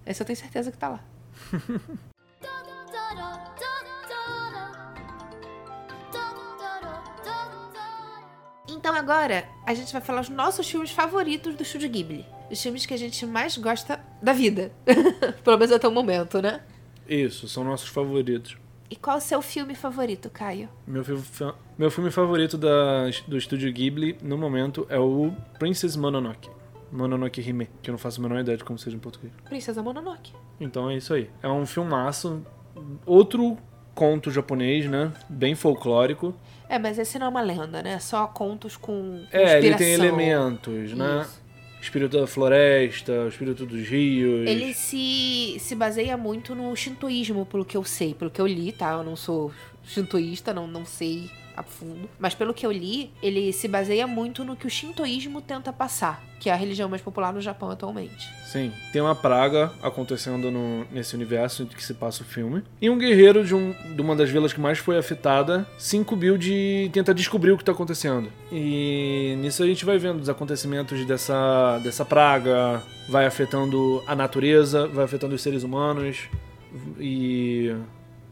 Esse 0.06 0.22
eu 0.22 0.26
tenho 0.28 0.38
certeza 0.38 0.72
que 0.72 0.78
tá 0.78 0.90
lá. 0.90 1.00
Então 8.82 8.96
agora 8.96 9.46
a 9.64 9.76
gente 9.76 9.94
vai 9.94 10.02
falar 10.02 10.22
os 10.22 10.30
nossos 10.30 10.68
filmes 10.68 10.90
favoritos 10.90 11.54
do 11.54 11.62
Estúdio 11.62 11.88
Ghibli. 11.88 12.26
Os 12.50 12.60
filmes 12.60 12.84
que 12.84 12.96
a 12.96 12.98
gente 12.98 13.24
mais 13.28 13.56
gosta 13.56 14.00
da 14.20 14.34
vida. 14.34 14.72
Pelo 15.44 15.56
menos 15.56 15.72
até 15.72 15.88
o 15.88 15.92
momento, 15.92 16.42
né? 16.42 16.62
Isso, 17.08 17.48
são 17.48 17.64
nossos 17.64 17.90
favoritos. 17.90 18.58
E 18.90 18.96
qual 18.96 19.18
o 19.18 19.22
seu 19.22 19.40
filme 19.40 19.76
favorito, 19.76 20.32
Caio? 20.32 20.68
Meu 20.88 21.04
filme, 21.06 21.22
fa- 21.22 21.54
meu 21.78 21.92
filme 21.92 22.10
favorito 22.10 22.58
da, 22.58 23.04
do 23.28 23.38
estúdio 23.38 23.72
Ghibli, 23.72 24.18
no 24.24 24.36
momento, 24.36 24.88
é 24.90 24.98
o 24.98 25.32
Princess 25.60 25.96
Mononoke. 25.96 26.50
Mononoke 26.92 27.40
Hime, 27.40 27.70
que 27.84 27.90
eu 27.90 27.94
não 27.94 28.00
faço 28.00 28.20
a 28.20 28.24
menor 28.24 28.40
ideia 28.42 28.58
de 28.58 28.64
como 28.64 28.80
seja 28.80 28.96
em 28.98 29.00
português. 29.00 29.32
Princesa 29.46 29.84
Mononoke. 29.84 30.34
Então 30.60 30.90
é 30.90 30.98
isso 30.98 31.14
aí. 31.14 31.30
É 31.44 31.48
um 31.48 31.68
filmaço. 31.68 32.44
Outro 33.06 33.60
conto 33.94 34.32
japonês, 34.32 34.88
né? 34.90 35.14
Bem 35.30 35.54
folclórico. 35.54 36.34
É, 36.72 36.80
mas 36.80 36.98
esse 36.98 37.20
não 37.20 37.26
é 37.26 37.30
uma 37.30 37.42
lenda, 37.42 37.84
né? 37.84 38.00
Só 38.00 38.26
contos 38.28 38.78
com 38.78 39.26
É, 39.30 39.58
ele 39.58 39.76
tem 39.76 39.92
elementos, 39.92 40.94
né? 40.94 41.24
Isso. 41.24 41.42
Espírito 41.82 42.18
da 42.18 42.26
floresta, 42.26 43.12
o 43.12 43.28
espírito 43.28 43.66
dos 43.66 43.86
rios. 43.90 44.48
Ele 44.48 44.74
se, 44.74 45.58
se 45.60 45.76
baseia 45.76 46.16
muito 46.16 46.56
no 46.56 46.74
shintoísmo, 46.74 47.46
pelo 47.46 47.66
que 47.66 47.76
eu 47.76 47.84
sei, 47.84 48.14
pelo 48.14 48.32
que 48.32 48.40
eu 48.40 48.48
li, 48.48 48.72
tá? 48.72 48.92
Eu 48.94 49.04
não 49.04 49.18
sou 49.18 49.52
shintoísta, 49.84 50.54
não, 50.54 50.66
não 50.66 50.86
sei 50.86 51.30
a 51.62 51.64
fundo. 51.64 52.10
Mas 52.20 52.36
pelo 52.36 52.54
que 52.54 52.66
eu 52.66 52.72
li, 52.72 53.12
ele 53.24 53.54
se 53.54 53.68
baseia 53.68 54.06
muito 54.06 54.44
no 54.44 54.56
que 54.56 54.68
o 54.68 54.70
shintoísmo 54.70 55.42
tenta 55.42 55.72
passar, 55.72 56.22
que 56.40 56.50
é 56.50 56.54
a 56.54 56.56
religião 56.56 56.90
mais 56.90 57.02
popular 57.02 57.32
no 57.34 57.40
Japão 57.42 57.70
atualmente. 57.72 58.28
Sim, 58.46 58.72
tem 58.92 59.02
uma 59.02 59.16
praga 59.16 59.72
acontecendo 59.82 60.52
no- 60.52 60.86
nesse 60.92 61.16
universo 61.16 61.64
em 61.64 61.66
que 61.68 61.84
se 61.84 61.94
passa 61.94 62.24
o 62.24 62.26
filme. 62.26 62.62
E 62.82 62.90
um 62.90 62.98
guerreiro 62.98 63.46
de, 63.46 63.56
um- 63.56 63.74
de 63.96 64.02
uma 64.02 64.16
das 64.16 64.30
vilas 64.30 64.52
que 64.52 64.60
mais 64.60 64.78
foi 64.78 64.98
afetada 64.98 65.66
se 65.78 65.96
incumbiu 65.96 66.38
de 66.38 66.90
tentar 66.92 67.14
descobrir 67.14 67.52
o 67.52 67.58
que 67.58 67.62
está 67.64 67.72
acontecendo. 67.72 68.30
E 68.52 69.36
nisso 69.40 69.64
a 69.64 69.68
gente 69.68 69.86
vai 69.86 69.98
vendo 69.98 70.20
os 70.20 70.28
acontecimentos 70.30 71.06
dessa, 71.06 71.80
dessa 71.84 72.04
praga, 72.04 72.84
vai 73.08 73.26
afetando 73.26 74.04
a 74.06 74.16
natureza, 74.16 74.88
vai 74.88 75.06
afetando 75.06 75.34
os 75.36 75.42
seres 75.42 75.64
humanos 75.64 76.28
e 77.00 77.74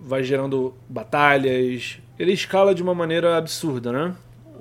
vai 0.01 0.23
gerando 0.23 0.73
batalhas. 0.87 1.99
Ele 2.19 2.33
escala 2.33 2.75
de 2.75 2.83
uma 2.83 2.93
maneira 2.93 3.37
absurda, 3.37 3.91
né? 3.91 4.15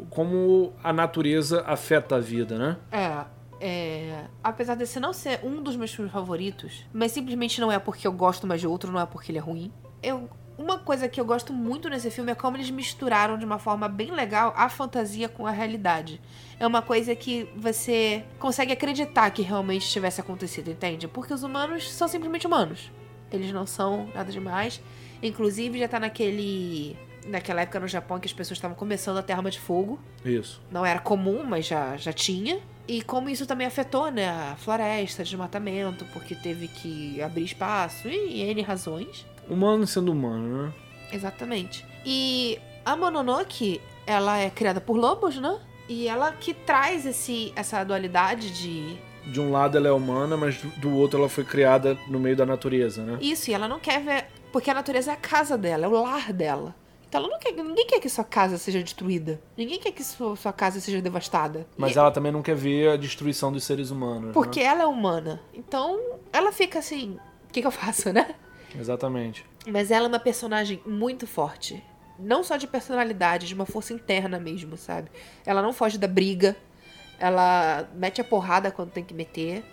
Como 0.09 0.73
a 0.83 0.93
natureza 0.93 1.65
afeta 1.67 2.17
a 2.17 2.21
vida, 2.21 2.57
né? 2.57 2.77
É, 2.93 3.25
é. 3.61 4.25
Apesar 4.43 4.77
desse 4.77 5.01
não 5.01 5.13
ser 5.13 5.41
um 5.43 5.61
dos 5.61 5.75
meus 5.75 5.93
filmes 5.93 6.13
favoritos, 6.13 6.87
mas 6.93 7.11
simplesmente 7.13 7.61
não 7.61 7.71
é 7.71 7.79
porque 7.79 8.07
eu 8.07 8.13
gosto 8.13 8.47
mais 8.47 8.61
de 8.61 8.69
outro, 8.69 8.93
não 8.93 9.01
é 9.01 9.07
porque 9.07 9.33
ele 9.33 9.39
é 9.39 9.43
ruim. 9.43 9.73
Eu 10.01 10.31
uma 10.59 10.77
coisa 10.77 11.09
que 11.09 11.21
eu 11.21 11.25
gosto 11.25 11.53
muito 11.53 11.89
nesse 11.89 12.11
filme 12.11 12.33
é 12.33 12.35
como 12.35 12.57
eles 12.57 12.69
misturaram 12.69 13.39
de 13.39 13.45
uma 13.45 13.61
forma 13.61 13.89
bem 13.89 14.11
legal 14.11 14.53
a 14.57 14.69
fantasia 14.69 15.29
com 15.29 15.47
a 15.47 15.53
realidade. 15.53 16.21
É 16.59 16.67
uma 16.67 16.83
coisa 16.83 17.15
que 17.15 17.49
você 17.57 18.25
consegue 18.41 18.73
acreditar 18.73 19.31
que 19.31 19.41
realmente 19.41 19.89
tivesse 19.89 20.21
acontecido, 20.21 20.69
entende? 20.69 21.07
Porque 21.07 21.33
os 21.33 21.45
humanos 21.45 21.89
são 21.93 22.09
simplesmente 22.09 22.45
humanos. 22.45 22.91
Eles 23.31 23.53
não 23.53 23.67
são 23.67 24.09
nada 24.13 24.33
demais. 24.33 24.83
Inclusive, 25.23 25.79
já 25.79 25.87
tá 25.87 26.01
naquele. 26.01 26.97
Naquela 27.29 27.61
época 27.63 27.79
no 27.81 27.87
Japão 27.89 28.19
que 28.19 28.27
as 28.27 28.33
pessoas 28.33 28.57
estavam 28.59 28.77
começando 28.77 29.19
a 29.19 29.23
ter 29.23 29.33
arma 29.35 29.51
de 29.51 29.59
fogo. 29.61 29.99
Isso. 30.25 30.61
Não 30.71 30.85
era 30.85 30.99
comum, 30.99 31.43
mas 31.45 31.67
já, 31.67 31.97
já 31.97 32.13
tinha. 32.13 32.59
E 32.87 33.03
como 33.03 33.29
isso 33.29 33.45
também 33.47 33.67
afetou, 33.67 34.11
né, 34.11 34.29
a 34.31 34.57
floresta, 34.57 35.23
desmatamento, 35.23 36.07
porque 36.07 36.35
teve 36.35 36.69
que 36.69 37.21
abrir 37.21 37.45
espaço 37.45 38.09
e 38.09 38.41
N 38.43 38.63
razões. 38.63 39.27
Humano 39.49 39.87
sendo 39.87 40.11
humano, 40.13 40.65
né? 40.67 40.73
Exatamente. 41.13 41.85
E 42.05 42.59
a 42.85 42.97
Mononoke, 42.97 43.81
ela 44.07 44.39
é 44.39 44.49
criada 44.49 44.81
por 44.81 44.97
lobos, 44.97 45.37
né? 45.39 45.59
E 45.89 46.09
ela 46.09 46.33
que 46.33 46.55
traz 46.55 47.05
esse, 47.07 47.53
essa 47.57 47.85
dualidade 47.85 48.51
de. 48.51 48.97
De 49.31 49.41
um 49.41 49.51
lado 49.51 49.77
ela 49.77 49.89
é 49.89 49.93
humana, 49.93 50.37
mas 50.37 50.57
do- 50.57 50.69
do 50.81 50.95
outro 50.97 51.19
ela 51.19 51.29
foi 51.29 51.45
criada 51.45 51.99
no 52.09 52.19
meio 52.19 52.37
da 52.37 52.47
natureza, 52.47 53.03
né? 53.03 53.19
Isso, 53.21 53.51
e 53.51 53.55
ela 53.55 53.69
não 53.69 53.79
quer 53.79 54.03
ver. 54.03 54.27
Porque 54.51 54.71
a 54.71 54.75
natureza 54.75 55.11
é 55.11 55.15
a 55.15 55.17
casa 55.19 55.59
dela, 55.59 55.85
é 55.85 55.89
o 55.89 55.93
lar 56.03 56.33
dela. 56.33 56.75
Então 57.09 57.21
ela 57.23 57.29
não 57.31 57.39
quer. 57.39 57.53
Ninguém 57.53 57.87
quer 57.87 58.01
que 58.01 58.09
sua 58.09 58.25
casa 58.25 58.59
seja 58.59 58.83
destruída. 58.83 59.41
Ninguém 59.57 59.79
quer 59.79 59.93
que 59.93 60.05
sua, 60.05 60.37
sua 60.37 60.53
casa 60.53 60.81
seja 60.81 61.01
devastada. 61.01 61.67
Mas 61.77 61.95
E- 61.97 61.99
ela 61.99 62.11
também 62.11 62.31
não 62.31 62.43
quer 62.43 62.55
ver 62.55 62.91
a 62.91 62.97
destruição 62.97 63.51
dos 63.51 63.65
seres 63.65 63.91
humanos. 63.91 64.33
Porque 64.33 64.61
né? 64.61 64.67
ela 64.67 64.83
é 64.83 64.87
humana. 64.87 65.41
Então 65.55 65.99
ela 66.33 66.53
fica 66.53 66.79
assim. 66.79 67.19
O 67.49 67.53
que, 67.53 67.61
que 67.63 67.67
eu 67.67 67.71
faço, 67.71 68.13
né? 68.13 68.35
Exatamente. 68.79 69.45
Mas 69.67 69.91
ela 69.91 70.05
é 70.07 70.09
uma 70.09 70.19
personagem 70.21 70.81
muito 70.87 71.27
forte. 71.27 71.83
Não 72.19 72.43
só 72.45 72.57
de 72.57 72.67
personalidade, 72.67 73.47
de 73.47 73.55
uma 73.55 73.65
força 73.65 73.93
interna 73.95 74.39
mesmo, 74.39 74.77
sabe? 74.77 75.09
Ela 75.47 75.63
não 75.63 75.73
foge 75.73 75.97
da 75.97 76.09
briga. 76.09 76.57
Ela 77.19 77.89
mete 77.95 78.21
a 78.21 78.25
porrada 78.25 78.71
quando 78.71 78.91
tem 78.91 79.03
que 79.05 79.15
meter. 79.15 79.65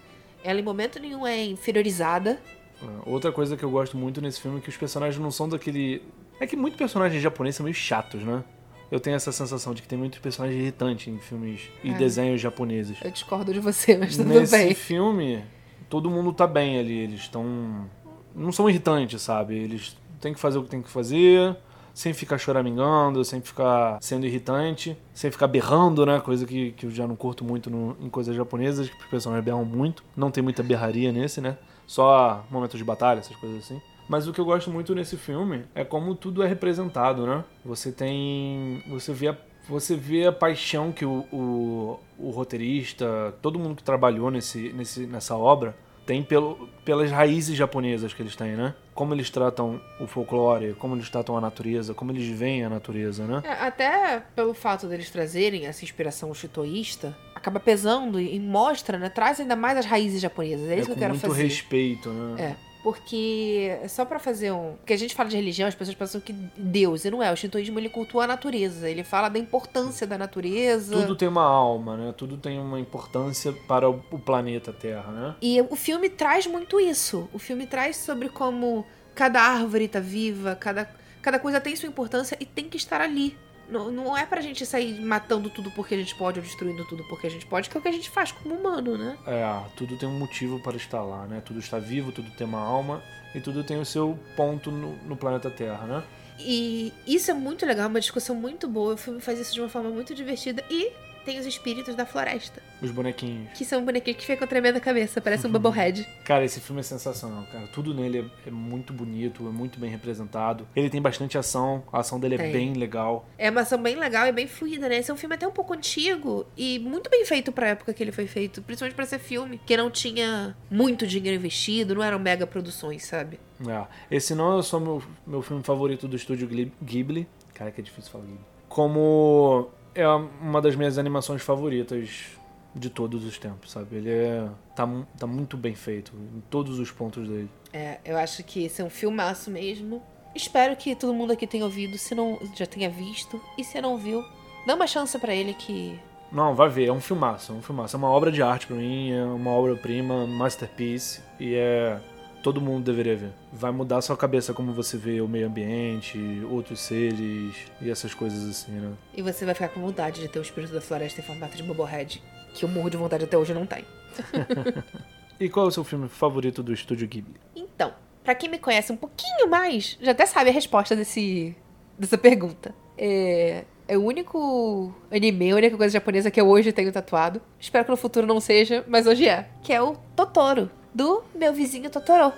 Ela 0.43 0.59
em 0.59 0.63
momento 0.63 0.99
nenhum 0.99 1.25
é 1.25 1.43
inferiorizada. 1.43 2.39
É, 2.81 3.09
Outra 3.09 3.31
coisa 3.31 3.57
que 3.57 3.63
eu 3.63 3.69
gosto 3.69 3.97
muito 3.97 4.21
nesse 4.21 4.39
filme 4.39 4.59
é 4.59 4.61
que 4.61 4.69
os 4.69 4.77
personagens 4.77 5.21
não 5.21 5.31
são 5.31 5.49
daquele. 5.49 6.01
É 6.39 6.45
que 6.47 6.55
muitos 6.55 6.77
personagens 6.77 7.21
japoneses 7.21 7.57
são 7.57 7.63
meio 7.63 7.75
chatos, 7.75 8.21
né? 8.23 8.43
Eu 8.91 8.99
tenho 8.99 9.15
essa 9.15 9.31
sensação 9.31 9.73
de 9.73 9.81
que 9.81 9.87
tem 9.87 9.97
muitos 9.97 10.19
personagens 10.19 10.59
irritantes 10.61 11.07
em 11.07 11.17
filmes 11.19 11.61
e 11.83 11.89
É. 11.91 11.93
desenhos 11.93 12.39
japoneses. 12.39 12.97
Eu 13.03 13.09
discordo 13.11 13.51
de 13.53 13.59
você, 13.59 13.97
mas 13.97 14.15
tudo 14.15 14.29
Nesse 14.29 14.55
bem. 14.55 14.73
filme, 14.75 15.43
todo 15.89 16.09
mundo 16.09 16.31
tá 16.31 16.45
bem 16.45 16.77
ali. 16.79 16.97
Eles 16.99 17.21
estão. 17.21 17.89
Não 18.35 18.51
são 18.51 18.69
irritantes, 18.69 19.21
sabe? 19.21 19.55
Eles 19.55 19.97
têm 20.21 20.33
que 20.33 20.39
fazer 20.39 20.57
o 20.59 20.63
que 20.63 20.69
tem 20.69 20.81
que 20.81 20.89
fazer, 20.89 21.55
sem 21.93 22.13
ficar 22.13 22.37
choramingando, 22.37 23.23
sem 23.25 23.41
ficar 23.41 23.97
sendo 24.01 24.25
irritante, 24.25 24.95
sem 25.13 25.31
ficar 25.31 25.47
berrando, 25.47 26.05
né? 26.05 26.19
Coisa 26.19 26.45
que, 26.45 26.71
que 26.73 26.85
eu 26.85 26.91
já 26.91 27.07
não 27.07 27.15
curto 27.15 27.43
muito 27.43 27.69
no- 27.69 27.95
em 27.99 28.09
coisas 28.09 28.35
japonesas, 28.35 28.89
que 28.89 28.97
os 28.97 29.05
personagens 29.05 29.43
berram 29.45 29.63
muito. 29.65 30.03
Não 30.15 30.29
tem 30.29 30.43
muita 30.43 30.61
berraria 30.61 31.11
nesse, 31.11 31.39
né? 31.41 31.57
Só 31.87 32.43
momentos 32.51 32.77
de 32.77 32.83
batalha, 32.83 33.19
essas 33.19 33.35
coisas 33.37 33.63
assim. 33.63 33.81
Mas 34.07 34.27
o 34.27 34.33
que 34.33 34.39
eu 34.39 34.45
gosto 34.45 34.69
muito 34.69 34.93
nesse 34.93 35.17
filme 35.17 35.65
é 35.73 35.83
como 35.83 36.15
tudo 36.15 36.43
é 36.43 36.47
representado, 36.47 37.25
né? 37.25 37.43
Você 37.63 37.91
tem. 37.91 38.83
Você 38.87 39.13
vê 39.13 39.29
a, 39.29 39.37
você 39.67 39.95
vê 39.95 40.27
a 40.27 40.31
paixão 40.31 40.91
que 40.91 41.05
o, 41.05 41.25
o, 41.31 41.99
o 42.17 42.29
roteirista, 42.29 43.33
todo 43.41 43.59
mundo 43.59 43.75
que 43.75 43.83
trabalhou 43.83 44.29
nesse, 44.29 44.71
nesse, 44.73 45.07
nessa 45.07 45.35
obra, 45.35 45.75
tem 46.05 46.21
pelo, 46.21 46.69
pelas 46.85 47.09
raízes 47.09 47.57
japonesas 47.57 48.13
que 48.13 48.21
eles 48.21 48.35
têm, 48.35 48.55
né? 48.55 48.75
Como 48.93 49.13
eles 49.13 49.29
tratam 49.29 49.81
o 49.99 50.05
folclore, 50.05 50.73
como 50.75 50.95
eles 50.95 51.09
tratam 51.09 51.35
a 51.35 51.41
natureza, 51.41 51.93
como 51.93 52.11
eles 52.11 52.27
veem 52.27 52.63
a 52.63 52.69
natureza, 52.69 53.25
né? 53.25 53.41
É, 53.43 53.53
até 53.53 54.21
pelo 54.35 54.53
fato 54.53 54.87
deles 54.87 55.09
trazerem 55.09 55.65
essa 55.65 55.83
inspiração 55.83 56.31
chitoísta, 56.33 57.17
acaba 57.33 57.59
pesando 57.59 58.19
e 58.19 58.39
mostra, 58.39 58.99
né? 58.99 59.09
Traz 59.09 59.39
ainda 59.39 59.55
mais 59.55 59.79
as 59.79 59.85
raízes 59.85 60.21
japonesas. 60.21 60.69
É 60.69 60.75
isso 60.75 60.85
que 60.85 60.91
eu 60.91 60.95
com 60.95 60.99
quero 60.99 61.13
muito 61.13 61.27
fazer. 61.27 61.43
respeito, 61.43 62.09
né? 62.09 62.41
É. 62.51 62.55
Porque 62.85 63.79
só 63.89 64.05
pra 64.05 64.19
fazer 64.19 64.51
um. 64.51 64.75
Porque 64.75 64.93
a 64.93 64.97
gente 64.97 65.15
fala 65.15 65.27
de 65.27 65.35
religião, 65.35 65.67
as 65.67 65.73
pessoas 65.73 65.97
pensam 65.97 66.21
que 66.21 66.31
Deus, 66.55 67.03
e 67.03 67.09
não 67.09 67.21
é. 67.21 67.33
O 67.33 67.35
shintoísmo 67.35 67.79
ele 67.79 67.89
cultua 67.89 68.25
a 68.25 68.27
natureza. 68.27 68.87
Ele 68.87 69.03
fala 69.03 69.27
da 69.27 69.39
importância 69.39 70.05
da 70.05 70.17
natureza. 70.17 70.95
Tudo 70.95 71.15
tem 71.15 71.27
uma 71.27 71.43
alma, 71.43 71.97
né? 71.97 72.13
Tudo 72.15 72.37
tem 72.37 72.59
uma 72.59 72.79
importância 72.79 73.51
para 73.67 73.89
o 73.89 74.05
o 74.11 74.19
planeta 74.19 74.71
Terra, 74.71 75.11
né? 75.11 75.35
E 75.41 75.61
o 75.61 75.75
filme 75.75 76.09
traz 76.09 76.47
muito 76.47 76.79
isso. 76.79 77.29
O 77.33 77.39
filme 77.39 77.65
traz 77.65 77.97
sobre 77.97 78.29
como 78.29 78.85
cada 79.13 79.41
árvore 79.41 79.87
tá 79.87 79.99
viva, 79.99 80.55
cada, 80.55 80.89
cada 81.21 81.39
coisa 81.39 81.59
tem 81.59 81.75
sua 81.75 81.89
importância 81.89 82.37
e 82.39 82.45
tem 82.45 82.69
que 82.69 82.77
estar 82.77 83.01
ali. 83.01 83.37
Não, 83.69 83.91
não 83.91 84.17
é 84.17 84.25
pra 84.25 84.41
gente 84.41 84.65
sair 84.65 84.99
matando 85.01 85.49
tudo 85.49 85.71
porque 85.71 85.95
a 85.95 85.97
gente 85.97 86.15
pode 86.15 86.39
ou 86.39 86.45
destruindo 86.45 86.85
tudo 86.85 87.03
porque 87.05 87.27
a 87.27 87.29
gente 87.29 87.45
pode, 87.45 87.69
que 87.69 87.75
é 87.75 87.79
o 87.79 87.81
que 87.81 87.87
a 87.87 87.91
gente 87.91 88.09
faz 88.09 88.31
como 88.31 88.55
humano, 88.55 88.97
né? 88.97 89.17
É, 89.25 89.43
tudo 89.75 89.97
tem 89.97 90.07
um 90.07 90.19
motivo 90.19 90.59
para 90.59 90.77
estar 90.77 91.01
lá, 91.01 91.25
né? 91.25 91.41
Tudo 91.43 91.59
está 91.59 91.79
vivo, 91.79 92.11
tudo 92.11 92.29
tem 92.31 92.45
uma 92.45 92.59
alma 92.59 93.01
e 93.33 93.41
tudo 93.41 93.63
tem 93.63 93.79
o 93.79 93.85
seu 93.85 94.17
ponto 94.35 94.71
no, 94.71 94.95
no 94.97 95.15
planeta 95.15 95.49
Terra, 95.49 95.85
né? 95.85 96.03
E 96.39 96.93
isso 97.07 97.31
é 97.31 97.33
muito 97.33 97.65
legal, 97.65 97.87
uma 97.87 97.99
discussão 97.99 98.35
muito 98.35 98.67
boa. 98.67 98.93
O 98.93 98.97
filme 98.97 99.21
faz 99.21 99.39
isso 99.39 99.53
de 99.53 99.61
uma 99.61 99.69
forma 99.69 99.89
muito 99.89 100.13
divertida 100.13 100.63
e 100.69 100.91
tem 101.25 101.39
os 101.39 101.45
espíritos 101.45 101.95
da 101.95 102.05
floresta, 102.05 102.61
Os 102.81 102.91
bonequinhos. 102.91 103.49
que 103.57 103.65
são 103.65 103.83
bonequinhos 103.83 104.19
que 104.19 104.25
ficam 104.25 104.47
tremendo 104.47 104.77
a 104.77 104.79
cabeça, 104.79 105.19
parece 105.19 105.47
um 105.47 105.51
Bubblehead. 105.51 106.07
Cara, 106.23 106.45
esse 106.45 106.59
filme 106.61 106.79
é 106.81 106.83
sensacional, 106.83 107.43
cara. 107.51 107.67
Tudo 107.67 107.93
nele 107.93 108.19
é, 108.45 108.49
é 108.49 108.51
muito 108.51 108.93
bonito, 108.93 109.47
é 109.47 109.51
muito 109.51 109.79
bem 109.79 109.89
representado. 109.89 110.67
Ele 110.75 110.89
tem 110.89 111.01
bastante 111.01 111.37
ação, 111.37 111.83
a 111.91 111.99
ação 111.99 112.19
dele 112.19 112.35
é 112.35 112.37
Tem. 112.37 112.51
bem 112.51 112.73
legal. 112.73 113.27
É 113.37 113.49
uma 113.49 113.61
ação 113.61 113.81
bem 113.81 113.95
legal 113.95 114.27
e 114.27 114.31
bem 114.31 114.47
fluida, 114.47 114.87
né? 114.87 114.97
Esse 114.99 115.09
é 115.11 115.13
um 115.13 115.17
filme 115.17 115.35
até 115.35 115.47
um 115.47 115.51
pouco 115.51 115.73
antigo 115.73 116.45
e 116.55 116.79
muito 116.79 117.09
bem 117.09 117.25
feito 117.25 117.51
pra 117.51 117.69
época 117.69 117.93
que 117.93 118.03
ele 118.03 118.11
foi 118.11 118.27
feito, 118.27 118.61
principalmente 118.61 118.95
pra 118.95 119.05
ser 119.05 119.19
filme, 119.19 119.59
que 119.65 119.75
não 119.75 119.89
tinha 119.89 120.55
muito 120.69 121.07
dinheiro 121.07 121.35
investido, 121.37 121.95
não 121.95 122.03
eram 122.03 122.19
mega 122.19 122.45
produções, 122.45 123.05
sabe? 123.05 123.39
É. 123.67 123.85
Esse 124.15 124.35
não 124.35 124.59
é 124.59 124.61
só 124.61 124.79
meu, 124.79 125.01
meu 125.25 125.41
filme 125.41 125.63
favorito 125.63 126.07
do 126.07 126.15
estúdio 126.15 126.47
Ghibli. 126.83 127.27
Cara, 127.53 127.71
que 127.71 127.79
é 127.81 127.83
difícil 127.83 128.11
falar 128.11 128.25
Ghibli. 128.25 128.39
Como 128.67 129.69
é 129.95 130.07
uma 130.07 130.61
das 130.61 130.75
minhas 130.75 130.97
animações 130.97 131.41
favoritas 131.41 132.37
de 132.75 132.89
todos 132.89 133.23
os 133.25 133.37
tempos, 133.37 133.71
sabe? 133.71 133.95
Ele 133.95 134.11
é. 134.11 134.47
tá, 134.75 134.87
tá 135.17 135.25
muito 135.25 135.55
bem 135.55 135.73
feito 135.73 136.11
em 136.35 136.41
todos 136.49 136.77
os 136.77 136.91
pontos 136.91 137.27
dele. 137.27 137.49
É, 137.71 137.99
eu 138.03 138.17
acho 138.17 138.43
que 138.43 138.65
esse 138.65 138.81
é 138.81 138.85
um 138.85 138.89
filmaço 138.89 139.49
mesmo. 139.49 140.03
Espero 140.35 140.75
que 140.75 140.93
todo 140.93 141.13
mundo 141.13 141.31
aqui 141.31 141.47
tenha 141.47 141.63
ouvido, 141.63 141.97
se 141.97 142.13
não 142.13 142.37
já 142.53 142.65
tenha 142.65 142.89
visto, 142.89 143.41
e 143.57 143.63
se 143.63 143.79
não 143.79 143.97
viu, 143.97 144.21
dá 144.67 144.75
uma 144.75 144.85
chance 144.85 145.17
pra 145.17 145.33
ele 145.33 145.53
que 145.53 145.97
Não, 146.29 146.53
vai 146.53 146.67
ver, 146.67 146.87
é 146.87 146.91
um 146.91 146.99
filmaço, 146.99 147.53
é 147.53 147.55
um 147.55 147.61
filmaço. 147.61 147.95
É 147.95 147.97
uma 147.97 148.09
obra 148.09 148.29
de 148.29 148.41
arte 148.41 148.67
pra 148.67 148.75
mim, 148.75 149.13
é 149.13 149.23
uma 149.23 149.51
obra-prima, 149.51 150.27
masterpiece, 150.27 151.21
e 151.39 151.55
é. 151.55 151.97
Todo 152.45 152.61
mundo 152.61 152.83
deveria 152.85 153.15
ver. 153.15 153.31
Vai 153.51 153.71
mudar 153.71 153.97
a 153.97 154.01
sua 154.03 154.15
cabeça 154.15 154.53
como 154.53 154.71
você 154.71 154.97
vê 154.97 155.19
o 155.19 155.27
meio 155.27 155.47
ambiente, 155.47 156.19
outros 156.47 156.79
seres 156.79 157.55
e 157.81 157.89
essas 157.89 158.13
coisas 158.13 158.47
assim, 158.47 158.71
né? 158.71 158.93
e 159.15 159.21
você 159.23 159.45
vai 159.45 159.55
ficar 159.55 159.69
com 159.69 159.81
vontade 159.81 160.21
de 160.21 160.27
ter 160.27 160.37
o 160.37 160.43
espírito 160.43 160.71
da 160.71 160.79
floresta 160.79 161.21
em 161.21 161.23
formato 161.23 161.57
de 161.57 161.63
Bubblehead, 161.63 162.21
que 162.53 162.63
eu 162.63 162.69
morro 162.69 162.91
de 162.91 162.97
vontade 162.97 163.23
até 163.23 163.35
hoje 163.35 163.51
não 163.51 163.65
tem. 163.65 163.83
E 165.39 165.49
qual 165.49 165.65
é 165.65 165.69
o 165.69 165.71
seu 165.71 165.83
filme 165.83 166.07
favorito 166.07 166.61
do 166.61 166.71
estúdio 166.71 167.07
Ghibli? 167.07 167.35
Então, 167.55 167.93
pra 168.23 168.33
quem 168.33 168.47
me 168.47 168.59
conhece 168.59 168.91
um 168.93 168.95
pouquinho 168.95 169.49
mais, 169.49 169.97
já 169.99 170.11
até 170.11 170.25
sabe 170.25 170.49
a 170.49 170.53
resposta 170.53 170.95
desse, 170.95 171.53
dessa 171.99 172.17
pergunta. 172.17 172.73
É, 172.97 173.65
é 173.85 173.97
o 173.97 174.03
único 174.03 174.93
anime, 175.11 175.51
a 175.51 175.55
única 175.55 175.75
coisa 175.75 175.91
japonesa 175.91 176.31
que 176.31 176.39
eu 176.39 176.47
hoje 176.47 176.71
tenho 176.71 176.91
tatuado. 176.91 177.41
Espero 177.59 177.83
que 177.83 177.91
no 177.91 177.97
futuro 177.97 178.25
não 178.25 178.39
seja, 178.39 178.85
mas 178.87 179.07
hoje 179.07 179.27
é. 179.27 179.49
Que 179.61 179.73
é 179.73 179.81
o 179.81 179.97
Totoro, 180.15 180.71
do 180.95 181.21
meu 181.35 181.53
vizinho 181.53 181.89
Totoro. 181.89 182.33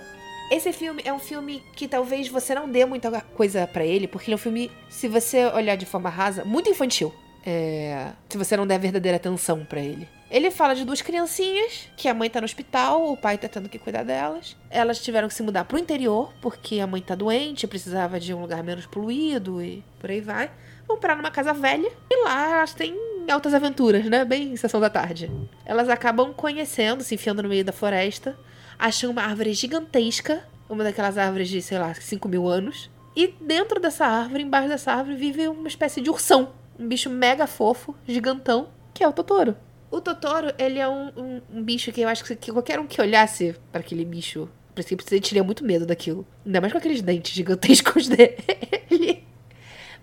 Esse 0.50 0.72
filme 0.72 1.02
é 1.04 1.12
um 1.12 1.18
filme 1.18 1.62
que 1.76 1.86
talvez 1.86 2.26
você 2.28 2.54
não 2.54 2.68
dê 2.68 2.84
muita 2.84 3.20
coisa 3.20 3.66
pra 3.66 3.84
ele, 3.84 4.08
porque 4.08 4.26
ele 4.26 4.34
é 4.34 4.36
um 4.36 4.38
filme, 4.38 4.70
se 4.90 5.06
você 5.06 5.46
olhar 5.46 5.76
de 5.76 5.86
forma 5.86 6.10
rasa, 6.10 6.44
muito 6.44 6.68
infantil. 6.68 7.14
É, 7.46 8.10
se 8.28 8.36
você 8.36 8.56
não 8.56 8.66
der 8.66 8.78
verdadeira 8.78 9.16
atenção 9.16 9.64
pra 9.64 9.80
ele. 9.80 10.08
Ele 10.30 10.50
fala 10.50 10.74
de 10.74 10.84
duas 10.84 11.00
criancinhas, 11.00 11.88
que 11.96 12.08
a 12.08 12.12
mãe 12.12 12.28
tá 12.28 12.40
no 12.40 12.44
hospital, 12.44 13.10
o 13.10 13.16
pai 13.16 13.38
tá 13.38 13.48
tendo 13.48 13.68
que 13.68 13.78
cuidar 13.78 14.02
delas. 14.02 14.56
Elas 14.68 14.98
tiveram 14.98 15.28
que 15.28 15.34
se 15.34 15.42
mudar 15.42 15.64
pro 15.64 15.78
interior, 15.78 16.32
porque 16.42 16.80
a 16.80 16.86
mãe 16.86 17.00
tá 17.00 17.14
doente, 17.14 17.66
precisava 17.66 18.18
de 18.18 18.34
um 18.34 18.40
lugar 18.40 18.62
menos 18.62 18.84
poluído 18.86 19.62
e 19.62 19.82
por 19.98 20.10
aí 20.10 20.20
vai. 20.20 20.50
Vão 20.86 20.98
parar 20.98 21.16
numa 21.16 21.30
casa 21.30 21.54
velha 21.54 21.90
e 22.10 22.24
lá 22.24 22.58
elas 22.58 22.74
têm 22.74 22.94
altas 23.30 23.54
aventuras, 23.54 24.04
né? 24.06 24.24
Bem 24.24 24.56
sessão 24.56 24.80
da 24.80 24.90
tarde. 24.90 25.30
Elas 25.64 25.88
acabam 25.88 26.32
conhecendo, 26.32 27.02
se 27.02 27.14
enfiando 27.14 27.42
no 27.42 27.48
meio 27.48 27.64
da 27.64 27.72
floresta, 27.72 28.36
acham 28.78 29.10
uma 29.10 29.22
árvore 29.22 29.52
gigantesca, 29.54 30.42
uma 30.68 30.84
daquelas 30.84 31.16
árvores 31.18 31.48
de, 31.48 31.60
sei 31.62 31.78
lá, 31.78 31.94
5 31.94 32.28
mil 32.28 32.46
anos. 32.46 32.90
E 33.16 33.34
dentro 33.40 33.80
dessa 33.80 34.06
árvore, 34.06 34.42
embaixo 34.42 34.68
dessa 34.68 34.92
árvore, 34.92 35.16
vive 35.16 35.48
uma 35.48 35.68
espécie 35.68 36.00
de 36.00 36.10
ursão. 36.10 36.52
Um 36.78 36.86
bicho 36.86 37.10
mega 37.10 37.46
fofo, 37.46 37.94
gigantão, 38.06 38.68
que 38.94 39.02
é 39.02 39.08
o 39.08 39.12
Totoro. 39.12 39.56
O 39.90 40.00
Totoro, 40.00 40.52
ele 40.58 40.78
é 40.78 40.86
um, 40.88 41.08
um- 41.16 41.40
um 41.54 41.62
bicho 41.62 41.90
que 41.90 42.00
eu 42.02 42.08
acho 42.08 42.22
que, 42.24 42.36
que 42.36 42.52
qualquer 42.52 42.78
um 42.78 42.86
que 42.86 43.00
olhasse 43.00 43.56
para 43.72 43.80
aquele 43.80 44.04
bicho 44.04 44.48
princípio, 44.74 45.04
você 45.04 45.18
teria 45.20 45.42
muito 45.42 45.64
medo 45.64 45.84
daquilo. 45.86 46.24
Ainda 46.46 46.60
mais 46.60 46.72
com 46.72 46.78
aqueles 46.78 47.02
dentes 47.02 47.32
gigantescos 47.34 48.06
dele. 48.08 49.24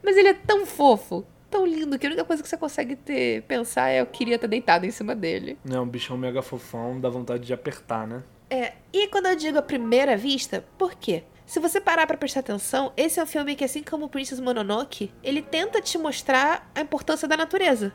Mas 0.04 0.18
ele 0.18 0.30
é 0.30 0.34
tão 0.34 0.66
fofo, 0.66 1.26
tão 1.56 1.66
lindo, 1.66 1.98
que 1.98 2.06
a 2.06 2.10
única 2.10 2.26
coisa 2.26 2.44
que 2.44 2.50
você 2.50 2.58
consegue 2.58 2.98
ter, 2.98 3.44
pensar 3.44 3.90
é 3.90 4.02
eu 4.02 4.06
queria 4.06 4.38
ter 4.38 4.48
deitado 4.50 4.86
em 4.86 4.92
cima 4.92 5.16
dele. 5.16 5.58
É 5.72 5.80
um 5.80 5.88
bichão 5.88 6.18
mega 6.18 6.42
fofão, 6.42 7.00
dá 7.00 7.08
vontade 7.08 7.46
de 7.46 7.54
apertar, 7.54 8.06
né? 8.06 8.24
É, 8.50 8.74
e 8.92 9.08
quando 9.08 9.28
eu 9.28 9.36
digo 9.38 9.58
a 9.58 9.62
primeira 9.62 10.18
vista, 10.18 10.66
por 10.78 10.94
quê? 10.96 11.24
Se 11.46 11.60
você 11.62 11.80
parar 11.80 12.06
pra 12.06 12.18
prestar 12.18 12.42
atenção, 12.42 12.92
esse 12.98 13.22
é 13.22 13.24
um 13.24 13.26
filme 13.26 13.56
que, 13.56 13.64
assim 13.64 13.82
como 13.82 14.10
Princess 14.10 14.40
Mononoke, 14.40 15.14
ele 15.24 15.42
tenta 15.42 15.82
te 15.82 15.98
mostrar 15.98 16.70
a 16.76 16.82
importância 16.82 17.26
da 17.28 17.38
natureza. 17.38 17.94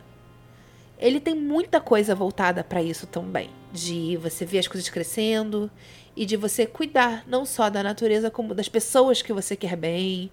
Ele 0.98 1.20
tem 1.20 1.34
muita 1.34 1.80
coisa 1.80 2.14
voltada 2.14 2.64
pra 2.64 2.82
isso 2.82 3.06
também. 3.06 3.50
De 3.72 4.16
você 4.16 4.46
ver 4.46 4.60
as 4.60 4.68
coisas 4.68 4.88
crescendo 4.88 5.70
e 6.16 6.24
de 6.24 6.36
você 6.36 6.64
cuidar 6.64 7.24
não 7.26 7.44
só 7.44 7.68
da 7.68 7.82
natureza, 7.82 8.30
como 8.30 8.54
das 8.54 8.68
pessoas 8.68 9.20
que 9.20 9.32
você 9.32 9.54
quer 9.54 9.76
bem, 9.76 10.30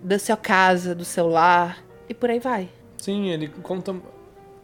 da 0.00 0.18
sua 0.18 0.36
casa, 0.36 0.94
do 0.94 1.04
seu 1.04 1.26
lar 1.26 1.87
e 2.08 2.14
por 2.14 2.30
aí 2.30 2.38
vai. 2.38 2.68
Sim, 2.96 3.30
ele 3.30 3.48
conta. 3.62 3.94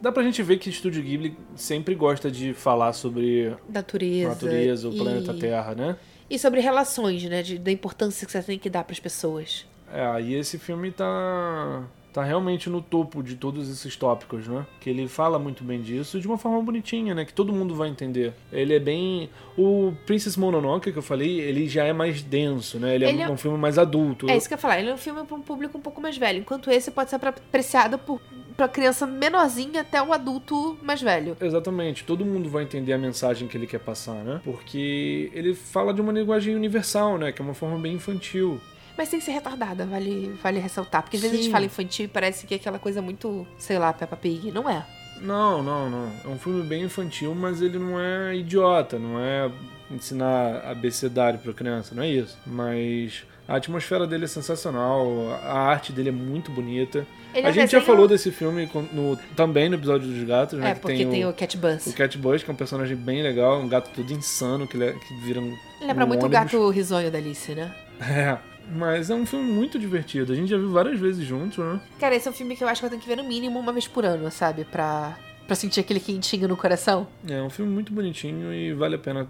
Dá 0.01 0.13
pra 0.13 0.23
gente 0.23 0.43
ver 0.43 0.59
que 0.59 0.69
o 0.69 0.71
Estúdio 0.71 1.03
Ghibli 1.03 1.37
sempre 1.57 1.95
gosta 1.95 2.31
de 2.31 2.53
falar 2.53 2.93
sobre 2.93 3.55
Natureza. 3.69 4.29
natureza, 4.29 4.89
o 4.89 4.93
e... 4.95 4.99
planeta 4.99 5.35
Terra, 5.35 5.75
né? 5.75 5.97
E 6.29 6.39
sobre 6.39 6.61
relações, 6.61 7.23
né? 7.25 7.43
De, 7.43 7.59
da 7.59 7.71
importância 7.71 8.27
que 8.27 8.33
você 8.33 8.43
tem 8.43 8.59
que 8.59 8.69
dar 8.69 8.85
pras 8.85 8.99
pessoas. 8.99 9.67
É, 9.93 10.05
aí 10.05 10.35
esse 10.35 10.59
filme 10.59 10.91
tá 10.91 11.85
tá 12.15 12.23
realmente 12.23 12.71
no 12.71 12.81
topo 12.81 13.25
de 13.25 13.35
todos 13.35 13.69
esses 13.69 13.97
tópicos, 13.97 14.47
né? 14.47 14.65
Que 14.81 14.89
ele 14.89 15.09
fala 15.09 15.37
muito 15.37 15.65
bem 15.65 15.83
disso 15.83 16.21
de 16.21 16.29
uma 16.29 16.39
forma 16.39 16.63
bonitinha, 16.63 17.13
né? 17.13 17.25
Que 17.25 17.33
todo 17.33 17.53
mundo 17.53 17.75
vai 17.75 17.89
entender. 17.89 18.33
Ele 18.53 18.73
é 18.73 18.79
bem 18.79 19.29
o 19.59 19.93
Princess 20.07 20.37
Mononoke 20.37 20.93
que 20.93 20.99
eu 20.99 21.03
falei, 21.03 21.41
ele 21.41 21.69
já 21.69 21.85
é 21.85 21.93
mais 21.93 22.23
denso, 22.23 22.79
né? 22.79 22.95
Ele, 22.95 23.05
Ele 23.05 23.21
é 23.21 23.25
é- 23.25 23.29
um 23.29 23.37
filme 23.37 23.59
mais 23.59 23.79
adulto. 23.79 24.31
É 24.31 24.37
isso 24.37 24.47
que 24.47 24.55
eu 24.55 24.57
ia 24.57 24.61
falar. 24.61 24.79
Ele 24.79 24.91
é 24.91 24.95
um 24.95 24.99
filme 24.99 25.25
para 25.25 25.37
um 25.37 25.43
público 25.43 25.77
um 25.77 25.81
pouco 25.81 26.01
mais 26.01 26.17
velho, 26.17 26.39
enquanto 26.39 26.71
esse 26.71 26.93
pode 26.93 27.11
ser 27.11 27.17
apreciado 27.17 27.99
por 27.99 28.21
pra 28.57 28.69
criança 28.69 29.05
menorzinha 29.05 29.81
até 29.81 30.01
o 30.01 30.13
adulto 30.13 30.79
mais 30.81 31.03
velho. 31.03 31.37
Exatamente, 31.41 32.05
todo 32.05 32.25
mundo 32.25 32.49
vai 32.49 32.63
entender 32.63 32.93
a 32.93 32.99
mensagem 32.99 33.49
que 33.49 33.57
ele 33.57 33.67
quer 33.67 33.81
passar, 33.81 34.23
né? 34.23 34.41
Porque 34.45 35.29
ele 35.35 35.55
fala 35.55 35.93
de 35.93 36.01
uma 36.01 36.13
linguagem 36.13 36.55
universal, 36.55 37.19
né? 37.19 37.33
Que 37.33 37.43
é 37.43 37.45
uma 37.45 37.55
forma 37.55 37.77
bem 37.79 37.95
infantil. 37.95 38.61
Mas 38.97 39.09
sem 39.09 39.21
ser 39.21 39.33
retardada, 39.33 39.85
vale, 39.87 40.35
vale 40.43 40.59
ressaltar. 40.61 41.03
Porque 41.03 41.17
às 41.17 41.23
vezes 41.23 41.35
a 41.35 41.39
Sim. 41.39 41.43
gente 41.45 41.53
fala 41.53 41.65
infantil 41.65 42.05
e 42.05 42.09
parece 42.09 42.47
que 42.47 42.55
é 42.55 42.57
aquela 42.57 42.79
coisa 42.79 43.03
muito, 43.03 43.47
sei 43.59 43.79
lá, 43.79 43.93
Peppa 43.93 44.17
Pig. 44.17 44.51
Não 44.53 44.69
é. 44.71 44.85
Não, 45.21 45.63
não, 45.63 45.91
não. 45.91 46.11
É 46.25 46.29
um 46.29 46.39
filme 46.39 46.63
bem 46.63 46.85
infantil, 46.85 47.35
mas 47.35 47.61
ele 47.63 47.79
não 47.79 47.99
é 48.01 48.35
idiota, 48.37 48.99
não 48.99 49.19
é 49.19 49.51
ensinar 49.91 50.63
abecedário 50.65 51.39
pra 51.39 51.53
criança, 51.53 51.95
não 51.95 52.03
é 52.03 52.09
isso. 52.09 52.37
Mas 52.47 53.25
a 53.49 53.57
atmosfera 53.57 54.07
dele 54.07 54.25
é 54.25 54.29
sensacional, 54.29 55.07
a 55.43 55.59
arte 55.59 55.93
dele 55.93 56.09
é 56.09 56.13
muito 56.13 56.51
bonita. 56.51 57.07
Ele 57.35 57.47
a 57.47 57.51
é 57.51 57.53
gente 57.53 57.71
já 57.73 57.81
falou 57.81 58.07
desse 58.07 58.31
filme 58.31 58.69
no- 58.93 59.17
também 59.37 59.69
no 59.69 59.75
episódio 59.75 60.07
dos 60.09 60.23
gatos, 60.25 60.59
né? 60.59 60.71
É, 60.71 60.75
que 60.75 60.81
porque 60.81 61.05
tem, 61.05 61.27
o, 61.27 61.33
Cat 61.33 61.57
Bus. 61.57 61.87
o 61.87 61.93
Cat 61.93 62.17
Bus, 62.17 62.43
que 62.45 62.51
é 62.51 62.53
um 62.53 62.57
personagem 62.57 62.97
bem 62.97 63.23
legal, 63.23 63.61
um 63.61 63.69
gato 63.69 63.91
todo 63.95 64.13
insano, 64.13 64.67
que, 64.69 64.77
ele 64.77 64.85
é- 64.87 64.93
que 64.93 65.15
vira 65.21 65.41
um. 65.41 65.53
Lembra 65.81 66.05
um 66.05 66.09
muito 66.09 66.25
o 66.27 66.29
gato 66.29 66.69
risonho 66.71 67.11
da 67.11 67.19
Alice, 67.19 67.53
né? 67.55 67.75
É. 68.01 68.54
Mas 68.73 69.11
é 69.11 69.15
um 69.15 69.27
filme 69.27 69.51
muito 69.53 69.79
divertido. 69.79 70.33
A 70.33 70.37
gente 70.37 70.49
já 70.49 70.57
viu 70.59 70.71
várias 70.71 70.99
vezes 70.99 71.25
juntos, 71.27 71.59
né? 71.59 71.81
Cara, 71.99 72.15
esse 72.15 72.27
é 72.29 72.31
um 72.31 72.35
filme 72.35 72.57
que 72.57 72.65
eu 72.65 72.69
acho 72.69 72.81
que 72.81 72.87
eu 72.87 72.91
tenho 72.91 73.03
que 73.03 73.09
ver 73.09 73.17
no 73.17 73.25
mínimo 73.25 73.59
uma 73.59 73.73
vez 73.73 73.87
por 73.87 74.05
ano, 74.05 74.31
sabe? 74.31 74.65
Pra, 74.65 75.17
pra 75.47 75.55
sentir 75.55 75.81
aquele 75.81 76.01
quentinho 76.01 76.49
no 76.49 76.57
coração. 76.57 77.07
É 77.29 77.41
um 77.43 77.51
filme 77.51 77.71
muito 77.73 77.93
bonitinho 77.93 78.53
e 78.53 78.73
vale 78.73 78.97
a 78.97 78.99
pena 78.99 79.29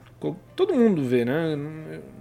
todo 0.55 0.75
mundo 0.75 1.03
ver, 1.03 1.27
né? 1.27 1.57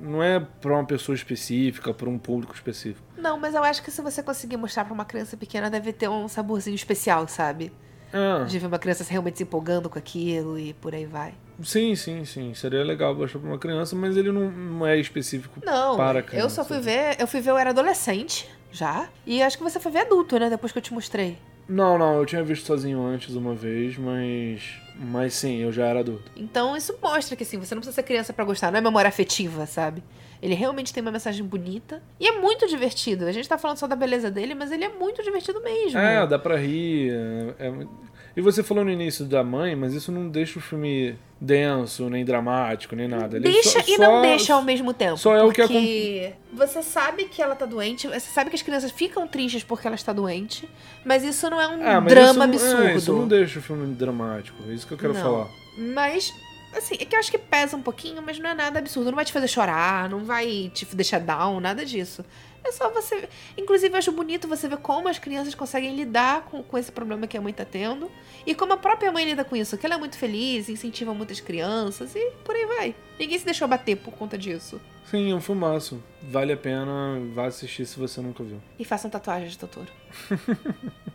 Não 0.02 0.22
é 0.24 0.40
pra 0.40 0.74
uma 0.74 0.86
pessoa 0.86 1.16
específica, 1.16 1.94
pra 1.94 2.10
um 2.10 2.18
público 2.18 2.54
específico. 2.54 3.06
Não, 3.18 3.38
mas 3.40 3.54
eu 3.56 3.64
acho 3.64 3.82
que 3.84 3.92
se 3.92 4.02
você 4.02 4.22
conseguir 4.24 4.58
mostrar 4.58 4.86
pra 4.86 4.94
uma 4.94 5.06
criança 5.06 5.38
pequena, 5.38 5.70
deve 5.70 5.94
ter 5.94 6.10
um 6.10 6.28
saborzinho 6.28 6.76
especial, 6.76 7.28
sabe? 7.28 7.72
Ah, 8.12 8.44
De 8.44 8.60
ver 8.60 8.68
uma 8.68 8.78
criança 8.78 9.04
realmente 9.10 9.38
se 9.38 9.44
empolgando 9.44 9.90
com 9.90 9.98
aquilo 9.98 10.60
e 10.60 10.74
por 10.74 10.94
aí 10.94 11.06
vai. 11.06 11.34
Sim, 11.62 11.96
sim, 11.96 12.26
sim. 12.26 12.54
Seria 12.54 12.84
legal 12.84 13.14
mostrar 13.16 13.40
pra 13.40 13.50
uma 13.50 13.58
criança, 13.60 13.96
mas 13.96 14.16
ele 14.18 14.32
não, 14.32 14.50
não 14.50 14.88
é 14.88 14.98
específico 14.98 15.60
Não, 15.66 15.96
para 15.98 16.20
eu 16.20 16.24
criança. 16.24 16.56
só 16.56 16.66
fui 16.66 16.80
ver. 16.80 17.16
Eu 17.20 17.28
fui 17.28 17.42
ver, 17.42 17.52
eu 17.52 17.58
era 17.58 17.70
adolescente 17.72 18.50
já. 18.72 19.08
E 19.26 19.42
acho 19.42 19.58
que 19.58 19.64
você 19.64 19.80
foi 19.80 19.92
ver 19.92 20.00
adulto, 20.00 20.38
né? 20.40 20.50
Depois 20.50 20.72
que 20.72 20.78
eu 20.78 20.82
te 20.82 20.94
mostrei. 20.94 21.38
Não, 21.68 21.98
não, 21.98 22.18
eu 22.18 22.26
tinha 22.26 22.44
visto 22.44 22.66
sozinho 22.66 23.02
antes 23.06 23.36
uma 23.36 23.54
vez, 23.56 23.98
mas. 23.98 24.62
Mas 24.96 25.34
sim, 25.34 25.58
eu 25.58 25.72
já 25.72 25.86
era 25.88 26.02
adulto. 26.02 26.30
Então 26.36 26.76
isso 26.78 26.96
mostra 27.02 27.36
que 27.36 27.44
assim, 27.44 27.58
você 27.58 27.74
não 27.74 27.80
precisa 27.82 27.96
ser 27.96 28.04
criança 28.04 28.32
pra 28.34 28.44
gostar, 28.46 28.72
não 28.72 28.78
é 28.78 28.82
memória 28.82 29.08
afetiva, 29.08 29.66
sabe? 29.66 30.04
Ele 30.42 30.54
realmente 30.56 30.94
tem 30.94 31.02
uma 31.02 31.12
mensagem 31.12 31.44
bonita 31.46 32.04
e 32.20 32.28
é 32.28 32.40
muito 32.40 32.68
divertido. 32.68 33.26
A 33.26 33.32
gente 33.32 33.48
tá 33.48 33.58
falando 33.58 33.78
só 33.78 33.88
da 33.88 33.96
beleza 33.96 34.30
dele, 34.30 34.54
mas 34.54 34.72
ele 34.74 34.84
é 34.84 34.90
muito 34.90 35.24
divertido 35.24 35.62
mesmo. 35.64 35.98
É, 35.98 36.28
dá 36.28 36.38
pra 36.38 36.58
rir. 36.58 37.12
é- 37.58 37.68
é- 37.68 37.88
E 38.36 38.42
você 38.42 38.64
falou 38.64 38.84
no 38.84 38.90
início 38.90 39.26
da 39.26 39.44
mãe, 39.44 39.76
mas 39.76 39.94
isso 39.94 40.12
não 40.12 40.28
deixa 40.28 40.58
o 40.58 40.62
filme 40.62 41.16
denso, 41.40 42.10
nem 42.10 42.26
dramático, 42.26 42.96
nem 42.96 43.08
nada. 43.08 43.38
Ele 43.38 43.44
Deixa 43.52 43.80
só- 43.82 43.88
e 43.88 43.98
não 43.98 44.12
só- 44.16 44.22
deixa 44.22 44.54
ao 44.56 44.64
mesmo 44.64 44.92
tempo. 44.94 45.18
só 45.18 45.36
é 45.36 45.44
o 45.44 45.52
que 45.52 45.62
porque 45.62 46.34
você 46.52 46.82
sabe 46.82 47.26
que 47.26 47.42
ela 47.44 47.56
tá 47.56 47.66
doente, 47.66 48.08
você 48.08 48.20
sabe 48.22 48.50
que 48.50 48.56
as 48.56 48.62
crianças 48.64 48.92
ficam 48.92 49.28
tristes 49.28 49.64
porque 49.64 49.86
ela 49.86 49.96
está 49.96 50.12
doente, 50.12 50.68
mas 51.06 51.24
isso 51.24 51.48
não 51.50 51.62
é 51.62 51.68
um 51.68 51.86
Ah, 51.86 52.00
drama 52.00 52.30
isso 52.30 52.34
não- 52.40 52.44
absurdo. 52.46 52.84
É, 52.84 52.96
isso 52.96 53.14
não 53.14 53.28
deixa 53.28 53.60
o 53.60 53.62
filme 53.62 53.94
dramático. 53.94 54.58
É 54.68 54.74
isso 54.74 54.88
que 54.88 54.94
eu 54.94 54.98
quero 54.98 55.14
Não. 55.14 55.22
falar. 55.22 55.48
Mas, 55.78 56.34
assim, 56.76 56.96
é 57.00 57.06
que 57.06 57.16
eu 57.16 57.20
acho 57.20 57.30
que 57.30 57.38
pesa 57.38 57.78
um 57.78 57.82
pouquinho, 57.84 58.22
mas 58.26 58.40
não 58.40 58.50
é 58.50 58.54
nada 58.56 58.80
absurdo. 58.80 59.08
Não 59.12 59.16
vai 59.16 59.26
te 59.26 59.32
fazer 59.34 59.48
chorar, 59.48 60.10
não 60.10 60.24
vai 60.26 60.72
te 60.74 60.86
deixar 60.96 61.20
down, 61.20 61.60
nada 61.60 61.86
disso. 61.86 62.26
É 62.66 62.72
só 62.72 62.90
você. 62.90 63.28
Inclusive, 63.58 63.94
eu 63.94 63.98
acho 63.98 64.12
bonito 64.12 64.48
você 64.48 64.68
ver 64.68 64.78
como 64.78 65.08
as 65.08 65.20
crianças 65.20 65.54
conseguem 65.54 65.96
lidar 65.96 66.44
com, 66.46 66.64
com 66.64 66.78
esse 66.78 66.92
problema 66.92 67.28
que 67.28 67.38
a 67.38 67.42
mãe 67.42 67.54
tá 67.54 67.66
tendo. 67.66 68.10
E 68.46 68.56
como 68.56 68.74
a 68.74 68.78
própria 68.78 69.12
mãe 69.12 69.26
lida 69.26 69.44
com 69.44 69.56
isso. 69.56 69.78
Que 69.78 69.86
ela 69.86 69.96
é 69.96 69.98
muito 69.98 70.18
feliz, 70.18 70.70
incentiva 70.70 71.14
muitas 71.14 71.40
crianças 71.40 72.16
e 72.16 72.32
por 72.44 72.56
aí 72.56 72.66
vai. 72.66 72.96
Ninguém 73.20 73.38
se 73.38 73.46
deixou 73.46 73.68
bater 73.68 73.98
por 73.98 74.14
conta 74.14 74.38
disso. 74.38 74.80
Sim, 75.06 75.32
é 75.32 75.36
um 75.36 75.42
filmaço. 75.42 76.02
Vale 76.22 76.54
a 76.54 76.58
pena, 76.58 77.20
vá 77.34 77.48
assistir 77.48 77.86
se 77.86 78.00
você 78.00 78.22
nunca 78.22 78.44
viu. 78.44 78.62
E 78.80 78.86
façam 78.86 79.12
tatuagens 79.12 79.52
de 79.52 79.60
Totoro. 79.60 79.92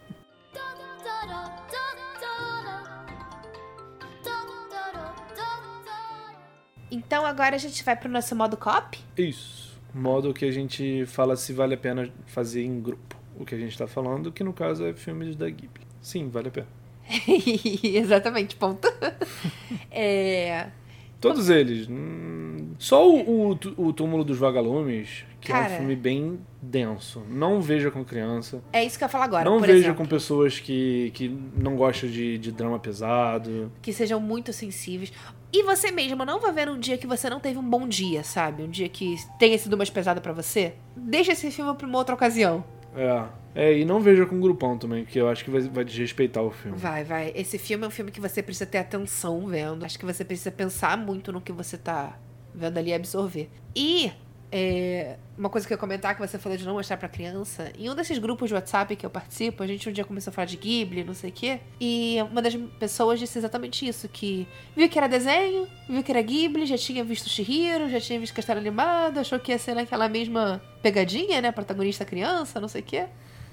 Então 6.91 7.25
agora 7.27 7.55
a 7.55 7.59
gente 7.59 7.85
vai 7.85 7.95
pro 7.95 8.09
nosso 8.09 8.35
modo 8.35 8.57
cop. 8.57 8.99
Isso. 9.17 9.58
Modo 9.95 10.35
que 10.35 10.45
a 10.45 10.51
gente 10.51 11.05
fala 11.07 11.37
se 11.37 11.53
vale 11.53 11.75
a 11.75 11.79
pena 11.79 12.09
fazer 12.27 12.63
em 12.63 12.81
grupo. 12.81 13.17
O 13.39 13.45
que 13.45 13.55
a 13.55 13.59
gente 13.59 13.77
tá 13.79 13.87
falando, 13.87 14.33
que 14.33 14.43
no 14.43 14.53
caso 14.53 14.85
é 14.85 14.93
filmes 14.93 15.37
da 15.37 15.49
Ghibli. 15.49 15.87
Sim, 16.01 16.29
vale 16.29 16.49
a 16.49 16.51
pena. 16.51 16.67
Exatamente, 17.83 18.57
ponto. 18.57 18.87
é. 19.91 20.67
Todos 21.21 21.49
eles. 21.49 21.89
Hum, 21.89 22.75
Só 22.79 23.09
o, 23.11 23.53
o, 23.53 23.59
o 23.77 23.93
Túmulo 23.93 24.23
dos 24.25 24.39
Vagalumes, 24.39 25.25
que 25.41 25.51
é 25.51 25.55
Cara. 25.55 25.73
um 25.75 25.77
filme 25.79 25.97
bem 25.97 26.39
denso. 26.63 27.25
Não 27.29 27.61
veja 27.61 27.91
com 27.91 28.05
criança. 28.05 28.63
É 28.73 28.85
isso 28.85 28.97
que 28.99 29.05
eu 29.05 29.07
ia 29.07 29.11
falar 29.11 29.25
agora. 29.25 29.45
não 29.45 29.59
veja 29.59 29.75
exemplo, 29.75 29.97
com 29.97 30.07
pessoas 30.07 30.61
que, 30.61 31.11
que 31.15 31.29
não 31.57 31.77
gostam 31.77 32.09
de, 32.09 32.39
de 32.39 32.53
drama 32.53 32.79
pesado. 32.79 33.73
que 33.83 33.93
sejam 33.93 34.21
muito 34.21 34.53
sensíveis. 34.53 35.13
E 35.53 35.63
você 35.63 35.91
mesmo 35.91 36.25
não 36.25 36.41
vai 36.41 36.53
ver 36.53 36.69
um 36.69 36.79
dia 36.79 36.99
que 36.99 37.07
você 37.07 37.31
não 37.31 37.41
teve 37.41 37.59
um 37.59 37.69
bom 37.69 37.89
dia, 37.89 38.23
sabe? 38.23 38.63
Um 38.63 38.69
dia 38.69 38.89
que 38.89 39.17
tenha 39.39 39.57
sido 39.57 39.77
mais 39.77 39.89
pesado 39.89 40.21
pra 40.21 40.33
você. 40.33 40.75
Deixa 40.95 41.33
esse 41.33 41.51
filme 41.51 41.75
pra 41.75 41.87
uma 41.87 41.99
outra 41.99 42.15
ocasião. 42.15 42.65
É. 42.95 43.25
É, 43.55 43.77
e 43.77 43.85
não 43.85 43.99
veja 43.99 44.25
com 44.25 44.39
grupão 44.39 44.79
também, 44.79 45.05
que 45.05 45.19
eu 45.19 45.29
acho 45.29 45.45
que 45.45 45.51
vai, 45.51 45.61
vai 45.63 45.85
desrespeitar 45.85 46.45
o 46.45 46.51
filme. 46.51 46.77
Vai, 46.79 47.03
vai. 47.03 47.33
Esse 47.35 47.59
filme 47.59 47.85
é 47.85 47.89
um 47.89 47.91
filme 47.91 48.13
que 48.13 48.21
você 48.21 48.43
precisa 48.43 48.67
ter 48.67 48.79
atenção 48.79 49.47
vendo. 49.49 49.85
Acho 49.85 49.99
que 49.99 50.05
você 50.05 50.25
precisa 50.25 50.53
pensar 50.53 50.97
muito 50.97 51.33
no 51.33 51.41
que 51.41 51.51
você 51.51 51.77
tá 51.77 52.19
vendo 52.55 52.79
ali 52.79 52.91
e 52.91 52.95
absorver. 52.95 53.51
E 53.75 54.13
é, 54.51 55.17
uma 55.37 55.51
coisa 55.51 55.67
que 55.67 55.73
eu 55.73 55.77
ia 55.77 55.79
comentar 55.79 56.15
que 56.15 56.21
você 56.21 56.39
falou 56.39 56.57
de 56.57 56.65
não 56.65 56.75
mostrar 56.75 56.97
pra 56.97 57.09
criança. 57.09 57.71
Em 57.79 57.91
um 57.91 57.95
desses 57.95 58.19
grupos 58.19 58.49
de 58.49 58.55
WhatsApp 58.55 58.97
que 58.97 59.05
eu 59.05 59.11
participo, 59.11 59.63
a 59.63 59.67
gente 59.67 59.89
um 59.89 59.93
dia 59.93 60.05
começou 60.05 60.31
a 60.31 60.35
falar 60.35 60.47
de 60.47 60.57
Ghibli, 60.57 61.05
não 61.05 61.15
sei 61.15 61.31
o 61.31 61.33
quê. 61.33 61.61
E 61.81 62.17
uma 62.31 62.41
das 62.41 62.55
pessoas 62.79 63.21
disse 63.21 63.39
exatamente 63.39 63.87
isso: 63.87 64.09
que 64.09 64.49
viu 64.75 64.89
que 64.89 64.99
era 64.99 65.07
desenho, 65.07 65.69
viu 65.89 66.03
que 66.03 66.11
era 66.11 66.23
Ghibli, 66.23 66.67
já 66.67 66.79
tinha 66.79 67.05
visto 67.05 67.29
Shihiro, 67.29 67.91
já 67.91 68.01
tinha 68.01 68.19
visto 68.19 68.35
Castelo 68.35 68.61
Animado, 68.61 69.19
achou 69.19 69.39
que 69.39 69.53
ia 69.53 69.59
ser 69.59 69.75
naquela 69.75 70.09
mesma 70.09 70.63
pegadinha, 70.83 71.41
né? 71.43 71.53
Protagonista 71.53 72.05
criança, 72.05 72.59
não 72.59 72.69
sei 72.69 72.81
o 72.81 72.85
quê. 72.85 73.07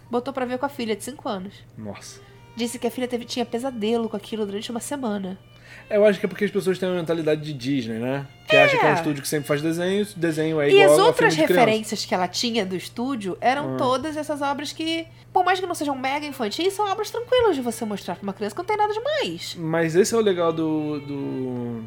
Botou 0.09 0.33
pra 0.33 0.45
ver 0.45 0.57
com 0.57 0.65
a 0.65 0.69
filha 0.69 0.95
de 0.95 1.03
5 1.03 1.27
anos. 1.27 1.53
Nossa. 1.77 2.21
Disse 2.55 2.79
que 2.79 2.87
a 2.87 2.91
filha 2.91 3.07
teve, 3.07 3.25
tinha 3.25 3.45
pesadelo 3.45 4.07
com 4.07 4.15
aquilo 4.15 4.45
durante 4.45 4.71
uma 4.71 4.79
semana. 4.79 5.37
Eu 5.89 6.05
acho 6.05 6.19
que 6.19 6.25
é 6.25 6.29
porque 6.29 6.45
as 6.45 6.51
pessoas 6.51 6.79
têm 6.79 6.89
uma 6.89 6.95
mentalidade 6.97 7.41
de 7.41 7.53
Disney, 7.53 7.99
né? 7.99 8.25
Que 8.47 8.55
acha 8.55 8.77
que 8.77 8.85
é 8.85 8.89
um 8.91 8.93
estúdio 8.95 9.21
que 9.21 9.27
sempre 9.27 9.47
faz 9.47 9.61
desenho, 9.61 10.05
desenho 10.15 10.59
é 10.59 10.69
e 10.69 10.73
igual 10.81 10.93
as 10.93 10.99
a 10.99 11.03
outras 11.05 11.35
de 11.35 11.43
criança. 11.43 11.53
referências 11.65 12.05
que 12.05 12.13
ela 12.15 12.27
tinha 12.27 12.65
do 12.65 12.75
estúdio 12.75 13.37
eram 13.39 13.75
Ah. 13.75 13.77
todas 13.77 14.17
essas 14.17 14.41
obras 14.41 14.71
que, 14.73 15.05
por 15.31 15.43
mais 15.45 15.59
que 15.59 15.65
não 15.67 15.75
sejam 15.75 15.95
mega 15.95 16.25
infantis, 16.25 16.73
são 16.73 16.89
obras 16.91 17.11
tranquilas 17.11 17.55
de 17.55 17.61
você 17.61 17.85
mostrar 17.85 18.15
pra 18.15 18.23
uma 18.23 18.33
criança 18.33 18.55
que 18.55 18.59
não 18.61 18.65
tem 18.65 18.77
nada 18.77 18.93
demais. 18.93 19.55
Mas 19.59 19.95
esse 19.95 20.13
é 20.13 20.17
o 20.17 20.21
legal 20.21 20.51
do, 20.51 20.99
do 21.01 21.83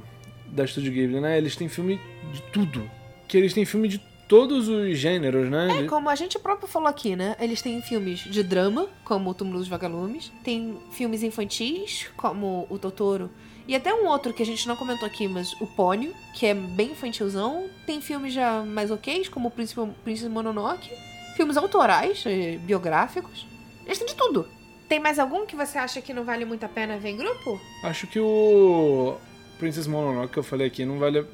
da 0.46 0.64
Studio 0.66 0.92
Ghibli, 0.92 1.20
né? 1.20 1.36
Eles 1.36 1.56
têm 1.56 1.68
filme 1.68 2.00
de 2.32 2.40
tudo. 2.52 2.88
que 3.26 3.36
eles 3.36 3.52
têm 3.52 3.64
filme 3.64 3.88
de 3.88 3.98
todos 4.28 4.68
os 4.68 4.96
gêneros, 4.96 5.50
né? 5.50 5.80
É, 5.80 5.86
como 5.86 6.08
a 6.08 6.14
gente 6.14 6.38
próprio 6.38 6.68
falou 6.68 6.88
aqui, 6.88 7.16
né? 7.16 7.34
Eles 7.40 7.60
têm 7.62 7.80
filmes 7.82 8.20
de 8.20 8.42
drama, 8.42 8.86
como 9.04 9.30
O 9.30 9.34
Túmulo 9.34 9.58
dos 9.58 9.68
Vagalumes. 9.68 10.30
Tem 10.44 10.78
filmes 10.92 11.22
infantis, 11.22 12.06
como 12.16 12.66
O 12.70 12.78
Totoro. 12.78 13.30
E 13.68 13.76
até 13.76 13.92
um 13.92 14.06
outro 14.06 14.32
que 14.32 14.42
a 14.42 14.46
gente 14.46 14.66
não 14.66 14.74
comentou 14.74 15.06
aqui, 15.06 15.28
mas 15.28 15.52
o 15.60 15.66
Pônio, 15.66 16.14
que 16.32 16.46
é 16.46 16.54
bem 16.54 16.92
infantilzão. 16.92 17.68
Tem 17.84 18.00
filmes 18.00 18.32
já 18.32 18.62
mais 18.62 18.90
ok's, 18.90 19.28
como 19.28 19.48
o 19.48 19.50
Príncipe, 19.50 19.86
Príncipe 20.02 20.30
Mononoke. 20.30 20.90
Filmes 21.36 21.58
autorais, 21.58 22.24
eh, 22.26 22.56
biográficos. 22.62 23.46
Eles 23.84 23.98
têm 23.98 24.06
de 24.06 24.14
tudo. 24.14 24.48
Tem 24.88 24.98
mais 24.98 25.18
algum 25.18 25.44
que 25.44 25.54
você 25.54 25.76
acha 25.76 26.00
que 26.00 26.14
não 26.14 26.24
vale 26.24 26.46
muito 26.46 26.64
a 26.64 26.68
pena 26.68 26.96
ver 26.96 27.10
em 27.10 27.18
grupo? 27.18 27.60
Acho 27.82 28.06
que 28.06 28.18
o 28.18 29.18
Princess 29.58 29.86
Mononoke 29.86 30.32
que 30.32 30.38
eu 30.38 30.42
falei 30.42 30.66
aqui 30.66 30.86
não 30.86 30.98
vale. 30.98 31.26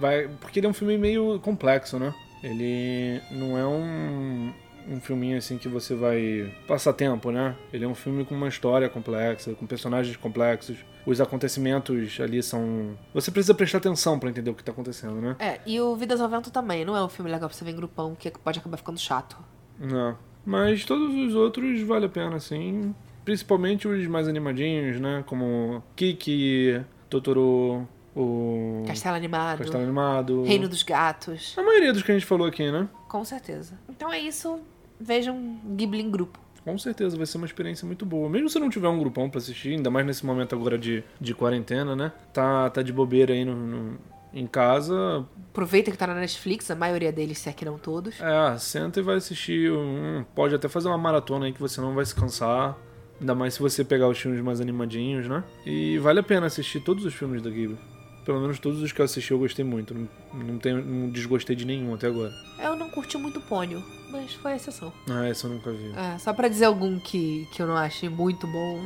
Vai, 0.00 0.28
porque 0.40 0.60
ele 0.60 0.66
é 0.66 0.70
um 0.70 0.74
filme 0.74 0.96
meio 0.96 1.38
complexo, 1.40 1.98
né? 1.98 2.14
Ele 2.42 3.20
não 3.30 3.58
é 3.58 3.66
um, 3.66 4.50
um 4.88 4.98
filminho 4.98 5.36
assim 5.36 5.58
que 5.58 5.68
você 5.68 5.94
vai 5.94 6.50
passar 6.66 6.94
tempo, 6.94 7.30
né? 7.30 7.54
Ele 7.70 7.84
é 7.84 7.88
um 7.88 7.94
filme 7.94 8.24
com 8.24 8.34
uma 8.34 8.48
história 8.48 8.88
complexa, 8.88 9.52
com 9.52 9.66
personagens 9.66 10.16
complexos. 10.16 10.78
Os 11.04 11.20
acontecimentos 11.20 12.18
ali 12.20 12.42
são. 12.42 12.96
Você 13.12 13.30
precisa 13.30 13.54
prestar 13.54 13.78
atenção 13.78 14.18
pra 14.18 14.30
entender 14.30 14.50
o 14.50 14.54
que 14.54 14.62
tá 14.62 14.72
acontecendo, 14.72 15.20
né? 15.20 15.36
É, 15.38 15.60
e 15.66 15.80
o 15.80 15.96
Vidas 15.96 16.20
ao 16.20 16.28
Vento 16.28 16.50
também. 16.50 16.84
Não 16.84 16.96
é 16.96 17.04
um 17.04 17.08
filme 17.08 17.30
legal 17.30 17.48
pra 17.48 17.56
você 17.56 17.64
ver 17.64 17.72
em 17.72 17.76
grupão, 17.76 18.14
que 18.14 18.30
pode 18.30 18.58
acabar 18.58 18.76
ficando 18.76 18.98
chato. 18.98 19.36
Não. 19.78 20.16
Mas 20.44 20.84
todos 20.84 21.14
os 21.14 21.34
outros 21.34 21.80
vale 21.82 22.06
a 22.06 22.08
pena, 22.08 22.36
assim. 22.36 22.94
Principalmente 23.24 23.86
os 23.86 24.06
mais 24.06 24.26
animadinhos, 24.26 25.00
né? 25.00 25.22
Como 25.26 25.82
Kiki, 25.94 26.80
Totoro, 27.08 27.86
o. 28.14 28.82
Castelo 28.86 29.16
Animado, 29.16 29.58
Castelo 29.58 29.82
Animado. 29.82 30.42
Reino 30.42 30.68
dos 30.68 30.82
Gatos. 30.82 31.54
A 31.56 31.62
maioria 31.62 31.92
dos 31.92 32.02
que 32.02 32.10
a 32.10 32.14
gente 32.14 32.26
falou 32.26 32.46
aqui, 32.46 32.70
né? 32.70 32.88
Com 33.08 33.24
certeza. 33.24 33.78
Então 33.88 34.12
é 34.12 34.18
isso. 34.18 34.60
Vejam 35.00 35.60
Ghibli 35.76 36.00
em 36.00 36.10
grupo. 36.10 36.38
Com 36.64 36.78
certeza 36.78 37.16
vai 37.16 37.26
ser 37.26 37.38
uma 37.38 37.46
experiência 37.46 37.84
muito 37.86 38.06
boa. 38.06 38.28
Mesmo 38.28 38.48
se 38.48 38.58
não 38.58 38.70
tiver 38.70 38.88
um 38.88 38.98
grupão 38.98 39.28
pra 39.28 39.38
assistir, 39.38 39.70
ainda 39.74 39.90
mais 39.90 40.06
nesse 40.06 40.24
momento 40.24 40.54
agora 40.54 40.78
de, 40.78 41.02
de 41.20 41.34
quarentena, 41.34 41.96
né? 41.96 42.12
Tá, 42.32 42.70
tá 42.70 42.82
de 42.82 42.92
bobeira 42.92 43.32
aí 43.32 43.44
no, 43.44 43.54
no- 43.56 43.98
em 44.32 44.46
casa. 44.46 45.26
Aproveita 45.50 45.90
que 45.90 45.96
tá 45.98 46.06
na 46.06 46.14
Netflix, 46.14 46.70
a 46.70 46.74
maioria 46.74 47.12
deles, 47.12 47.38
se 47.38 47.48
é 47.48 47.52
que 47.52 47.64
não 47.64 47.78
todos. 47.78 48.14
É, 48.20 48.56
senta 48.58 49.00
e 49.00 49.02
vai 49.02 49.16
assistir. 49.16 49.70
Um, 49.72 50.24
pode 50.34 50.54
até 50.54 50.68
fazer 50.68 50.88
uma 50.88 50.96
maratona 50.96 51.46
aí 51.46 51.52
que 51.52 51.60
você 51.60 51.80
não 51.80 51.94
vai 51.94 52.04
se 52.06 52.14
cansar. 52.14 52.78
Ainda 53.20 53.34
mais 53.34 53.54
se 53.54 53.60
você 53.60 53.84
pegar 53.84 54.08
os 54.08 54.18
filmes 54.18 54.40
mais 54.40 54.60
animadinhos, 54.60 55.28
né? 55.28 55.44
E 55.66 55.98
vale 55.98 56.20
a 56.20 56.22
pena 56.22 56.46
assistir 56.46 56.80
todos 56.80 57.04
os 57.04 57.12
filmes 57.14 57.42
da 57.42 57.50
Ghibli. 57.50 57.76
Pelo 58.24 58.40
menos 58.40 58.58
todos 58.58 58.80
os 58.80 58.90
que 58.92 59.00
eu 59.00 59.04
assisti 59.04 59.32
eu 59.32 59.38
gostei 59.38 59.64
muito. 59.64 59.92
Não, 59.94 60.08
não, 60.32 60.58
tenho, 60.58 60.82
não 60.84 61.10
desgostei 61.10 61.54
de 61.56 61.64
nenhum 61.66 61.92
até 61.94 62.06
agora. 62.06 62.32
Eu 62.58 62.74
não 62.76 62.88
curti 62.88 63.18
muito 63.18 63.40
Pônio, 63.42 63.82
mas 64.12 64.34
foi 64.34 64.52
a 64.52 64.56
exceção. 64.56 64.92
Ah, 65.10 65.28
esse 65.28 65.42
eu 65.44 65.50
nunca 65.50 65.72
vi. 65.72 65.92
É, 65.96 66.18
só 66.18 66.32
pra 66.32 66.46
dizer 66.46 66.66
algum 66.66 66.98
que, 67.00 67.48
que 67.52 67.60
eu 67.62 67.66
não 67.66 67.76
achei 67.76 68.08
muito 68.08 68.46
bom, 68.46 68.80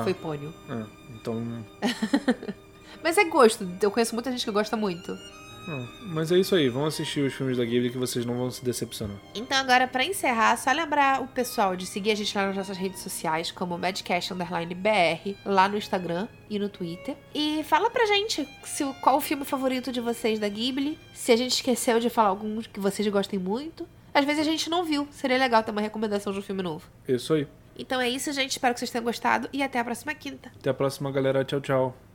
É, 0.00 0.04
foi 0.04 0.14
Pônio. 0.14 0.54
é, 0.68 0.84
então. 1.14 1.64
Mas 3.02 3.16
é 3.16 3.24
gosto, 3.24 3.66
eu 3.80 3.90
conheço 3.90 4.14
muita 4.14 4.30
gente 4.30 4.44
que 4.44 4.50
gosta 4.50 4.76
muito. 4.76 5.16
Não, 5.68 5.86
mas 6.14 6.32
é 6.32 6.38
isso 6.38 6.54
aí, 6.54 6.70
vão 6.70 6.86
assistir 6.86 7.20
os 7.20 7.34
filmes 7.34 7.58
da 7.58 7.64
Ghibli 7.64 7.90
que 7.90 7.98
vocês 7.98 8.24
não 8.24 8.38
vão 8.38 8.50
se 8.50 8.64
decepcionar. 8.64 9.18
Então 9.34 9.58
agora, 9.58 9.86
pra 9.86 10.02
encerrar, 10.02 10.56
só 10.56 10.72
lembrar 10.72 11.20
o 11.20 11.28
pessoal 11.28 11.76
de 11.76 11.84
seguir 11.84 12.10
a 12.12 12.14
gente 12.14 12.34
lá 12.36 12.46
nas 12.46 12.56
nossas 12.56 12.78
redes 12.78 13.00
sociais, 13.02 13.50
como 13.50 13.76
Madcast 13.76 14.32
Underline 14.32 14.74
BR, 14.74 15.34
lá 15.44 15.68
no 15.68 15.76
Instagram 15.76 16.26
e 16.48 16.58
no 16.58 16.70
Twitter. 16.70 17.14
E 17.34 17.62
fala 17.64 17.90
pra 17.90 18.06
gente 18.06 18.48
se, 18.64 18.82
qual 19.02 19.18
o 19.18 19.20
filme 19.20 19.44
favorito 19.44 19.92
de 19.92 20.00
vocês 20.00 20.38
da 20.38 20.48
Ghibli, 20.48 20.98
se 21.12 21.32
a 21.32 21.36
gente 21.36 21.52
esqueceu 21.52 22.00
de 22.00 22.08
falar 22.08 22.30
algum 22.30 22.62
que 22.62 22.80
vocês 22.80 23.06
gostem 23.08 23.38
muito. 23.38 23.86
Às 24.18 24.24
vezes 24.24 24.40
a 24.40 24.50
gente 24.50 24.68
não 24.68 24.84
viu, 24.84 25.06
seria 25.12 25.38
legal 25.38 25.62
ter 25.62 25.70
uma 25.70 25.80
recomendação 25.80 26.32
de 26.32 26.40
um 26.40 26.42
filme 26.42 26.60
novo. 26.60 26.90
É 27.06 27.12
isso 27.12 27.32
aí. 27.34 27.46
Então 27.78 28.00
é 28.00 28.08
isso, 28.08 28.32
gente. 28.32 28.50
Espero 28.50 28.74
que 28.74 28.80
vocês 28.80 28.90
tenham 28.90 29.04
gostado 29.04 29.48
e 29.52 29.62
até 29.62 29.78
a 29.78 29.84
próxima 29.84 30.12
quinta. 30.12 30.50
Até 30.58 30.70
a 30.70 30.74
próxima, 30.74 31.12
galera. 31.12 31.44
Tchau, 31.44 31.60
tchau. 31.60 32.07